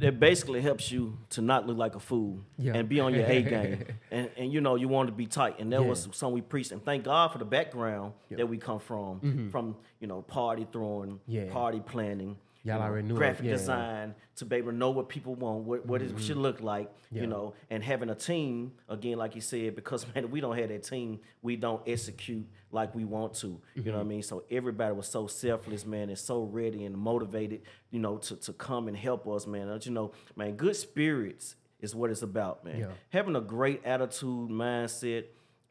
That 0.00 0.18
basically 0.18 0.60
helps 0.60 0.90
you 0.90 1.18
to 1.30 1.40
not 1.42 1.66
look 1.66 1.76
like 1.76 1.94
a 1.94 2.00
fool 2.00 2.40
Yeah. 2.58 2.74
and 2.74 2.88
be 2.88 2.98
on 3.00 3.14
your 3.14 3.24
A 3.26 3.42
game. 3.54 3.84
And 4.10 4.30
and 4.36 4.52
you 4.52 4.60
know 4.60 4.74
you 4.76 4.88
want 4.88 5.08
to 5.08 5.12
be 5.12 5.26
tight. 5.26 5.60
And 5.60 5.72
that 5.72 5.84
was 5.84 6.06
Yeah. 6.06 6.12
something 6.12 6.34
we 6.34 6.40
preached. 6.40 6.72
And 6.72 6.84
thank 6.84 7.04
God 7.04 7.30
for 7.32 7.38
the 7.38 7.44
background 7.44 8.12
Yeah. 8.30 8.38
that 8.38 8.48
we 8.48 8.58
come 8.58 8.78
from, 8.80 9.20
mm-hmm. 9.20 9.50
from 9.50 9.76
you 10.00 10.06
know 10.08 10.22
party 10.22 10.66
throwing, 10.72 11.20
Yeah. 11.26 11.50
party 11.52 11.80
planning. 11.80 12.36
Y'all 12.64 12.78
know, 12.78 12.84
already 12.84 13.08
knew 13.08 13.14
it, 13.14 13.18
graphic 13.18 13.46
yeah. 13.46 13.52
design 13.52 14.14
to 14.36 14.44
be 14.44 14.56
able 14.56 14.70
to 14.70 14.76
know 14.76 14.90
what 14.90 15.08
people 15.08 15.34
want, 15.34 15.64
what 15.64 15.84
what 15.84 16.00
it 16.00 16.08
mm-hmm. 16.08 16.18
should 16.18 16.36
look 16.36 16.60
like, 16.60 16.90
Yeah. 17.10 17.22
you 17.22 17.26
know, 17.26 17.54
and 17.70 17.82
having 17.82 18.08
a 18.08 18.14
team 18.14 18.72
again, 18.88 19.18
like 19.18 19.34
you 19.34 19.40
said, 19.40 19.74
because 19.74 20.06
man, 20.14 20.30
we 20.30 20.40
don't 20.40 20.56
have 20.56 20.68
that 20.68 20.84
team, 20.84 21.20
we 21.42 21.56
don't 21.56 21.82
execute 21.86 22.46
like 22.70 22.94
we 22.94 23.04
want 23.04 23.34
to. 23.34 23.60
You 23.74 23.82
know 23.84 23.92
what 23.92 23.98
I 23.98 24.00
mm-hmm. 24.00 24.08
mean? 24.08 24.22
So 24.22 24.44
everybody 24.50 24.94
was 24.94 25.08
so 25.08 25.26
selfless, 25.26 25.84
man, 25.84 26.08
and 26.08 26.18
so 26.18 26.44
ready 26.44 26.84
and 26.84 26.96
motivated, 26.96 27.62
you 27.90 27.98
know, 27.98 28.18
to 28.18 28.36
to 28.36 28.52
come 28.52 28.88
and 28.88 28.96
help 28.96 29.26
us, 29.26 29.46
man. 29.46 29.68
And, 29.68 29.84
You 29.84 29.92
know, 29.92 30.12
man, 30.36 30.56
good 30.56 30.76
spirits 30.76 31.56
is 31.80 31.94
what 31.94 32.10
it's 32.10 32.22
about, 32.22 32.64
man. 32.64 32.78
Yeah. 32.78 32.92
Having 33.10 33.36
a 33.36 33.40
great 33.40 33.84
attitude, 33.84 34.50
mindset, 34.50 35.24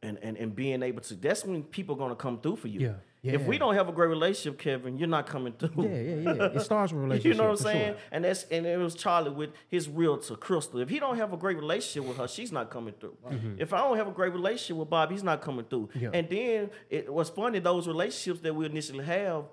and, 0.04 0.18
and, 0.22 0.38
and 0.38 0.56
being 0.56 0.84
able 0.84 1.02
to 1.02 1.16
that's 1.16 1.46
when 1.46 1.64
people 1.64 1.96
are 1.96 1.98
gonna 1.98 2.16
come 2.16 2.40
through 2.40 2.58
for 2.58 2.68
you. 2.68 2.82
Yeah. 2.82 2.94
If 3.24 3.46
we 3.46 3.58
don't 3.58 3.76
have 3.76 3.88
a 3.88 3.92
great 3.92 4.10
relationship, 4.10 4.60
Kelvin, 4.60 4.98
you're 4.98 5.08
not 5.08 5.28
coming 5.28 5.54
through. 5.54 5.84
Yeah, 5.84 6.02
yeah, 6.02 6.34
yeah. 6.34 6.46
It 6.56 6.62
starts 6.62 6.92
with 6.92 7.04
relationship. 7.04 7.32
You 7.32 7.38
know 7.38 7.50
what 7.50 7.60
I'm 7.60 7.64
saying? 7.64 7.94
Sure. 7.94 7.98
And 8.12 8.26
that's 8.26 8.44
and 8.46 8.66
it 8.66 8.80
was 8.80 8.96
Charlie 8.96 9.30
with 9.30 9.52
his 9.68 9.88
realtor 9.88 10.36
Crystal. 10.36 10.80
If 10.80 10.90
he 10.90 11.00
don't 11.00 11.18
have 11.18 11.32
a 11.32 11.38
great 11.38 11.58
relationship 11.58 12.08
with 12.08 12.18
her, 12.18 12.28
she's 12.28 12.52
not 12.52 12.70
coming 12.70 12.94
through. 13.00 13.18
If 13.58 13.74
I 13.74 13.80
don't 13.80 13.98
have 13.98 14.08
a 14.08 14.12
great 14.12 14.34
relationship 14.34 14.78
with 14.78 14.90
Bob, 14.90 15.12
he's 15.12 15.24
not 15.24 15.42
coming 15.42 15.66
through. 15.66 15.88
Mm-hmm. 15.88 16.00
Yeah. 16.00 16.10
And 16.14 16.30
then 16.30 16.70
it 16.90 17.14
was 17.14 17.30
funny 17.30 17.60
those 17.60 17.88
relationships 17.88 18.40
that 18.42 18.56
we 18.56 18.66
initially 18.66 19.06
have 19.06 19.46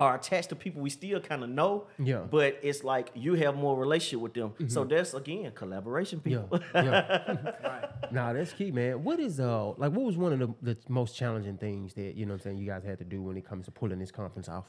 are 0.00 0.14
attached 0.14 0.48
to 0.50 0.54
people 0.56 0.80
we 0.80 0.90
still 0.90 1.18
kind 1.20 1.42
of 1.42 1.50
know. 1.50 1.86
Yeah. 1.98 2.16
Mm-hmm. 2.16 2.28
But 2.30 2.58
it's 2.62 2.84
like 2.84 3.10
you 3.14 3.34
have 3.34 3.56
more 3.56 3.76
relationship 3.76 4.20
with 4.20 4.34
them. 4.34 4.54
So 4.68 4.84
that's 4.84 5.12
again 5.14 5.50
collaboration, 5.54 6.20
Yeah, 6.24 6.38
people. 6.42 6.60
yeah. 6.74 7.86
Nah, 8.12 8.32
that's 8.32 8.52
key, 8.52 8.70
man. 8.70 9.02
What 9.04 9.18
is 9.20 9.38
uh 9.40 9.70
like 9.72 9.92
what 9.92 10.04
was 10.06 10.16
one 10.16 10.32
of 10.32 10.38
the, 10.38 10.54
the 10.62 10.76
most 10.88 11.16
challenging 11.16 11.56
things 11.58 11.94
that, 11.94 12.14
you 12.14 12.24
know 12.26 12.32
what 12.32 12.40
I'm 12.40 12.44
saying, 12.44 12.58
you 12.58 12.66
guys 12.66 12.84
had 12.84 12.98
to 12.98 13.04
do 13.04 13.20
when 13.22 13.36
it 13.36 13.44
comes 13.44 13.64
to 13.66 13.70
pulling 13.72 13.98
this 13.98 14.10
conference 14.12 14.48
off? 14.48 14.66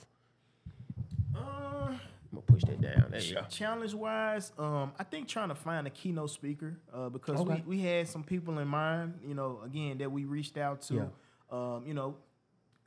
Uh, 1.36 1.40
I'm 1.40 2.00
gonna 2.34 2.42
push 2.46 2.64
that 2.64 2.82
down. 2.82 3.08
There 3.12 3.22
you 3.22 3.36
go. 3.36 3.42
challenge 3.50 3.94
wise, 3.94 4.52
um, 4.58 4.92
I 5.00 5.04
think 5.04 5.28
trying 5.28 5.50
to 5.50 5.56
find 5.56 5.88
a 5.88 5.90
keynote 5.90 6.32
speaker 6.32 6.78
uh, 6.94 7.10
because 7.10 7.40
Okay. 7.42 7.64
we, 7.68 7.78
we 7.78 7.82
had 7.84 8.08
some 8.08 8.24
people 8.24 8.60
in 8.60 8.68
mind, 8.68 9.20
you 9.26 9.36
know, 9.36 9.62
again 9.66 9.98
that 10.00 10.12
we 10.12 10.26
reached 10.26 10.58
out 10.58 10.82
to, 10.84 10.94
Yeah. 10.96 11.04
um, 11.52 11.84
you 11.86 11.94
know, 11.94 12.16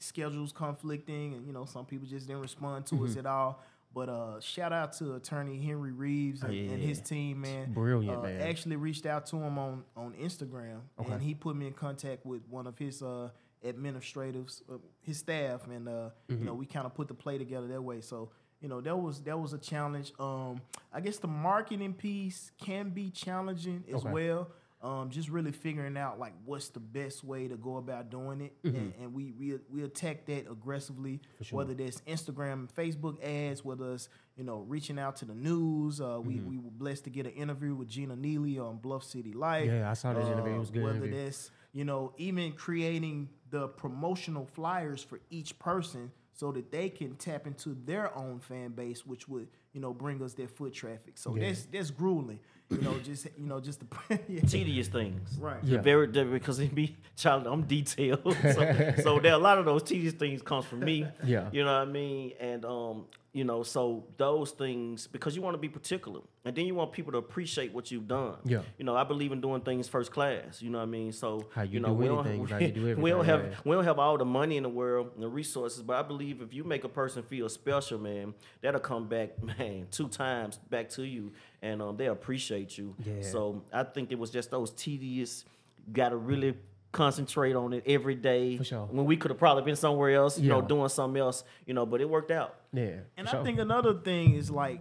schedules 0.03 0.53
conflicting, 0.53 1.35
and 1.35 1.47
you 1.47 1.53
know 1.53 1.65
some 1.65 1.85
people 1.87 2.07
just 2.07 2.27
didn't 2.27 2.43
respond 2.43 2.87
to 2.87 2.95
Mm-hmm. 2.97 3.05
us 3.05 3.17
at 3.17 3.27
all. 3.27 3.63
But 3.95 4.09
uh, 4.09 4.41
shout 4.41 4.73
out 4.73 4.95
to 4.95 5.17
Attorney 5.17 5.61
Henry 5.61 5.93
Reeves 5.93 6.43
and, 6.43 6.55
yeah, 6.55 6.73
and 6.73 6.83
his 6.83 6.99
team, 7.03 7.43
man. 7.43 7.75
brilliant, 7.75 8.21
uh, 8.21 8.23
man. 8.23 8.41
Actually 8.41 8.77
reached 8.77 9.05
out 9.05 9.27
to 9.27 9.37
him 9.37 9.59
on 9.59 9.85
on 9.97 10.15
Instagram, 10.15 10.81
Okay. 10.99 11.13
and 11.13 11.23
he 11.23 11.35
put 11.35 11.57
me 11.57 11.67
in 11.67 11.75
contact 11.75 12.25
with 12.25 12.41
one 12.49 12.67
of 12.67 12.79
his 12.79 13.03
uh, 13.03 13.29
administratives, 13.65 14.63
uh, 14.71 14.79
his 15.01 15.19
staff, 15.19 15.67
and 15.67 15.89
uh, 15.89 15.93
Mm-hmm. 16.29 16.39
you 16.39 16.45
know 16.47 16.55
we 16.55 16.67
kind 16.67 16.87
of 16.87 16.95
put 16.95 17.09
the 17.09 17.15
play 17.15 17.39
together 17.39 17.67
that 17.69 17.83
way. 17.83 18.01
So 18.01 18.31
you 18.61 18.69
know 18.69 18.81
that 18.81 18.97
was 18.97 19.21
that 19.23 19.39
was 19.39 19.53
a 19.53 19.59
challenge. 19.59 20.13
Um, 20.19 20.61
I 20.93 21.01
guess 21.01 21.19
the 21.19 21.29
marketing 21.29 21.95
piece 21.95 22.51
can 22.59 22.91
be 22.91 23.11
challenging 23.11 23.85
as 23.89 23.97
Okay. 23.97 24.11
well. 24.11 24.49
Um, 24.83 25.11
just 25.11 25.29
really 25.29 25.53
figuring 25.53 25.97
out 25.97 26.19
like 26.19 26.33
what's 26.45 26.71
the 26.71 26.81
best 26.81 27.23
way 27.23 27.47
to 27.47 27.57
go 27.57 27.77
about 27.77 28.11
doing 28.11 28.41
it, 28.41 28.53
and, 28.65 28.93
and 29.01 29.15
we 29.15 29.31
we 29.31 29.57
we 29.71 29.85
attack 29.85 30.27
that 30.27 30.51
aggressively. 30.51 31.13
Mm-hmm. 31.21 31.45
Sure. 31.45 31.59
Whether 31.59 31.75
that's 31.75 32.01
Instagram, 32.01 32.53
and 32.53 32.75
Facebook 32.75 33.23
ads, 33.23 33.65
whether 33.65 33.93
it's 33.95 34.09
you 34.37 34.43
know 34.43 34.65
reaching 34.67 34.99
out 34.99 35.15
to 35.17 35.25
the 35.25 35.35
news. 35.37 36.01
Uh, 36.01 36.19
we 36.21 36.35
Mm-hmm. 36.35 36.49
we 36.49 36.59
were 36.59 36.71
blessed 36.73 37.05
to 37.05 37.11
get 37.11 37.27
an 37.27 37.33
interview 37.33 37.77
with 37.77 37.87
Gina 37.89 38.17
Neely 38.17 38.59
on 38.59 38.79
Bluff 38.79 39.05
City 39.05 39.33
Life. 39.33 39.67
Yeah, 39.69 39.89
I 39.89 39.95
saw 39.95 40.15
that 40.15 40.27
interview. 40.27 40.55
It 40.57 40.59
was 40.59 40.71
good 40.71 40.83
Whether 40.83 40.97
interview. 40.97 41.25
that's 41.27 41.51
you 41.73 41.85
know 41.85 42.13
even 42.17 42.51
creating 42.53 43.29
the 43.51 43.69
promotional 43.69 44.47
flyers 44.47 45.01
for 45.03 45.21
each 45.31 45.57
person 45.61 46.11
so 46.33 46.51
that 46.51 46.73
they 46.73 46.89
can 46.89 47.15
tap 47.15 47.47
into 47.47 47.77
their 47.85 48.13
own 48.17 48.41
fan 48.41 48.71
base, 48.71 49.07
which 49.07 49.29
would 49.29 49.47
you 49.73 49.81
know 49.81 49.93
bring 49.93 50.23
us 50.23 50.35
their 50.35 50.49
foot 50.49 50.73
traffic. 50.75 51.17
So 51.17 51.35
Yeah. 51.37 51.49
that's 51.49 51.65
that's 51.65 51.91
grueling. 51.91 52.41
You 52.71 52.79
know, 52.81 52.95
just 53.05 53.27
you 53.37 53.47
know, 53.47 53.61
just 53.61 53.81
the 53.81 54.19
yeah. 54.29 54.41
Tedious 54.41 54.89
things. 54.89 55.37
right. 55.39 55.63
Yeah. 55.63 55.81
Very 55.83 56.07
because 56.07 56.59
it 56.59 56.75
be 56.75 56.97
child. 57.17 57.47
I'm 57.47 57.63
detailed, 57.63 58.23
so, 58.43 58.95
so 59.03 59.19
there 59.21 59.33
a 59.35 59.39
lot 59.39 59.59
of 59.59 59.65
those 59.67 59.83
tedious 59.83 60.15
things 60.15 60.41
comes 60.43 60.65
from 60.65 60.81
me. 60.81 61.07
Yeah. 61.25 61.49
you 61.53 61.65
know 61.65 61.73
what 61.81 61.89
I 61.89 61.91
mean, 61.91 62.33
and 62.41 62.65
um, 62.65 63.05
you 63.33 63.45
know, 63.45 63.63
so 63.63 64.05
those 64.19 64.51
things 64.51 65.07
because 65.07 65.35
you 65.35 65.41
want 65.41 65.55
to 65.55 65.59
be 65.59 65.69
particular, 65.69 66.21
and 66.45 66.55
then 66.55 66.67
you 66.67 66.75
want 66.75 66.93
people 66.93 67.13
to 67.13 67.19
appreciate 67.19 67.73
what 67.73 67.91
you've 67.91 68.07
done. 68.07 68.37
Yeah. 68.45 68.61
you 68.77 68.85
know, 68.85 68.95
I 68.95 69.05
believe 69.05 69.33
in 69.33 69.41
doing 69.41 69.63
things 69.63 69.89
first 69.89 70.13
class. 70.13 70.61
You 70.61 70.69
know 70.69 70.79
what 70.79 70.85
I 70.85 70.87
mean, 70.87 71.13
so 71.13 71.49
How 71.55 71.63
you 71.63 71.81
know, 71.81 71.95
we 71.95 72.07
don't, 72.09 72.27
you 72.61 72.69
do 72.69 72.97
we 72.97 73.11
don't 73.11 73.25
have 73.33 73.63
we 73.65 73.75
don't 73.75 73.85
have 73.85 73.99
all 73.99 74.19
the 74.19 74.27
money 74.27 74.59
in 74.59 74.63
the 74.63 74.69
world 74.69 75.13
and 75.15 75.23
the 75.23 75.29
resources, 75.29 75.83
but 75.83 75.97
I 75.97 76.03
believe 76.03 76.43
if 76.43 76.53
you 76.53 76.63
make 76.63 76.85
a 76.85 76.91
person 76.91 77.23
feel 77.23 77.49
special, 77.49 77.99
man, 77.99 78.35
that'll 78.61 78.81
come 78.81 79.09
back, 79.09 79.43
man, 79.59 79.87
two 79.91 80.09
times 80.09 80.59
back 80.69 80.91
to 80.91 81.03
you, 81.03 81.33
and 81.63 81.81
um, 81.81 81.97
they 81.97 82.07
appreciate 82.07 82.77
you. 82.77 82.95
Yeah. 83.03 83.23
So 83.23 83.63
I 83.73 83.85
think 83.85 84.13
it 84.13 84.19
was 84.19 84.31
just 84.31 84.51
those 84.51 84.71
tedious. 84.73 85.47
Got 85.91 86.11
to 86.11 86.17
really 86.17 86.55
concentrate 86.93 87.57
on 87.57 87.73
it 87.73 87.85
every 87.87 88.15
day. 88.15 88.59
For 88.59 88.65
sure. 88.65 88.89
When 88.91 89.07
we 89.07 89.17
could 89.17 89.31
have 89.31 89.39
probably 89.39 89.65
been 89.65 89.77
somewhere 89.77 90.15
else, 90.15 90.39
you 90.39 90.49
know, 90.49 90.61
doing 90.61 90.89
something 90.89 91.21
else, 91.21 91.43
you 91.67 91.75
know, 91.75 91.87
but 91.87 92.01
it 92.01 92.09
worked 92.09 92.31
out. 92.31 92.55
Yeah. 92.73 93.01
And 93.17 93.27
for 93.27 93.37
I 93.37 93.39
sure. 93.39 93.45
think 93.45 93.59
another 93.59 93.95
thing 93.95 94.35
is 94.35 94.51
like 94.51 94.81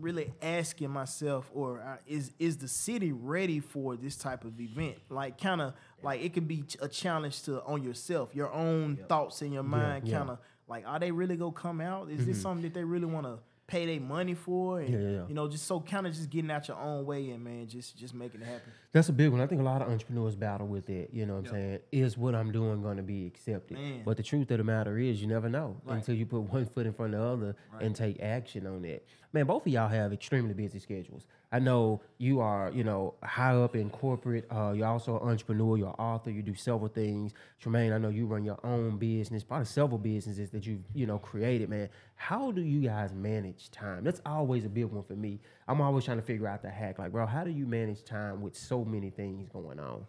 really 0.00 0.32
asking 0.42 0.90
myself, 0.90 1.50
or 1.54 1.80
uh, 1.80 1.96
is 2.06 2.32
is 2.38 2.56
the 2.56 2.68
city 2.68 3.12
ready 3.12 3.60
for 3.60 3.96
this 3.96 4.16
type 4.16 4.44
of 4.44 4.60
event? 4.60 4.96
Like, 5.08 5.40
kind 5.40 5.60
of 5.60 5.74
like 6.02 6.22
it 6.22 6.32
could 6.34 6.48
be 6.48 6.64
a 6.80 6.88
challenge 6.88 7.42
to 7.42 7.62
on 7.62 7.82
yourself, 7.84 8.34
your 8.34 8.52
own 8.52 8.98
thoughts 9.08 9.42
in 9.42 9.52
your 9.52 9.62
mind. 9.62 10.08
yeah. 10.08 10.18
Kind 10.18 10.30
of 10.30 10.38
like, 10.66 10.84
are 10.86 10.98
they 10.98 11.10
really 11.12 11.36
gonna 11.36 11.52
come 11.52 11.80
out? 11.80 12.10
Is 12.10 12.26
this 12.26 12.40
something 12.40 12.62
that 12.62 12.74
they 12.74 12.84
really 12.84 13.06
want 13.06 13.26
to 13.26 13.38
pay 13.66 13.86
their 13.86 14.00
money 14.00 14.34
for? 14.34 14.80
And 14.80 14.92
Yeah, 14.92 14.98
yeah, 15.00 15.08
yeah. 15.10 15.24
you 15.28 15.34
know, 15.34 15.48
just 15.48 15.66
so 15.66 15.80
kind 15.80 16.06
of 16.06 16.12
just 16.14 16.28
getting 16.30 16.50
out 16.50 16.68
your 16.68 16.76
own 16.78 17.06
way 17.06 17.30
and 17.30 17.42
man, 17.42 17.66
just 17.68 17.96
just 17.96 18.14
making 18.14 18.42
it 18.42 18.46
happen. 18.46 18.72
That's 18.92 19.08
a 19.08 19.12
big 19.12 19.30
one. 19.30 19.40
I 19.40 19.46
think 19.46 19.60
a 19.60 19.64
lot 19.64 19.80
of 19.82 19.88
entrepreneurs 19.88 20.34
battle 20.36 20.66
with 20.66 20.90
it. 20.90 21.10
You 21.12 21.24
know 21.26 21.36
what 21.36 21.46
I'm 21.46 21.50
saying? 21.52 21.78
Is 21.92 22.18
what 22.18 22.34
I'm 22.34 22.52
doing 22.52 22.82
going 22.82 22.98
to 22.98 23.02
be 23.02 23.26
accepted? 23.26 23.78
Man. 23.78 24.02
But 24.04 24.16
the 24.18 24.22
truth 24.22 24.50
of 24.50 24.58
the 24.58 24.64
matter 24.64 24.98
is, 24.98 25.20
you 25.22 25.28
never 25.28 25.48
know 25.48 25.76
Right. 25.84 25.96
until 25.96 26.14
you 26.14 26.26
put 26.26 26.40
one 26.42 26.66
foot 26.66 26.86
in 26.86 26.92
front 26.92 27.14
of 27.14 27.20
the 27.20 27.26
other 27.46 27.56
and 27.80 27.94
take 27.96 28.20
action 28.20 28.66
on 28.66 28.82
that. 28.82 29.04
Man, 29.34 29.46
both 29.46 29.66
of 29.66 29.72
y'all 29.72 29.88
have 29.88 30.12
extremely 30.12 30.52
busy 30.52 30.78
schedules. 30.78 31.26
I 31.50 31.58
know 31.58 32.02
you 32.18 32.40
are, 32.40 32.70
you 32.74 32.84
know, 32.84 33.14
high 33.22 33.54
up 33.54 33.74
in 33.74 33.88
corporate. 33.88 34.46
Uh, 34.50 34.72
you're 34.76 34.86
also 34.86 35.18
an 35.18 35.28
entrepreneur. 35.28 35.78
You're 35.78 35.88
an 35.88 35.94
author. 35.94 36.30
You 36.30 36.42
do 36.42 36.54
several 36.54 36.88
things. 36.88 37.32
Tramain, 37.62 37.94
I 37.94 37.98
know 37.98 38.10
you 38.10 38.26
run 38.26 38.44
your 38.44 38.58
own 38.62 38.98
business, 38.98 39.42
probably 39.42 39.64
several 39.64 39.98
businesses 39.98 40.50
that 40.50 40.66
you've, 40.66 40.82
you 40.94 41.06
know, 41.06 41.18
created. 41.18 41.70
Man, 41.70 41.88
how 42.14 42.50
do 42.50 42.60
you 42.60 42.82
guys 42.82 43.14
manage 43.14 43.70
time? 43.70 44.04
That's 44.04 44.20
always 44.26 44.66
a 44.66 44.68
big 44.68 44.86
one 44.86 45.02
for 45.02 45.14
me. 45.14 45.40
I'm 45.66 45.80
always 45.80 46.04
trying 46.04 46.18
to 46.18 46.22
figure 46.22 46.46
out 46.46 46.60
the 46.60 46.70
hack. 46.70 46.98
Like, 46.98 47.12
bro, 47.12 47.26
how 47.26 47.42
do 47.42 47.50
you 47.50 47.66
manage 47.66 48.04
time 48.04 48.42
with 48.42 48.54
so 48.54 48.84
many 48.84 49.08
things 49.08 49.48
going 49.48 49.80
on? 49.80 50.06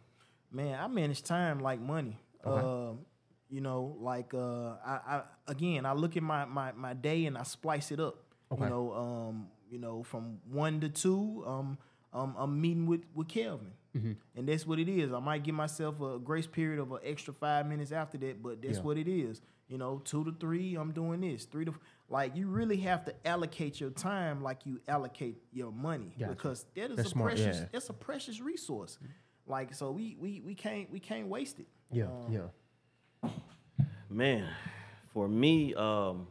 Man, 0.51 0.78
I 0.78 0.88
manage 0.88 1.24
time 1.24 1.59
like 1.59 1.80
money. 1.80 2.19
Um, 2.45 2.99
you 3.49 3.61
know, 3.61 3.95
like 3.99 4.34
uh, 4.34 4.74
I, 4.86 4.99
I 5.07 5.21
again, 5.47 5.86
I 5.86 5.93
look 5.93 6.17
at 6.17 6.24
my, 6.24 6.43
my 6.45 6.71
my 6.74 6.93
day 6.93 7.26
and 7.26 7.38
I 7.38 7.43
splice 7.43 7.91
it 7.91 7.99
up. 7.99 8.17
Okay. 8.54 8.64
You 8.64 8.70
know, 8.70 8.93
um, 8.93 9.47
you 9.70 9.80
know, 9.80 10.04
from 10.04 10.39
one 10.49 10.80
to 10.82 10.89
two, 10.89 11.43
um, 11.45 11.78
um, 12.14 12.36
I'm 12.38 12.60
meeting 12.62 12.86
with 12.86 13.01
with 13.14 13.28
Kelvin, 13.28 13.72
Mm-hmm. 13.95 14.12
and 14.36 14.47
that's 14.49 14.66
what 14.66 14.80
it 14.80 14.89
is. 14.89 15.12
I 15.14 15.20
might 15.20 15.43
give 15.43 15.54
myself 15.56 16.01
a 16.01 16.18
grace 16.20 16.47
period 16.47 16.80
of 16.80 16.91
an 16.91 16.99
extra 17.04 17.34
five 17.34 17.68
minutes 17.68 17.91
after 17.91 18.18
that, 18.20 18.41
but 18.41 18.62
that's 18.62 18.78
Yeah. 18.78 18.84
what 18.84 18.97
it 18.97 19.08
is. 19.08 19.41
You 19.68 19.78
know, 19.78 20.01
two 20.04 20.24
to 20.26 20.32
three, 20.39 20.76
I'm 20.76 20.91
doing 20.91 21.22
this. 21.22 21.45
Three 21.45 21.66
to 21.66 21.74
like, 22.10 22.36
you 22.36 22.47
really 22.47 22.78
have 22.78 23.06
to 23.06 23.14
allocate 23.28 23.80
your 23.80 23.89
time 23.91 24.43
like 24.43 24.66
you 24.66 24.80
allocate 24.88 25.38
your 25.51 25.72
money 25.72 26.14
Gotcha. 26.20 26.32
because 26.34 26.66
that 26.76 26.91
is 26.91 26.97
That's 26.97 27.08
a 27.08 27.12
smart, 27.12 27.36
precious. 27.36 27.58
yeah. 27.62 27.66
That's 27.72 27.89
a 27.89 27.93
precious 27.93 28.39
resource. 28.41 28.99
Like, 29.47 29.74
so 29.74 29.91
we 29.91 30.16
we 30.20 30.41
we 30.41 30.54
can't 30.56 30.91
we 30.91 30.99
can't 30.99 31.28
waste 31.28 31.60
it. 31.60 31.68
Yeah, 31.91 32.06
Um, 32.06 32.32
yeah. 33.24 33.30
Man, 34.10 34.47
for 35.14 35.28
me, 35.28 35.74
um, 35.76 36.28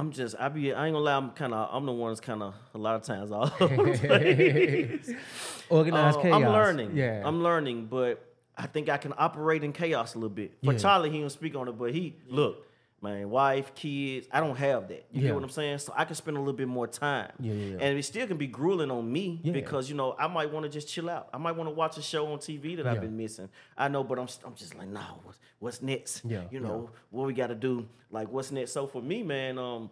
I'm 0.00 0.12
just 0.12 0.34
I 0.38 0.48
be 0.48 0.72
I 0.72 0.86
ain't 0.86 0.94
gonna 0.94 1.04
lie, 1.04 1.14
I'm 1.16 1.30
kinda 1.30 1.68
I'm 1.70 1.84
the 1.86 1.92
one 1.92 2.10
that's 2.10 2.20
kinda 2.20 2.52
a 2.74 2.78
lot 2.78 2.96
of 2.96 3.02
times 3.02 3.30
all 3.30 3.50
over 3.60 3.76
the. 3.76 5.16
Organized 5.68 6.18
Uh, 6.18 6.22
chaos. 6.22 6.42
I'm 6.42 6.48
learning. 6.52 6.96
Yeah. 6.96 7.22
I'm 7.24 7.42
learning, 7.42 7.86
but 7.86 8.24
I 8.56 8.66
think 8.66 8.88
I 8.88 8.96
can 8.96 9.14
operate 9.16 9.62
in 9.64 9.72
chaos 9.72 10.14
a 10.14 10.18
little 10.18 10.28
bit. 10.30 10.52
For 10.64 10.72
Yeah. 10.72 10.78
Charlie, 10.78 11.10
he 11.10 11.20
don't 11.20 11.30
speak 11.30 11.54
on 11.54 11.68
it, 11.68 11.78
but 11.78 11.92
he 11.92 12.14
look, 12.28 12.66
man, 13.02 13.30
wife, 13.30 13.74
kids, 13.74 14.26
I 14.30 14.40
don't 14.40 14.56
have 14.56 14.88
that. 14.88 15.06
You 15.10 15.22
Yeah. 15.22 15.28
get 15.28 15.34
what 15.34 15.44
I'm 15.44 15.50
saying? 15.50 15.78
So 15.78 15.92
I 15.96 16.04
can 16.04 16.14
spend 16.14 16.36
a 16.36 16.40
little 16.40 16.52
bit 16.54 16.68
more 16.68 16.86
time. 16.86 17.32
Yeah, 17.40 17.52
yeah, 17.54 17.64
yeah. 17.76 17.78
And 17.80 17.98
it 17.98 18.02
still 18.04 18.26
can 18.26 18.36
be 18.36 18.46
grueling 18.46 18.90
on 18.90 19.10
me 19.10 19.40
Yeah. 19.42 19.52
because 19.52 19.88
you 19.88 19.96
know 19.96 20.14
I 20.18 20.26
might 20.28 20.52
want 20.52 20.64
to 20.64 20.68
just 20.70 20.88
chill 20.88 21.08
out. 21.08 21.28
I 21.32 21.38
might 21.38 21.52
want 21.52 21.68
to 21.68 21.74
watch 21.74 21.96
a 21.98 22.02
show 22.02 22.26
on 22.32 22.38
TV 22.38 22.76
that. 22.76 22.86
I've 22.86 23.00
been 23.00 23.16
missing. 23.16 23.48
I 23.76 23.88
know, 23.88 24.04
but 24.04 24.18
I'm 24.18 24.28
I'm 24.44 24.54
just 24.54 24.74
like, 24.76 24.88
no, 24.88 25.00
what's, 25.24 25.38
what's 25.60 25.82
next? 25.82 26.24
Yeah, 26.24 26.42
You 26.50 26.60
know 26.60 26.90
what 27.10 27.26
we 27.26 27.32
got 27.32 27.46
to 27.48 27.54
do? 27.54 27.88
Like 28.10 28.30
what's 28.30 28.50
next? 28.52 28.72
So 28.72 28.86
for 28.86 29.00
me, 29.00 29.22
man, 29.22 29.58
um, 29.58 29.90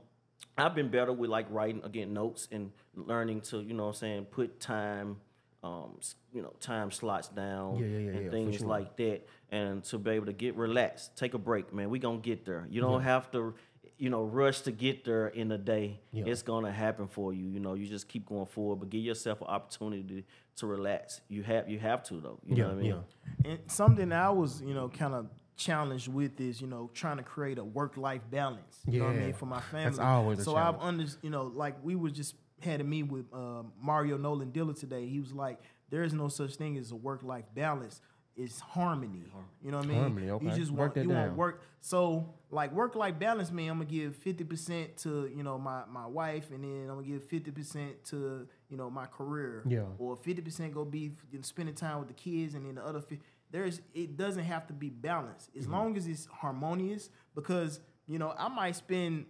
I've 0.57 0.75
been 0.75 0.89
better 0.89 1.13
with 1.13 1.31
like 1.31 1.47
writing 1.51 1.83
again 1.85 2.13
notes 2.13 2.49
and 2.51 2.73
learning 2.95 3.41
to 3.43 3.61
you 3.61 3.75
know 3.75 3.85
what 3.85 3.89
I'm 3.91 3.95
saying 3.95 4.25
put 4.27 4.61
time, 4.61 5.21
um, 5.63 5.99
you 6.33 6.43
know 6.43 6.53
time 6.61 6.91
slots 6.91 7.29
down 7.29 7.77
Yeah, 7.77 7.87
yeah, 7.87 7.99
yeah, 7.99 8.11
and 8.11 8.25
yeah, 8.25 8.31
things 8.31 8.59
sure. 8.59 8.69
like 8.69 8.97
that, 8.97 9.27
and 9.51 9.83
to 9.85 9.99
be 9.99 10.11
able 10.13 10.27
to 10.27 10.33
get 10.33 10.55
relaxed, 10.57 11.17
take 11.17 11.35
a 11.35 11.39
break, 11.39 11.73
man. 11.73 11.91
We 11.91 11.99
gonna 11.99 12.19
get 12.19 12.45
there. 12.45 12.67
You 12.71 12.81
don't 12.81 13.03
have 13.03 13.31
to. 13.33 13.55
You 14.01 14.11
know, 14.11 14.23
rush 14.23 14.61
to 14.61 14.71
get 14.71 15.05
there 15.05 15.27
in 15.27 15.51
a 15.51 15.59
day. 15.59 15.99
Yeah. 16.13 16.27
It's 16.27 16.43
gonna 16.43 16.71
happen 16.71 17.09
for 17.09 17.33
you. 17.35 17.49
You 17.49 17.59
know, 17.59 17.75
you 17.75 17.85
just 17.85 18.07
keep 18.07 18.27
going 18.27 18.47
forward, 18.47 18.77
but 18.77 18.91
give 18.91 19.03
yourself 19.03 19.41
an 19.41 19.49
opportunity 19.49 20.25
to 20.59 20.67
relax. 20.69 21.21
You 21.29 21.43
have, 21.43 21.69
you 21.69 21.81
have 21.81 22.05
to 22.05 22.21
though. 22.21 22.39
You 22.47 22.55
yeah, 22.55 22.63
know 22.63 22.69
what 22.69 22.79
I 22.79 22.81
mean? 22.81 23.05
yeah. 23.45 23.51
And 23.51 23.59
something 23.67 24.13
I 24.13 24.31
was, 24.31 24.63
you 24.63 24.73
know, 24.73 24.89
kind 24.89 25.15
of 25.15 25.27
challenged 25.57 26.07
with 26.07 26.41
is, 26.41 26.61
you 26.61 26.69
know, 26.69 26.91
trying 26.95 27.17
to 27.17 27.25
create 27.25 27.59
a 27.59 27.65
work 27.65 27.97
life 27.97 28.23
balance. 28.31 28.79
You 28.87 29.01
know 29.01 29.07
what 29.07 29.17
I 29.17 29.19
mean 29.19 29.33
for 29.33 29.47
my 29.47 29.61
family. 29.61 29.87
That's 29.87 29.99
always 29.99 30.39
a 30.39 30.45
so 30.45 30.53
challenge. 30.55 30.77
I've 30.77 30.87
under, 30.87 31.05
you 31.23 31.31
know, 31.31 31.51
like 31.53 31.75
we 31.83 31.97
were 31.97 32.11
just 32.11 32.37
had 32.61 32.81
a 32.81 32.85
meet 32.85 33.05
with 33.05 33.27
uh, 33.33 33.63
Mario 33.81 34.17
Nolan 34.17 34.53
Dilla 34.53 34.79
today. 34.79 35.07
He 35.07 35.21
was 35.21 35.33
like, 35.33 35.61
"There 35.91 36.03
is 36.03 36.13
no 36.13 36.29
such 36.29 36.57
thing 36.57 36.77
as 36.77 36.91
a 36.91 36.97
work 36.97 37.23
life 37.23 37.45
balance. 37.55 38.01
It's 38.37 38.61
harmony. 38.61 39.25
You 39.65 39.73
know 39.73 39.79
what 39.79 39.87
I 39.87 39.89
mean? 39.89 39.99
Harmony, 39.99 40.27
You 40.27 40.51
just 40.57 40.71
Break 40.71 40.79
want 40.79 40.95
that 40.95 41.03
you 41.03 41.09
want 41.11 41.27
down. 41.31 41.37
work. 41.37 41.63
So 41.81 42.35
like 42.51 42.73
work 42.73 42.95
life 42.95 43.19
balance, 43.19 43.51
man. 43.51 43.69
I'm 43.71 43.79
gonna 43.79 43.91
give 43.91 44.15
fifty 44.15 44.45
percent 44.45 44.97
to 44.99 45.29
you 45.35 45.43
know 45.43 45.59
my 45.59 45.83
my 45.91 46.07
wife, 46.07 46.51
and 46.53 46.63
then 46.63 46.83
I'm 46.89 46.97
gonna 46.97 47.03
give 47.07 47.25
fifty 47.25 47.51
percent 47.51 48.05
to 48.07 48.47
you 48.69 48.77
know 48.77 48.91
my 48.91 49.07
career. 49.07 49.65
Yeah. 49.67 49.87
Or 49.99 50.15
fifty 50.17 50.41
percent 50.41 50.73
go 50.73 50.85
be 50.85 51.17
you 51.33 51.39
know, 51.39 51.43
spending 51.43 51.75
time 51.75 51.99
with 51.99 52.09
the 52.09 52.15
kids, 52.15 52.55
and 52.55 52.65
then 52.65 52.77
the 52.77 52.87
other. 52.87 53.01
50, 53.01 53.21
there's 53.51 53.81
it 53.95 54.17
doesn't 54.17 54.45
have 54.45 54.67
to 54.69 54.73
be 54.73 54.91
balanced 54.91 55.51
as 55.59 55.67
long 55.67 55.97
as 55.97 56.07
it's 56.07 56.27
harmonious. 56.27 57.11
Because 57.35 57.81
you 58.07 58.19
know 58.21 58.35
I 58.39 58.47
might 58.49 58.77
spend 58.77 59.27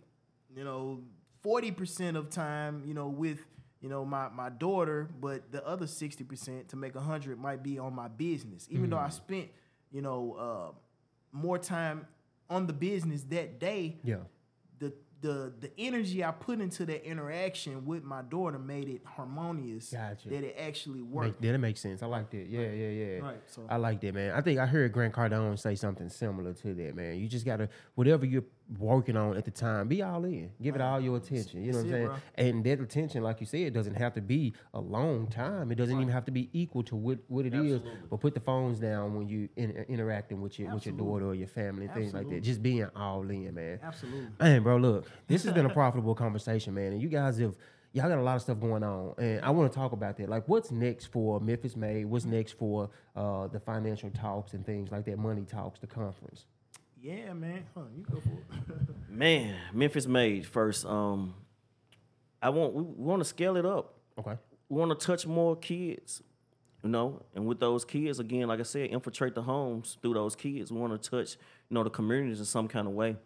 you 0.54 0.64
know 0.64 1.00
forty 1.42 1.70
percent 1.70 2.16
of 2.16 2.30
time 2.30 2.82
you 2.86 2.94
know 2.94 3.08
with 3.08 3.38
you 3.80 3.88
know 3.88 4.04
my 4.04 4.28
my 4.28 4.48
daughter, 4.48 5.08
but 5.20 5.52
the 5.52 5.64
other 5.66 5.86
sixty 5.86 6.24
percent 6.24 6.68
to 6.70 6.76
make 6.76 6.94
a 6.96 7.00
hundred 7.00 7.38
might 7.38 7.62
be 7.62 7.78
on 7.78 7.94
my 7.94 8.08
business. 8.08 8.66
Even 8.70 8.90
though 8.90 8.98
I 8.98 9.08
spent 9.10 9.48
you 9.92 10.02
know 10.02 10.36
uh, 10.38 10.74
more 11.32 11.58
time 11.58 12.06
on 12.50 12.66
the 12.66 12.72
business 12.72 13.22
that 13.24 13.60
day, 13.60 13.98
Yeah. 14.02 14.16
the 14.78 14.92
the 15.20 15.52
the 15.60 15.70
energy 15.78 16.24
I 16.24 16.30
put 16.32 16.60
into 16.60 16.86
that 16.86 17.04
interaction 17.06 17.84
with 17.84 18.02
my 18.04 18.22
daughter 18.22 18.58
made 18.58 18.88
it 18.88 19.02
harmonious. 19.04 19.90
Gotcha. 19.92 20.28
That 20.28 20.42
it 20.44 20.56
actually 20.58 21.02
worked. 21.02 21.42
yeah, 21.44 21.52
that 21.52 21.58
makes 21.58 21.80
sense. 21.80 22.02
I 22.02 22.06
like 22.06 22.30
that. 22.30 22.46
Yeah, 22.48 22.70
yeah, 22.70 22.88
yeah. 22.88 23.18
Right, 23.18 23.40
so- 23.46 23.66
I 23.68 23.76
like 23.76 24.00
that, 24.00 24.14
man. 24.14 24.32
I 24.32 24.40
think 24.40 24.58
I 24.58 24.66
heard 24.66 24.90
Grant 24.92 25.14
Cardone 25.14 25.58
say 25.58 25.74
something 25.74 26.08
similar 26.08 26.52
to 26.54 26.74
that, 26.74 26.94
man. 26.96 27.16
You 27.18 27.28
just 27.28 27.44
gotta 27.44 27.68
whatever 27.94 28.24
you're 28.26 28.44
working 28.76 29.16
on 29.16 29.36
at 29.36 29.44
the 29.44 29.50
time, 29.50 29.88
be 29.88 30.02
all 30.02 30.24
in. 30.24 30.50
Give 30.60 30.74
it 30.74 30.80
all 30.80 31.00
your 31.00 31.16
attention. 31.16 31.64
You 31.64 31.72
know 31.72 31.78
what 31.78 31.84
I'm 31.84 31.90
saying? 31.90 32.10
And 32.34 32.64
that 32.64 32.80
attention, 32.80 33.22
like 33.22 33.40
you 33.40 33.46
said, 33.46 33.60
it 33.60 33.72
doesn't 33.72 33.94
have 33.94 34.14
to 34.14 34.20
be 34.20 34.54
a 34.74 34.80
long 34.80 35.26
time. 35.26 35.72
It 35.72 35.76
doesn't 35.76 35.94
even 35.94 36.12
have 36.12 36.24
to 36.26 36.30
be 36.30 36.50
equal 36.52 36.82
to 36.84 36.96
what, 36.96 37.18
what 37.28 37.46
it 37.46 37.54
is. 37.54 37.80
But 38.10 38.20
put 38.20 38.34
the 38.34 38.40
phones 38.40 38.78
down 38.78 39.14
when 39.14 39.28
you 39.28 39.48
in, 39.56 39.70
interacting 39.88 40.40
with 40.40 40.58
your 40.58 40.74
with 40.74 40.86
your 40.86 40.94
daughter 40.94 41.26
or 41.26 41.34
your 41.34 41.48
family 41.48 41.86
and 41.86 41.94
things 41.94 42.12
like 42.12 42.28
that. 42.28 42.42
Just 42.42 42.62
being 42.62 42.88
all 42.94 43.22
in, 43.30 43.54
man. 43.54 43.80
Absolutely. 43.82 44.28
Man, 44.40 44.62
bro, 44.62 44.76
look, 44.76 45.06
this 45.26 45.44
has 45.44 45.54
been 45.54 45.66
a 45.66 45.70
profitable 45.74 46.14
conversation, 46.14 46.74
man. 46.74 46.92
And 46.92 47.00
you 47.00 47.08
guys 47.08 47.38
have 47.38 47.54
y'all 47.92 48.08
got 48.08 48.18
a 48.18 48.22
lot 48.22 48.36
of 48.36 48.42
stuff 48.42 48.60
going 48.60 48.82
on. 48.82 49.14
And 49.18 49.44
I 49.44 49.50
want 49.50 49.72
to 49.72 49.78
talk 49.78 49.92
about 49.92 50.16
that. 50.18 50.28
Like 50.28 50.46
what's 50.46 50.70
next 50.70 51.06
for 51.06 51.40
Memphis 51.40 51.76
Made? 51.76 52.04
What's 52.06 52.24
next 52.24 52.52
for 52.52 52.90
uh, 53.16 53.46
the 53.46 53.60
financial 53.60 54.10
talks 54.10 54.52
and 54.52 54.64
things 54.64 54.90
like 54.90 55.04
that, 55.06 55.18
money 55.18 55.44
talks, 55.44 55.78
the 55.78 55.86
conference? 55.86 56.44
Yeah, 57.00 57.32
man. 57.32 57.64
Huh, 57.74 57.82
you 57.96 58.04
go 58.04 58.20
for 58.20 58.30
it. 58.30 58.78
Man, 59.10 59.54
Memphis 59.72 60.06
made 60.06 60.46
first. 60.46 60.84
Um, 60.84 61.34
I 62.40 62.50
want 62.50 62.74
we 62.74 62.82
want 62.82 63.20
to 63.20 63.24
scale 63.24 63.56
it 63.56 63.66
up. 63.66 63.94
Okay. 64.18 64.36
We 64.68 64.78
want 64.78 64.98
to 64.98 65.06
touch 65.06 65.26
more 65.26 65.56
kids, 65.56 66.22
you 66.82 66.90
know, 66.90 67.22
and 67.34 67.46
with 67.46 67.58
those 67.58 67.84
kids, 67.84 68.20
again, 68.20 68.48
like 68.48 68.60
I 68.60 68.64
said, 68.64 68.90
infiltrate 68.90 69.34
the 69.34 69.42
homes 69.42 69.96
through 70.02 70.14
those 70.14 70.36
kids. 70.36 70.70
We 70.70 70.78
want 70.78 71.00
to 71.02 71.10
touch, 71.10 71.36
you 71.68 71.74
know, 71.74 71.82
the 71.82 71.90
communities 71.90 72.38
in 72.38 72.44
some 72.44 72.68
kind 72.68 72.86
of 72.86 72.92
way. 72.94 73.16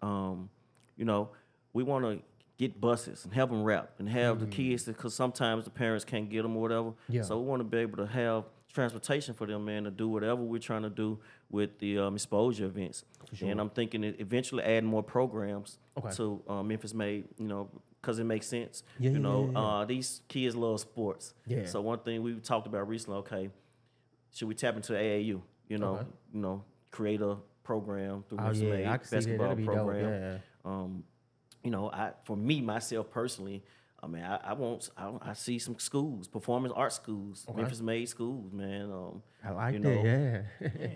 Um, 0.00 0.48
you 0.96 1.04
know, 1.04 1.30
we 1.72 1.82
want 1.82 2.04
to 2.04 2.22
get 2.56 2.80
buses 2.80 3.24
and 3.24 3.34
have 3.34 3.50
them 3.50 3.64
rap 3.64 3.90
and 3.98 4.08
have 4.08 4.38
the 4.38 4.46
kids 4.46 4.84
because 4.84 5.14
sometimes 5.14 5.64
the 5.64 5.70
parents 5.70 6.04
can't 6.04 6.30
get 6.30 6.42
them 6.42 6.56
or 6.56 6.62
whatever. 6.62 6.92
Yeah. 7.08 7.22
So 7.22 7.38
we 7.38 7.44
want 7.46 7.60
to 7.60 7.64
be 7.64 7.78
able 7.78 7.96
to 7.98 8.06
have 8.06 8.44
transportation 8.74 9.34
for 9.34 9.46
them, 9.46 9.64
man, 9.64 9.84
to 9.84 9.90
do 9.90 10.08
whatever 10.08 10.42
we're 10.42 10.58
trying 10.60 10.82
to 10.82 10.90
do 10.90 11.18
with 11.48 11.78
the 11.78 11.98
um, 11.98 12.14
exposure 12.16 12.66
events. 12.66 13.04
And 13.40 13.60
I'm 13.60 13.70
thinking 13.70 14.04
eventually 14.04 14.62
adding 14.64 14.88
more 14.88 15.02
programs 15.02 15.78
Okay. 15.96 16.10
to 16.16 16.42
uh, 16.48 16.62
Memphis 16.62 16.92
Made, 16.92 17.24
you 17.38 17.46
know, 17.46 17.70
because 18.00 18.18
it 18.18 18.24
makes 18.24 18.46
sense. 18.48 18.82
Yeah, 18.98 19.12
you 19.12 19.18
know, 19.20 19.46
yeah, 19.46 19.52
yeah. 19.60 19.66
Uh, 19.66 19.84
these 19.84 20.20
kids 20.28 20.56
love 20.56 20.80
sports. 20.80 21.34
Yeah. 21.46 21.64
So 21.66 21.80
one 21.80 22.00
thing 22.00 22.22
we 22.22 22.34
talked 22.34 22.66
about 22.66 22.88
recently, 22.88 23.18
okay, 23.18 23.48
should 24.34 24.48
we 24.48 24.54
tap 24.54 24.74
into 24.76 24.92
the 24.92 24.98
AAU? 24.98 25.40
You 25.68 25.78
know, 25.78 25.94
Okay. 25.94 26.06
you 26.34 26.40
know, 26.40 26.64
create 26.90 27.20
a 27.22 27.36
program 27.62 28.24
through 28.28 28.38
Oh 28.40 28.42
Memphis 28.42 28.62
Made 28.62 28.86
I 28.86 28.96
can 28.98 29.06
see 29.06 29.16
that. 29.30 29.38
basketball 29.38 29.56
program. 29.74 30.40
Um, 30.64 31.04
you 31.62 31.70
know, 31.70 31.90
I 31.90 32.12
for 32.24 32.36
me 32.36 32.60
myself 32.60 33.08
personally, 33.10 33.62
I 34.04 34.06
mean, 34.06 34.22
I, 34.22 34.36
I 34.36 34.52
want 34.52 34.90
I, 34.96 35.10
I 35.22 35.32
see 35.32 35.58
some 35.58 35.78
schools, 35.78 36.28
performance 36.28 36.74
art 36.76 36.92
schools, 36.92 37.46
Memphis 37.54 37.80
Made 37.80 38.08
schools, 38.08 38.52
man. 38.52 38.90
Um, 38.92 39.22
I 39.44 39.50
like 39.50 39.74
you 39.74 39.80
that. 39.80 39.88
know, 39.88 40.02
yeah. 40.02 40.88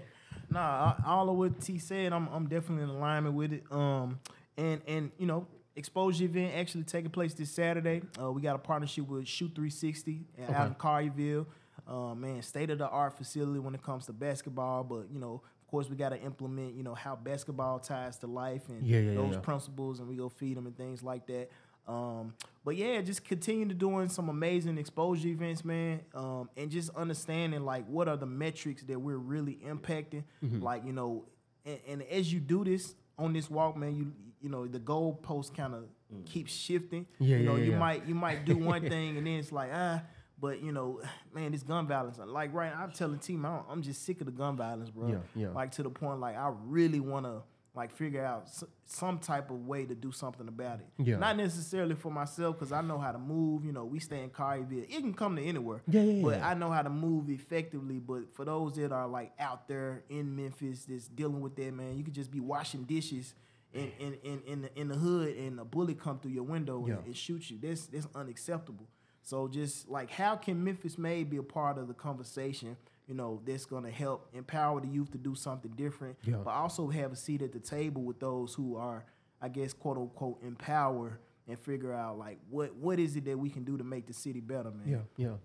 Nah, 0.50 0.94
all 1.06 1.28
of 1.28 1.36
what 1.36 1.60
T 1.60 1.78
said, 1.78 2.12
I'm 2.12 2.28
I'm 2.28 2.48
definitely 2.48 2.84
in 2.84 2.90
alignment 2.90 3.34
with 3.34 3.52
it. 3.52 3.64
Um, 3.70 4.18
and 4.56 4.80
and 4.86 5.10
you 5.18 5.26
know, 5.26 5.46
exposure 5.76 6.24
event 6.24 6.54
actually 6.54 6.84
taking 6.84 7.10
place 7.10 7.34
this 7.34 7.50
Saturday. 7.50 8.02
Uh, 8.20 8.32
we 8.32 8.40
got 8.42 8.54
a 8.56 8.58
partnership 8.58 9.06
with 9.06 9.26
Shoot 9.28 9.52
360 9.54 10.24
and 10.38 10.54
out 10.54 10.66
in 10.68 10.74
Collierville. 10.74 11.46
Uh, 11.86 12.14
man, 12.14 12.42
state 12.42 12.70
of 12.70 12.78
the 12.78 12.88
art 12.88 13.16
facility 13.16 13.58
when 13.58 13.74
it 13.74 13.82
comes 13.82 14.06
to 14.06 14.12
basketball. 14.12 14.84
But 14.84 15.06
you 15.12 15.18
know, 15.18 15.42
of 15.62 15.70
course, 15.70 15.88
we 15.90 15.96
got 15.96 16.10
to 16.10 16.20
implement 16.20 16.74
you 16.74 16.82
know 16.82 16.94
how 16.94 17.14
basketball 17.16 17.78
ties 17.78 18.16
to 18.18 18.26
life 18.26 18.68
and 18.68 18.86
Yeah, 18.86 19.00
yeah, 19.00 19.10
yeah, 19.10 19.16
those 19.16 19.34
yeah. 19.34 19.40
principles, 19.40 20.00
and 20.00 20.08
we 20.08 20.16
go 20.16 20.28
feed 20.30 20.56
them 20.56 20.66
and 20.66 20.76
things 20.76 21.02
like 21.02 21.26
that. 21.26 21.50
Um, 21.88 22.34
but 22.64 22.76
yeah, 22.76 23.00
just 23.00 23.24
continue 23.24 23.66
to 23.66 23.74
doing 23.74 24.10
some 24.10 24.28
amazing 24.28 24.76
exposure 24.76 25.28
events, 25.28 25.64
man, 25.64 26.00
um, 26.14 26.50
and 26.54 26.70
just 26.70 26.90
understanding 26.94 27.64
like 27.64 27.86
what 27.86 28.08
are 28.08 28.16
the 28.16 28.26
metrics 28.26 28.82
that 28.82 29.00
we're 29.00 29.16
really 29.16 29.58
impacting. 29.66 30.24
Mm-hmm. 30.44 30.60
Like 30.60 30.84
you 30.84 30.92
know, 30.92 31.24
and, 31.64 31.78
and 31.88 32.02
as 32.02 32.30
you 32.30 32.40
do 32.40 32.62
this 32.64 32.94
on 33.18 33.32
this 33.32 33.48
walk, 33.48 33.76
man, 33.76 33.96
you 33.96 34.12
you 34.42 34.50
know 34.50 34.66
the 34.66 34.78
goalpost 34.78 35.56
kind 35.56 35.74
of 35.74 35.84
keeps 36.26 36.52
shifting. 36.52 37.04
Mm. 37.04 37.06
Yeah, 37.20 37.36
you 37.38 37.44
know, 37.44 37.56
yeah, 37.56 37.64
you 37.64 37.70
yeah. 37.72 37.78
might 37.78 38.06
you 38.06 38.14
might 38.14 38.44
do 38.44 38.56
one 38.58 38.82
thing 38.88 39.16
and 39.16 39.26
then 39.26 39.34
it's 39.34 39.50
like 39.50 39.70
ah. 39.72 40.02
But 40.40 40.62
you 40.62 40.70
know, 40.70 41.00
man, 41.34 41.50
this 41.50 41.64
gun 41.64 41.88
violence. 41.88 42.20
Like 42.24 42.54
right, 42.54 42.72
I'm 42.72 42.92
telling 42.92 43.18
team, 43.18 43.44
I'm, 43.44 43.62
I'm 43.68 43.82
just 43.82 44.06
sick 44.06 44.20
of 44.20 44.26
the 44.26 44.32
gun 44.32 44.56
violence, 44.56 44.88
bro. 44.88 45.08
Yeah, 45.08 45.16
yeah. 45.34 45.48
Like 45.48 45.72
to 45.72 45.82
the 45.82 45.90
point, 45.90 46.20
like 46.20 46.36
I 46.36 46.52
really 46.66 47.00
want 47.00 47.26
to 47.26 47.42
like 47.78 47.92
figure 47.92 48.24
out 48.24 48.42
s- 48.44 48.64
some 48.84 49.18
type 49.18 49.50
of 49.50 49.66
way 49.66 49.86
to 49.86 49.94
do 49.94 50.12
something 50.12 50.46
about 50.48 50.80
it. 50.80 50.86
Yeah. 50.98 51.16
Not 51.16 51.36
necessarily 51.38 51.94
for 51.94 52.10
myself 52.12 52.56
because 52.58 52.72
I 52.72 52.82
know 52.82 52.98
how 52.98 53.12
to 53.12 53.18
move. 53.18 53.64
You 53.64 53.72
know, 53.72 53.84
we 53.86 54.00
stay 54.00 54.22
in 54.22 54.30
Collierville. 54.30 54.84
It 54.84 55.00
can 55.00 55.14
come 55.14 55.36
to 55.36 55.42
anywhere. 55.42 55.80
Yeah, 55.88 56.02
yeah, 56.02 56.22
But 56.22 56.38
yeah. 56.38 56.48
I 56.50 56.54
know 56.54 56.70
how 56.70 56.82
to 56.82 56.90
move 56.90 57.30
effectively. 57.30 57.98
But 58.00 58.34
for 58.34 58.44
those 58.44 58.74
that 58.76 58.92
are 58.92 59.08
like 59.08 59.32
out 59.38 59.68
there 59.68 60.02
in 60.10 60.36
Memphis 60.36 60.84
that's 60.84 61.08
dealing 61.08 61.40
with 61.40 61.56
that, 61.56 61.72
man, 61.72 61.96
you 61.96 62.04
could 62.04 62.14
just 62.14 62.30
be 62.30 62.40
washing 62.40 62.82
dishes. 62.84 63.34
In, 63.74 63.92
in, 63.98 64.14
in, 64.24 64.40
in, 64.46 64.62
the, 64.62 64.80
in 64.80 64.88
the 64.88 64.94
hood 64.96 65.36
and 65.36 65.60
a 65.60 65.64
bullet 65.64 66.00
come 66.00 66.18
through 66.18 66.30
your 66.30 66.42
window 66.44 66.84
Yeah. 66.86 66.94
and, 66.94 67.06
and 67.06 67.16
shoot 67.16 67.50
you. 67.50 67.58
That's 67.62 67.86
that's 67.86 68.08
unacceptable. 68.14 68.86
So 69.22 69.46
just 69.46 69.88
like 69.90 70.10
how 70.10 70.36
can 70.36 70.64
Memphis 70.64 70.96
Made 70.96 71.28
be 71.28 71.36
a 71.36 71.42
part 71.42 71.76
of 71.76 71.86
the 71.86 71.92
conversation, 71.92 72.78
you 73.08 73.14
know, 73.14 73.40
that's 73.44 73.64
gonna 73.64 73.90
help 73.90 74.28
empower 74.34 74.80
the 74.80 74.86
youth 74.88 75.10
to 75.12 75.18
do 75.18 75.34
something 75.34 75.72
different, 75.72 76.16
Yeah. 76.24 76.36
but 76.44 76.50
also 76.50 76.88
have 76.88 77.10
a 77.12 77.16
seat 77.16 77.40
at 77.42 77.52
the 77.52 77.58
table 77.58 78.02
with 78.02 78.20
those 78.20 78.52
who 78.54 78.76
are, 78.76 79.04
I 79.40 79.48
guess, 79.48 79.72
quote 79.72 79.96
unquote, 79.96 80.42
empower 80.42 81.18
and 81.48 81.58
figure 81.58 81.92
out 81.94 82.18
like 82.18 82.38
what 82.50 82.74
what 82.76 82.98
is 83.00 83.16
it 83.16 83.24
that 83.24 83.38
we 83.38 83.48
can 83.48 83.64
do 83.64 83.78
to 83.78 83.84
make 83.84 84.06
the 84.06 84.12
city 84.12 84.40
better, 84.40 84.70
man. 84.70 84.86
Yeah, 84.86 84.98
yeah. 85.16 85.36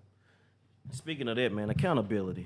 Speaking 0.92 1.30
of 1.30 1.38
that, 1.38 1.54
man, 1.54 1.70
accountability. 1.70 2.46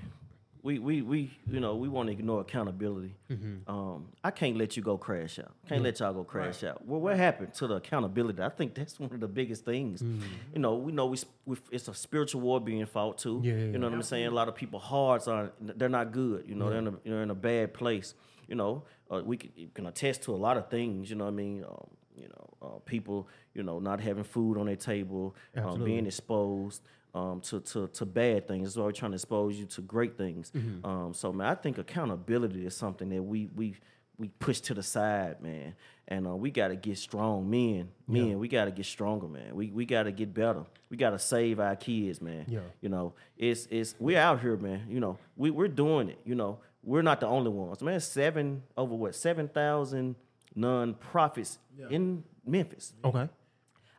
We 0.68 0.80
we 0.80 1.02
we 1.02 1.32
you 1.50 1.62
know 1.62 1.76
we 1.78 1.88
want 1.88 2.08
to 2.08 2.12
ignore 2.12 2.42
accountability. 2.42 3.16
Mm-hmm. 3.32 3.72
Um, 3.72 4.10
I 4.22 4.32
can't 4.32 4.58
let 4.58 4.76
you 4.76 4.84
go 4.84 4.98
crash 4.98 5.40
out. 5.40 5.54
Can't 5.70 5.82
let 5.82 6.02
y'all 6.02 6.12
go 6.12 6.26
crash 6.26 6.62
out. 6.66 6.86
Well, 6.86 7.00
what 7.00 7.16
happened 7.16 7.54
to 7.54 7.68
the 7.68 7.76
accountability? 7.76 8.44
I 8.44 8.50
think 8.50 8.76
that's 8.80 9.00
one 9.00 9.14
of 9.14 9.22
the 9.22 9.30
biggest 9.30 9.64
things. 9.64 10.02
You 10.02 10.60
know, 10.60 10.76
we 10.76 10.92
know 10.92 11.06
we, 11.06 11.20
we 11.46 11.56
it's 11.72 11.88
a 11.88 11.94
spiritual 11.94 12.42
war 12.42 12.60
being 12.60 12.86
fought 12.86 13.18
too. 13.18 13.38
Mm-hmm. 13.38 13.46
Yeah, 13.46 13.54
yeah, 13.54 13.60
You 13.72 13.78
know 13.78 13.88
what 13.88 13.94
I'm 13.94 14.04
saying? 14.04 14.28
A 14.28 14.32
lot 14.32 14.50
of 14.50 14.56
people 14.56 14.78
hearts 14.78 15.30
are 15.30 15.54
they're 15.62 15.88
not 15.88 16.12
good. 16.12 16.44
You 16.50 16.56
know, 16.56 16.70
they're 16.70 16.80
in 16.80 16.88
a 16.88 16.94
they're 17.06 17.24
in 17.24 17.32
a 17.32 17.36
bad 17.36 17.74
place. 17.74 18.14
You 18.50 18.56
know, 18.56 18.84
uh, 19.10 19.22
we 19.24 19.38
can, 19.38 19.52
you 19.56 19.70
can 19.74 19.86
attest 19.86 20.24
to 20.24 20.36
a 20.36 20.40
lot 20.48 20.58
of 20.58 20.70
things. 20.70 21.10
You 21.10 21.16
know 21.16 21.26
what 21.26 21.32
I 21.32 21.44
mean? 21.44 21.64
Um, 21.64 21.88
you 22.14 22.28
know, 22.28 22.48
uh, 22.62 22.80
people, 22.84 23.30
you 23.54 23.64
know, 23.64 23.80
not 23.80 24.02
having 24.02 24.26
food 24.26 24.58
on 24.58 24.66
their 24.66 24.76
table, 24.76 25.34
um, 25.56 25.86
being 25.86 26.06
exposed 26.06 26.82
um, 27.18 27.42
to, 27.42 27.60
to 27.72 27.88
to 27.88 28.06
bad 28.06 28.48
things. 28.48 28.64
That's 28.64 28.78
why 28.78 28.86
we're 28.86 28.92
trying 29.02 29.12
to 29.12 29.16
expose 29.16 29.54
you 29.60 29.66
to 29.66 29.82
great 29.82 30.18
things. 30.18 30.52
Um, 30.84 31.14
so, 31.14 31.34
man, 31.34 31.48
I 31.48 31.56
think 31.56 31.78
accountability 31.78 32.66
is 32.66 32.76
something 32.76 33.10
that 33.10 33.24
we 33.24 33.50
we 33.56 33.76
we 34.20 34.28
push 34.40 34.60
to 34.62 34.74
the 34.74 34.84
side, 34.84 35.42
man. 35.42 35.76
And 36.08 36.26
uh, 36.28 36.36
we 36.36 36.50
got 36.52 36.70
to 36.70 36.76
get 36.76 36.98
strong, 36.98 37.50
men. 37.50 37.90
Men, 38.08 38.40
we 38.40 38.48
got 38.48 38.66
to 38.66 38.72
get 38.72 38.86
stronger, 38.86 39.28
man. 39.28 39.56
We 39.60 39.72
we 39.72 39.86
got 39.86 40.04
to 40.04 40.12
get 40.12 40.34
better. 40.34 40.64
We 40.90 40.98
got 40.98 41.12
to 41.12 41.20
save 41.20 41.60
our 41.60 41.76
kids, 41.76 42.22
man. 42.22 42.46
Yeah. 42.48 42.60
You 42.82 42.90
know, 42.90 43.14
it's 43.38 43.68
it's 43.70 43.96
we're 44.00 44.20
out 44.20 44.40
here, 44.42 44.58
man. 44.58 44.88
You 44.90 45.00
know, 45.00 45.18
we 45.36 45.52
we're 45.52 45.68
doing 45.68 46.10
it. 46.10 46.20
You 46.26 46.36
know, 46.36 46.60
we're 46.84 47.04
not 47.04 47.20
the 47.20 47.28
only 47.28 47.50
ones, 47.50 47.82
man. 47.82 48.00
Seven 48.00 48.64
over 48.76 48.96
what 48.96 49.16
seven 49.16 49.48
thousand 49.50 50.16
non-profits 50.56 51.60
in 51.90 52.24
Memphis. 52.46 52.94
Okay. 53.04 53.28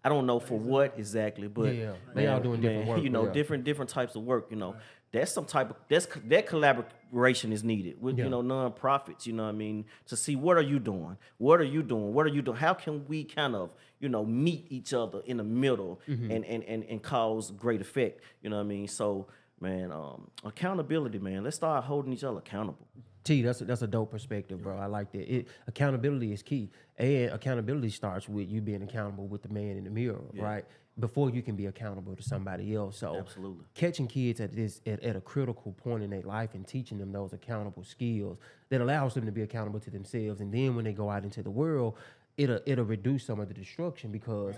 I 0.05 0.09
don't 0.09 0.27
know 0.27 0.39
for 0.41 0.59
what 0.59 0.95
exactly, 0.99 1.49
but 1.49 1.75
Yeah. 1.75 1.93
They 2.15 2.27
all 2.27 2.41
doing 2.41 2.61
different 2.61 2.89
work, 2.89 3.03
You 3.03 3.11
know, 3.11 3.27
yeah. 3.27 3.33
different 3.33 3.65
different 3.65 3.91
types 3.91 4.15
of 4.17 4.23
work. 4.23 4.47
You 4.51 4.57
know, 4.57 4.77
that's 5.13 5.33
some 5.33 5.45
type 5.45 5.71
of 5.71 5.77
that's 5.89 6.07
that 6.27 6.47
collaboration 6.47 7.53
is 7.53 7.65
needed 7.65 8.01
with 8.01 8.19
Yeah. 8.19 8.25
you 8.25 8.31
know 8.31 8.43
nonprofits. 8.43 9.27
You 9.27 9.33
know 9.33 9.45
what 9.45 9.49
I 9.51 9.53
mean 9.53 9.87
to 10.07 10.17
see 10.17 10.37
what 10.37 10.57
are 10.57 10.63
you 10.63 10.79
doing, 10.79 11.17
what 11.39 11.61
are 11.61 11.65
you 11.65 11.83
doing, 11.83 12.13
what 12.15 12.27
are 12.27 12.31
you 12.31 12.43
doing? 12.43 12.59
How 12.59 12.75
can 12.75 13.07
we 13.09 13.25
kind 13.25 13.55
of 13.55 13.71
you 14.01 14.09
know 14.09 14.25
meet 14.25 14.67
each 14.71 14.93
other 14.95 15.21
in 15.27 15.37
the 15.39 15.45
middle 15.45 16.01
Mm-hmm. 16.09 16.31
and, 16.31 16.45
and 16.45 16.65
and 16.65 16.85
and 16.85 17.03
cause 17.03 17.51
great 17.51 17.81
effect? 17.81 18.21
You 18.43 18.51
know 18.51 18.57
what 18.57 18.63
I 18.63 18.67
mean? 18.67 18.87
So 18.89 19.27
man, 19.61 19.91
um, 19.91 20.31
accountability, 20.45 21.19
man. 21.19 21.43
Let's 21.43 21.57
start 21.57 21.83
holding 21.85 22.13
each 22.13 22.23
other 22.25 22.39
accountable. 22.39 22.87
T, 23.29 23.43
that's 23.43 23.61
a, 23.61 23.65
that's 23.67 23.83
a 23.83 23.87
dope 23.87 24.11
perspective, 24.11 24.63
bro. 24.63 24.79
I 24.79 24.87
like 24.87 25.13
that. 25.13 25.33
It, 25.33 25.49
accountability 25.67 26.33
is 26.33 26.43
key, 26.43 26.71
and 26.97 27.31
accountability 27.31 27.91
starts 27.91 28.27
with 28.27 28.49
you 28.49 28.63
being 28.63 28.83
accountable 28.83 29.27
with 29.27 29.43
the 29.43 29.51
man 29.51 29.77
in 29.77 29.85
the 29.85 29.91
mirror, 29.91 30.25
right? 30.35 30.65
Before 30.99 31.31
you 31.31 31.43
can 31.43 31.55
be 31.55 31.67
accountable 31.67 32.17
to 32.17 32.23
somebody 32.23 32.75
else. 32.75 32.99
So, 32.99 33.17
Absolutely. 33.19 33.65
catching 33.75 34.09
kids 34.09 34.41
at 34.41 34.57
this 34.57 34.81
at, 34.87 35.01
at 35.05 35.15
a 35.15 35.21
critical 35.21 35.73
point 35.73 36.03
in 36.03 36.11
their 36.11 36.23
life 36.23 36.55
and 36.55 36.67
teaching 36.67 36.99
them 36.99 37.13
those 37.13 37.35
accountable 37.35 37.85
skills 37.85 38.39
that 38.71 38.81
allows 38.81 39.13
them 39.15 39.27
to 39.27 39.33
be 39.33 39.43
accountable 39.43 39.79
to 39.81 39.91
themselves, 39.91 40.41
and 40.41 40.53
then 40.53 40.75
when 40.75 40.87
they 40.87 40.95
go 40.95 41.11
out 41.11 41.23
into 41.23 41.43
the 41.43 41.51
world, 41.51 41.97
it'll 42.39 42.61
it'll 42.65 42.87
reduce 42.87 43.27
some 43.27 43.41
of 43.41 43.49
the 43.49 43.55
destruction 43.55 44.11
because 44.11 44.55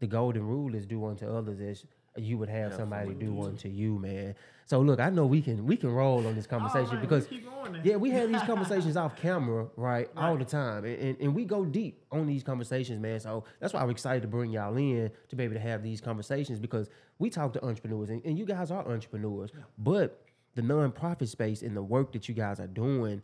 the 0.00 0.06
golden 0.06 0.46
rule 0.46 0.74
is 0.74 0.86
do 0.86 1.04
unto 1.04 1.28
others 1.28 1.60
as 1.60 1.84
you 2.16 2.38
would 2.38 2.48
have 2.48 2.74
somebody 2.74 3.14
do 3.14 3.32
one 3.32 3.56
to 3.58 3.68
you, 3.68 3.98
man. 3.98 4.34
So 4.66 4.80
look, 4.80 5.00
I 5.00 5.10
know 5.10 5.26
we 5.26 5.42
can 5.42 5.66
we 5.66 5.76
can 5.76 5.90
roll 5.90 6.26
on 6.26 6.34
this 6.34 6.46
oh, 6.46 6.50
conversation 6.50 6.94
man, 6.94 7.00
because 7.00 7.24
let's 7.24 7.32
keep 7.32 7.44
going 7.44 7.80
yeah, 7.82 7.96
we 7.96 8.10
have 8.10 8.30
these 8.30 8.42
conversations 8.46 8.96
off 8.96 9.16
camera, 9.16 9.66
right, 9.76 10.08
all 10.16 10.36
the 10.36 10.44
time, 10.44 10.84
and, 10.84 10.98
and, 10.98 11.20
and 11.20 11.34
we 11.34 11.44
go 11.44 11.64
deep 11.64 12.04
on 12.10 12.26
these 12.26 12.42
conversations, 12.42 13.00
man. 13.00 13.20
So 13.20 13.44
that's 13.60 13.72
why 13.72 13.80
I'm 13.80 13.90
excited 13.90 14.22
to 14.22 14.28
bring 14.28 14.50
y'all 14.50 14.76
in 14.76 15.10
to 15.28 15.36
be 15.36 15.44
able 15.44 15.54
to 15.54 15.60
have 15.60 15.82
these 15.82 16.00
conversations 16.00 16.58
because 16.58 16.88
we 17.18 17.30
talk 17.30 17.52
to 17.54 17.64
entrepreneurs, 17.64 18.10
and, 18.10 18.24
and 18.24 18.38
you 18.38 18.46
guys 18.46 18.70
are 18.70 18.86
entrepreneurs, 18.88 19.50
but 19.78 20.24
the 20.54 20.62
nonprofit 20.62 21.28
space 21.28 21.62
and 21.62 21.76
the 21.76 21.82
work 21.82 22.12
that 22.12 22.28
you 22.28 22.34
guys 22.34 22.60
are 22.60 22.68
doing 22.68 23.22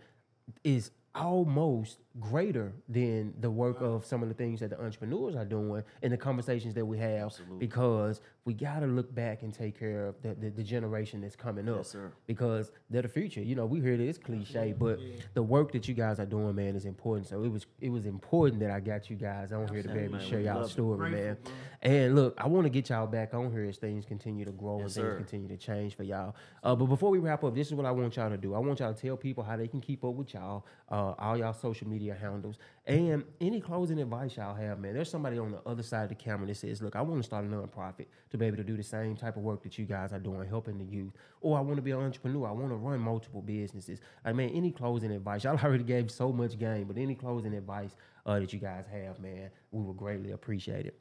is 0.64 0.90
almost 1.14 1.98
greater 2.18 2.72
than 2.88 3.32
the 3.40 3.48
work 3.50 3.80
of 3.80 4.04
some 4.04 4.20
of 4.20 4.28
the 4.28 4.34
things 4.34 4.58
that 4.58 4.70
the 4.70 4.82
entrepreneurs 4.82 5.36
are 5.36 5.44
doing 5.44 5.82
and 6.02 6.12
the 6.12 6.16
conversations 6.16 6.74
that 6.74 6.84
we 6.84 6.98
have 6.98 7.32
because 7.60 8.20
we 8.44 8.52
got 8.52 8.80
to 8.80 8.86
look 8.86 9.14
back 9.14 9.42
and 9.42 9.54
take 9.54 9.78
care 9.78 10.06
of 10.08 10.20
the, 10.22 10.34
the, 10.34 10.50
the 10.50 10.62
generation 10.62 11.20
that's 11.20 11.36
coming 11.36 11.68
up 11.68 11.84
sir. 11.84 12.10
because 12.26 12.72
they're 12.88 13.02
the 13.02 13.08
future. 13.08 13.40
You 13.42 13.54
know 13.54 13.64
we 13.64 13.80
hear 13.80 13.96
this 13.96 14.18
cliche 14.18 14.74
but 14.76 14.98
the 15.34 15.42
work 15.42 15.70
that 15.72 15.86
you 15.86 15.94
guys 15.94 16.18
are 16.18 16.26
doing 16.26 16.52
man 16.56 16.74
is 16.74 16.84
important. 16.84 17.28
So 17.28 17.44
it 17.44 17.48
was 17.52 17.66
it 17.80 17.90
was 17.90 18.06
important 18.06 18.58
that 18.60 18.72
i 18.72 18.80
got 18.80 19.08
you 19.08 19.14
guys 19.14 19.52
on 19.52 19.68
here 19.68 19.82
to 19.82 19.88
be 19.88 20.00
able 20.00 20.14
to 20.14 20.18
man. 20.18 20.26
share 20.28 20.40
y'all 20.40 20.56
love 20.62 20.66
it. 20.66 20.70
story 20.72 21.10
man. 21.10 21.36
and 21.82 22.16
look 22.16 22.34
i 22.38 22.46
want 22.48 22.64
to 22.64 22.70
get 22.70 22.88
y'all 22.88 23.06
back 23.06 23.34
on 23.34 23.52
here 23.52 23.64
as 23.66 23.76
things 23.76 24.04
continue 24.04 24.44
to 24.44 24.52
grow 24.52 24.74
and 24.80 24.82
Yes, 24.84 24.94
things 24.94 25.04
sir. 25.12 25.16
continue 25.16 25.48
to 25.48 25.56
change 25.56 25.94
for 25.96 26.02
y'all. 26.02 26.34
Uh, 26.64 26.74
but 26.74 26.86
before 26.86 27.10
we 27.10 27.18
wrap 27.18 27.44
up 27.44 27.54
this 27.54 27.68
is 27.68 27.74
what 27.74 27.86
i 27.86 27.90
want 27.92 28.16
y'all 28.16 28.30
to 28.30 28.36
do. 28.36 28.54
I 28.54 28.58
want 28.58 28.80
y'all 28.80 28.92
to 28.92 29.00
tell 29.00 29.16
people 29.16 29.44
how 29.44 29.56
they 29.56 29.68
can 29.68 29.80
keep 29.80 30.02
up 30.04 30.14
with 30.14 30.34
y'all 30.34 30.66
uh, 30.90 31.14
all 31.18 31.36
y'all 31.36 31.52
social 31.52 31.86
media 31.88 31.99
handles 32.08 32.56
and 32.86 33.24
any 33.40 33.60
closing 33.60 34.00
advice 34.00 34.36
y'all 34.36 34.54
have 34.54 34.78
man 34.78 34.94
there's 34.94 35.10
somebody 35.10 35.38
on 35.38 35.52
the 35.52 35.60
other 35.66 35.82
side 35.82 36.04
of 36.04 36.08
the 36.08 36.14
camera 36.14 36.46
that 36.46 36.56
says 36.56 36.80
look 36.82 36.96
i 36.96 37.02
want 37.02 37.20
to 37.20 37.22
start 37.22 37.44
a 37.44 37.48
nonprofit 37.48 38.06
to 38.30 38.38
be 38.38 38.46
able 38.46 38.56
to 38.56 38.64
do 38.64 38.76
the 38.76 38.82
same 38.82 39.16
type 39.16 39.36
of 39.36 39.42
work 39.42 39.62
that 39.62 39.78
you 39.78 39.84
guys 39.84 40.12
are 40.12 40.18
doing 40.18 40.48
helping 40.48 40.78
the 40.78 40.84
youth 40.84 41.12
or 41.40 41.56
i 41.58 41.60
want 41.60 41.76
to 41.76 41.82
be 41.82 41.90
an 41.90 41.98
entrepreneur 41.98 42.48
i 42.48 42.52
want 42.52 42.68
to 42.68 42.76
run 42.76 42.98
multiple 42.98 43.42
businesses 43.42 44.00
i 44.24 44.32
mean 44.32 44.50
any 44.50 44.70
closing 44.70 45.10
advice 45.10 45.44
y'all 45.44 45.58
already 45.64 45.84
gave 45.84 46.10
so 46.10 46.32
much 46.32 46.58
game 46.58 46.84
but 46.84 46.96
any 46.96 47.14
closing 47.14 47.54
advice 47.54 47.94
uh, 48.26 48.38
that 48.38 48.52
you 48.52 48.58
guys 48.58 48.84
have 48.90 49.18
man 49.20 49.50
we 49.72 49.82
would 49.82 49.96
greatly 49.96 50.32
appreciate 50.32 50.86
it 50.86 50.98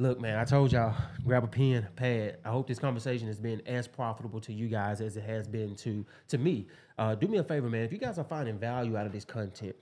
Look, 0.00 0.20
man, 0.20 0.38
I 0.38 0.44
told 0.44 0.70
y'all, 0.70 0.94
grab 1.24 1.42
a 1.42 1.48
pen, 1.48 1.88
pad. 1.96 2.36
I 2.44 2.50
hope 2.50 2.68
this 2.68 2.78
conversation 2.78 3.26
has 3.26 3.40
been 3.40 3.60
as 3.66 3.88
profitable 3.88 4.40
to 4.42 4.52
you 4.52 4.68
guys 4.68 5.00
as 5.00 5.16
it 5.16 5.24
has 5.24 5.48
been 5.48 5.74
to 5.74 6.06
to 6.28 6.38
me. 6.38 6.68
Uh, 6.96 7.16
do 7.16 7.26
me 7.26 7.38
a 7.38 7.42
favor, 7.42 7.68
man. 7.68 7.82
If 7.82 7.92
you 7.92 7.98
guys 7.98 8.16
are 8.16 8.24
finding 8.24 8.60
value 8.60 8.96
out 8.96 9.06
of 9.06 9.12
this 9.12 9.24
content, 9.24 9.74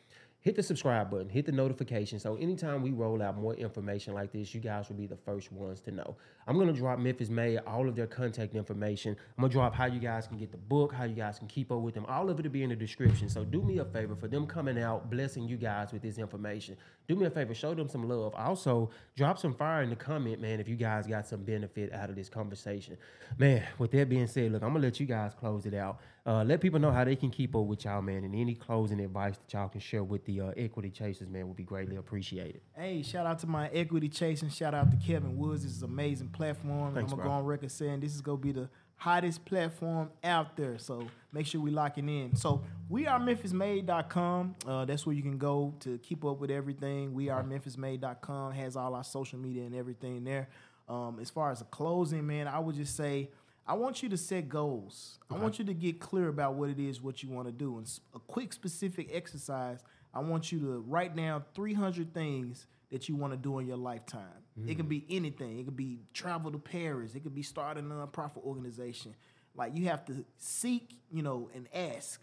hit 0.46 0.54
the 0.54 0.62
subscribe 0.62 1.10
button, 1.10 1.28
hit 1.28 1.44
the 1.44 1.50
notification. 1.50 2.20
So 2.20 2.36
anytime 2.36 2.80
we 2.80 2.92
roll 2.92 3.20
out 3.20 3.36
more 3.36 3.54
information 3.54 4.14
like 4.14 4.30
this, 4.30 4.54
you 4.54 4.60
guys 4.60 4.88
will 4.88 4.94
be 4.94 5.08
the 5.08 5.16
first 5.16 5.50
ones 5.50 5.80
to 5.80 5.90
know. 5.90 6.14
I'm 6.46 6.58
gonna 6.58 6.72
drop 6.72 6.98
Memphis 6.98 7.28
Made 7.28 7.58
all 7.66 7.88
of 7.88 7.96
their 7.96 8.06
contact 8.06 8.54
information. 8.54 9.16
I'm 9.36 9.42
gonna 9.42 9.52
drop 9.52 9.74
how 9.74 9.86
you 9.86 9.98
guys 9.98 10.28
can 10.28 10.38
get 10.38 10.52
the 10.52 10.58
book, 10.58 10.92
how 10.92 11.04
you 11.04 11.14
guys 11.14 11.38
can 11.38 11.48
keep 11.48 11.72
up 11.72 11.80
with 11.80 11.94
them. 11.94 12.06
All 12.06 12.30
of 12.30 12.38
it 12.38 12.44
will 12.44 12.52
be 12.52 12.62
in 12.62 12.70
the 12.70 12.76
description. 12.76 13.28
So 13.28 13.44
do 13.44 13.62
me 13.62 13.78
a 13.78 13.84
favor 13.84 14.14
for 14.14 14.28
them 14.28 14.46
coming 14.46 14.80
out, 14.80 15.10
blessing 15.10 15.48
you 15.48 15.56
guys 15.56 15.92
with 15.92 16.02
this 16.02 16.18
information. 16.18 16.76
Do 17.08 17.16
me 17.16 17.26
a 17.26 17.30
favor, 17.30 17.54
show 17.54 17.74
them 17.74 17.88
some 17.88 18.08
love. 18.08 18.34
Also, 18.34 18.90
drop 19.16 19.38
some 19.38 19.54
fire 19.54 19.82
in 19.82 19.90
the 19.90 19.96
comment, 19.96 20.40
man, 20.40 20.60
if 20.60 20.68
you 20.68 20.76
guys 20.76 21.06
got 21.06 21.26
some 21.26 21.42
benefit 21.42 21.92
out 21.92 22.10
of 22.10 22.16
this 22.16 22.28
conversation. 22.28 22.96
Man, 23.38 23.62
with 23.78 23.90
that 23.92 24.08
being 24.08 24.26
said, 24.26 24.52
look, 24.52 24.62
I'm 24.62 24.72
gonna 24.72 24.84
let 24.84 25.00
you 25.00 25.06
guys 25.06 25.32
close 25.34 25.66
it 25.66 25.74
out. 25.74 26.00
Uh, 26.26 26.42
let 26.42 26.60
people 26.60 26.80
know 26.80 26.90
how 26.90 27.04
they 27.04 27.14
can 27.14 27.30
keep 27.30 27.54
up 27.54 27.62
with 27.62 27.84
y'all, 27.84 28.02
man, 28.02 28.24
and 28.24 28.34
any 28.34 28.54
closing 28.56 28.98
advice 28.98 29.36
that 29.36 29.52
y'all 29.56 29.68
can 29.68 29.80
share 29.80 30.02
with 30.02 30.24
the 30.24 30.40
uh, 30.40 30.50
equity 30.56 30.90
chasers, 30.90 31.28
man, 31.28 31.46
would 31.46 31.56
be 31.56 31.62
greatly 31.62 31.94
appreciated. 31.94 32.60
Hey, 32.74 33.02
shout 33.02 33.26
out 33.26 33.38
to 33.40 33.46
my 33.46 33.68
equity 33.68 34.08
chasing. 34.08 34.48
Shout 34.48 34.74
out 34.74 34.90
to 34.90 34.96
Kelvin 34.96 35.36
Woods. 35.36 35.62
This 35.62 35.70
is 35.70 35.84
amazing 35.84 36.30
platform. 36.36 36.94
Thanks, 36.94 37.12
I'm 37.12 37.18
gonna 37.18 37.28
bro. 37.28 37.32
go 37.32 37.38
on 37.38 37.44
record 37.44 37.70
saying 37.70 38.00
this 38.00 38.14
is 38.14 38.20
gonna 38.20 38.36
be 38.36 38.52
the 38.52 38.68
hottest 38.96 39.44
platform 39.44 40.10
out 40.24 40.56
there. 40.56 40.78
So 40.78 41.06
make 41.32 41.46
sure 41.46 41.60
we 41.60 41.70
locking 41.70 42.08
in. 42.08 42.34
So 42.34 42.62
we 42.88 43.06
are 43.06 43.20
memphismade.com. 43.20 44.56
Uh, 44.66 44.84
that's 44.84 45.06
where 45.06 45.14
you 45.14 45.22
can 45.22 45.38
go 45.38 45.74
to 45.80 45.98
keep 45.98 46.24
up 46.24 46.38
with 46.40 46.50
everything. 46.50 47.12
We 47.12 47.28
are 47.28 47.42
memphismade.com 47.42 48.52
has 48.52 48.76
all 48.76 48.94
our 48.94 49.04
social 49.04 49.38
media 49.38 49.64
and 49.64 49.74
everything 49.74 50.24
there. 50.24 50.48
Um, 50.88 51.18
as 51.20 51.30
far 51.30 51.50
as 51.50 51.58
the 51.58 51.64
closing, 51.66 52.26
man, 52.26 52.48
I 52.48 52.58
would 52.58 52.76
just 52.76 52.96
say 52.96 53.30
I 53.68 53.74
want 53.74 54.02
you 54.02 54.08
to 54.10 54.16
set 54.16 54.48
goals. 54.48 55.18
I 55.28 55.34
want 55.34 55.58
you 55.58 55.64
to 55.64 55.74
get 55.74 55.98
clear 55.98 56.28
about 56.28 56.54
what 56.54 56.70
it 56.70 56.78
is 56.78 57.02
what 57.02 57.22
you 57.22 57.28
want 57.28 57.48
to 57.48 57.52
do. 57.52 57.78
And 57.78 57.90
a 58.14 58.20
quick 58.20 58.52
specific 58.52 59.10
exercise, 59.12 59.82
I 60.14 60.20
want 60.20 60.52
you 60.52 60.60
to 60.60 60.84
write 60.86 61.16
down 61.16 61.44
300 61.54 62.14
things 62.14 62.66
that 62.90 63.08
you 63.08 63.16
want 63.16 63.32
to 63.32 63.36
do 63.36 63.58
in 63.58 63.66
your 63.66 63.76
lifetime. 63.76 64.45
It 64.64 64.76
could 64.76 64.86
mm. 64.86 64.90
be 64.90 65.04
anything. 65.10 65.58
It 65.58 65.64
could 65.64 65.76
be 65.76 66.00
travel 66.14 66.50
to 66.50 66.58
Paris. 66.58 67.14
It 67.14 67.20
could 67.20 67.34
be 67.34 67.42
start 67.42 67.76
a 67.76 67.82
nonprofit 67.82 68.42
organization. 68.42 69.14
Like 69.54 69.76
you 69.76 69.86
have 69.88 70.04
to 70.06 70.24
seek, 70.38 70.94
you 71.10 71.22
know, 71.22 71.50
and 71.54 71.68
ask 71.74 72.20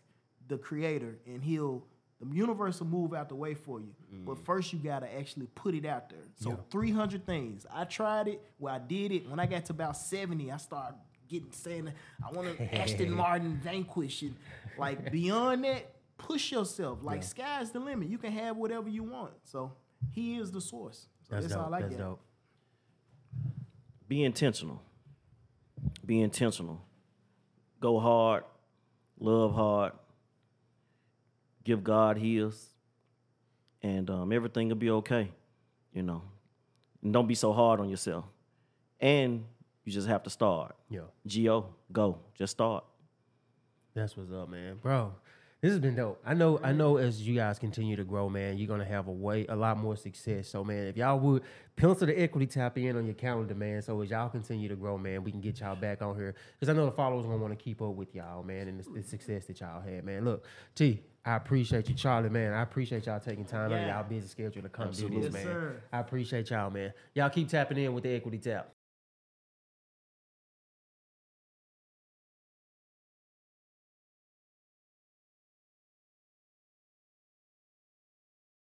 the 0.48 0.58
creator 0.58 1.20
and 1.26 1.44
he'll 1.44 1.86
the 2.20 2.36
universe 2.36 2.80
will 2.80 2.88
move 2.88 3.14
out 3.14 3.28
the 3.30 3.36
way 3.36 3.54
for 3.54 3.82
you. 3.82 3.94
But 4.26 4.38
mm. 4.38 4.46
first 4.46 4.72
you 4.72 4.80
gotta 4.80 5.14
actually 5.14 5.48
put 5.56 5.76
it 5.76 5.86
out 5.86 6.10
there. 6.10 6.20
So 6.36 6.58
300 6.72 7.26
things. 7.26 7.66
I 7.72 7.84
tried 7.84 8.30
it. 8.30 8.42
Well, 8.60 8.74
I 8.74 8.80
did 8.80 9.12
it. 9.12 9.30
When 9.30 9.40
I 9.40 9.46
got 9.46 9.66
to 9.66 9.74
about 9.74 9.98
70, 9.98 10.52
I 10.52 10.58
started 10.58 10.96
getting 11.28 11.52
saying 11.52 11.92
I 12.26 12.32
want 12.32 12.58
to 12.58 12.76
Aston 12.82 13.12
Martin 13.12 13.60
vanquish 13.62 14.22
and 14.22 14.36
like 14.78 15.12
beyond 15.12 15.66
that, 15.66 15.94
push 16.18 16.52
yourself. 16.52 17.00
Like 17.02 17.24
sky's 17.24 17.72
the 17.72 17.80
limit. 17.80 18.08
You 18.10 18.18
can 18.18 18.32
have 18.32 18.58
whatever 18.58 18.90
you 18.90 19.04
want. 19.04 19.34
So 19.44 19.74
he 20.12 20.38
is 20.38 20.52
the 20.52 20.62
source. 20.62 21.08
So 21.24 21.36
That's, 21.36 21.46
that's, 21.46 21.56
dope. 21.56 21.66
all 21.66 21.74
I 21.74 21.82
That's 21.82 21.92
get. 21.92 22.00
dope. 22.00 22.20
Be 24.08 24.24
intentional. 24.24 24.82
Be 26.06 26.22
intentional. 26.22 26.82
Go 27.80 28.00
hard. 28.00 28.44
Love 29.20 29.54
hard. 29.56 29.94
Give 31.64 31.84
God 31.84 32.18
His, 32.18 32.70
and 33.82 34.10
um, 34.10 34.34
everything 34.34 34.68
will 34.68 34.76
be 34.76 34.90
okay. 34.90 35.32
You 35.94 36.04
know, 36.04 36.22
and 37.02 37.14
don't 37.14 37.28
be 37.28 37.36
so 37.36 37.54
hard 37.54 37.80
on 37.80 37.90
yourself. 37.90 38.26
And 39.00 39.46
you 39.86 39.92
just 39.94 40.08
have 40.08 40.24
to 40.24 40.30
start. 40.30 40.76
Yeah. 40.90 41.02
Go, 41.46 41.74
go, 41.92 42.20
just 42.38 42.52
start. 42.52 42.84
That's 43.94 44.18
what's 44.18 44.32
up, 44.32 44.50
man. 44.50 44.78
Bro, 44.82 45.14
this 45.64 45.72
has 45.72 45.80
been 45.80 45.96
dope. 45.96 46.22
I 46.26 46.34
know, 46.34 46.60
I 46.62 46.74
know 46.74 46.98
as 46.98 47.26
you 47.26 47.36
guys 47.36 47.58
continue 47.58 47.96
to 47.96 48.04
grow, 48.04 48.28
man, 48.28 48.58
you're 48.58 48.68
gonna 48.68 48.84
have 48.84 49.08
a 49.08 49.12
way 49.14 49.46
a 49.48 49.56
lot 49.56 49.78
more 49.78 49.96
success. 49.96 50.50
So 50.50 50.62
man, 50.62 50.88
if 50.88 50.98
y'all 50.98 51.18
would 51.22 51.42
pencil 51.78 52.06
the 52.06 52.22
equity 52.22 52.48
tap 52.48 52.78
in 52.78 52.98
on 52.98 53.06
your 53.06 53.16
calendar, 53.16 53.56
man. 53.56 53.82
So 53.82 54.02
as 54.02 54.10
y'all 54.10 54.28
continue 54.28 54.68
to 54.68 54.76
grow, 54.76 54.98
man, 54.98 55.24
we 55.24 55.32
can 55.32 55.40
get 55.40 55.62
y'all 55.62 55.78
back 55.78 56.02
on 56.02 56.18
here. 56.18 56.36
Cause 56.60 56.68
I 56.68 56.74
know 56.74 56.86
the 56.86 56.92
followers 56.92 57.26
gonna 57.26 57.38
want 57.38 57.58
to 57.58 57.64
keep 57.64 57.82
up 57.82 57.96
with 57.96 58.14
y'all, 58.14 58.44
man, 58.44 58.68
and 58.68 58.78
the, 58.84 58.90
the 58.90 59.04
success 59.04 59.46
that 59.46 59.62
y'all 59.62 59.82
had, 59.82 60.04
man. 60.04 60.26
Look, 60.26 60.46
T, 60.76 61.02
I 61.24 61.38
appreciate 61.38 61.88
you, 61.88 61.96
Charlie, 61.96 62.30
man. 62.30 62.52
I 62.52 62.62
appreciate 62.62 63.06
y'all 63.06 63.22
taking 63.22 63.46
time 63.46 63.72
out 63.72 63.80
of 63.80 63.88
y'all 63.88 64.04
busy 64.04 64.28
schedule 64.28 64.64
to 64.64 64.68
come 64.70 64.88
do 64.88 64.90
Absolutely. 64.90 65.18
this, 65.22 65.34
Yes, 65.34 65.34
man. 65.34 65.44
sir. 65.46 65.84
I 65.94 66.00
appreciate 66.00 66.50
y'all, 66.50 66.70
man. 66.72 66.92
Y'all 67.16 67.30
keep 67.30 67.48
tapping 67.48 67.78
in 67.78 67.94
with 67.94 68.04
the 68.04 68.14
equity 68.14 68.40
tap. 68.40 68.70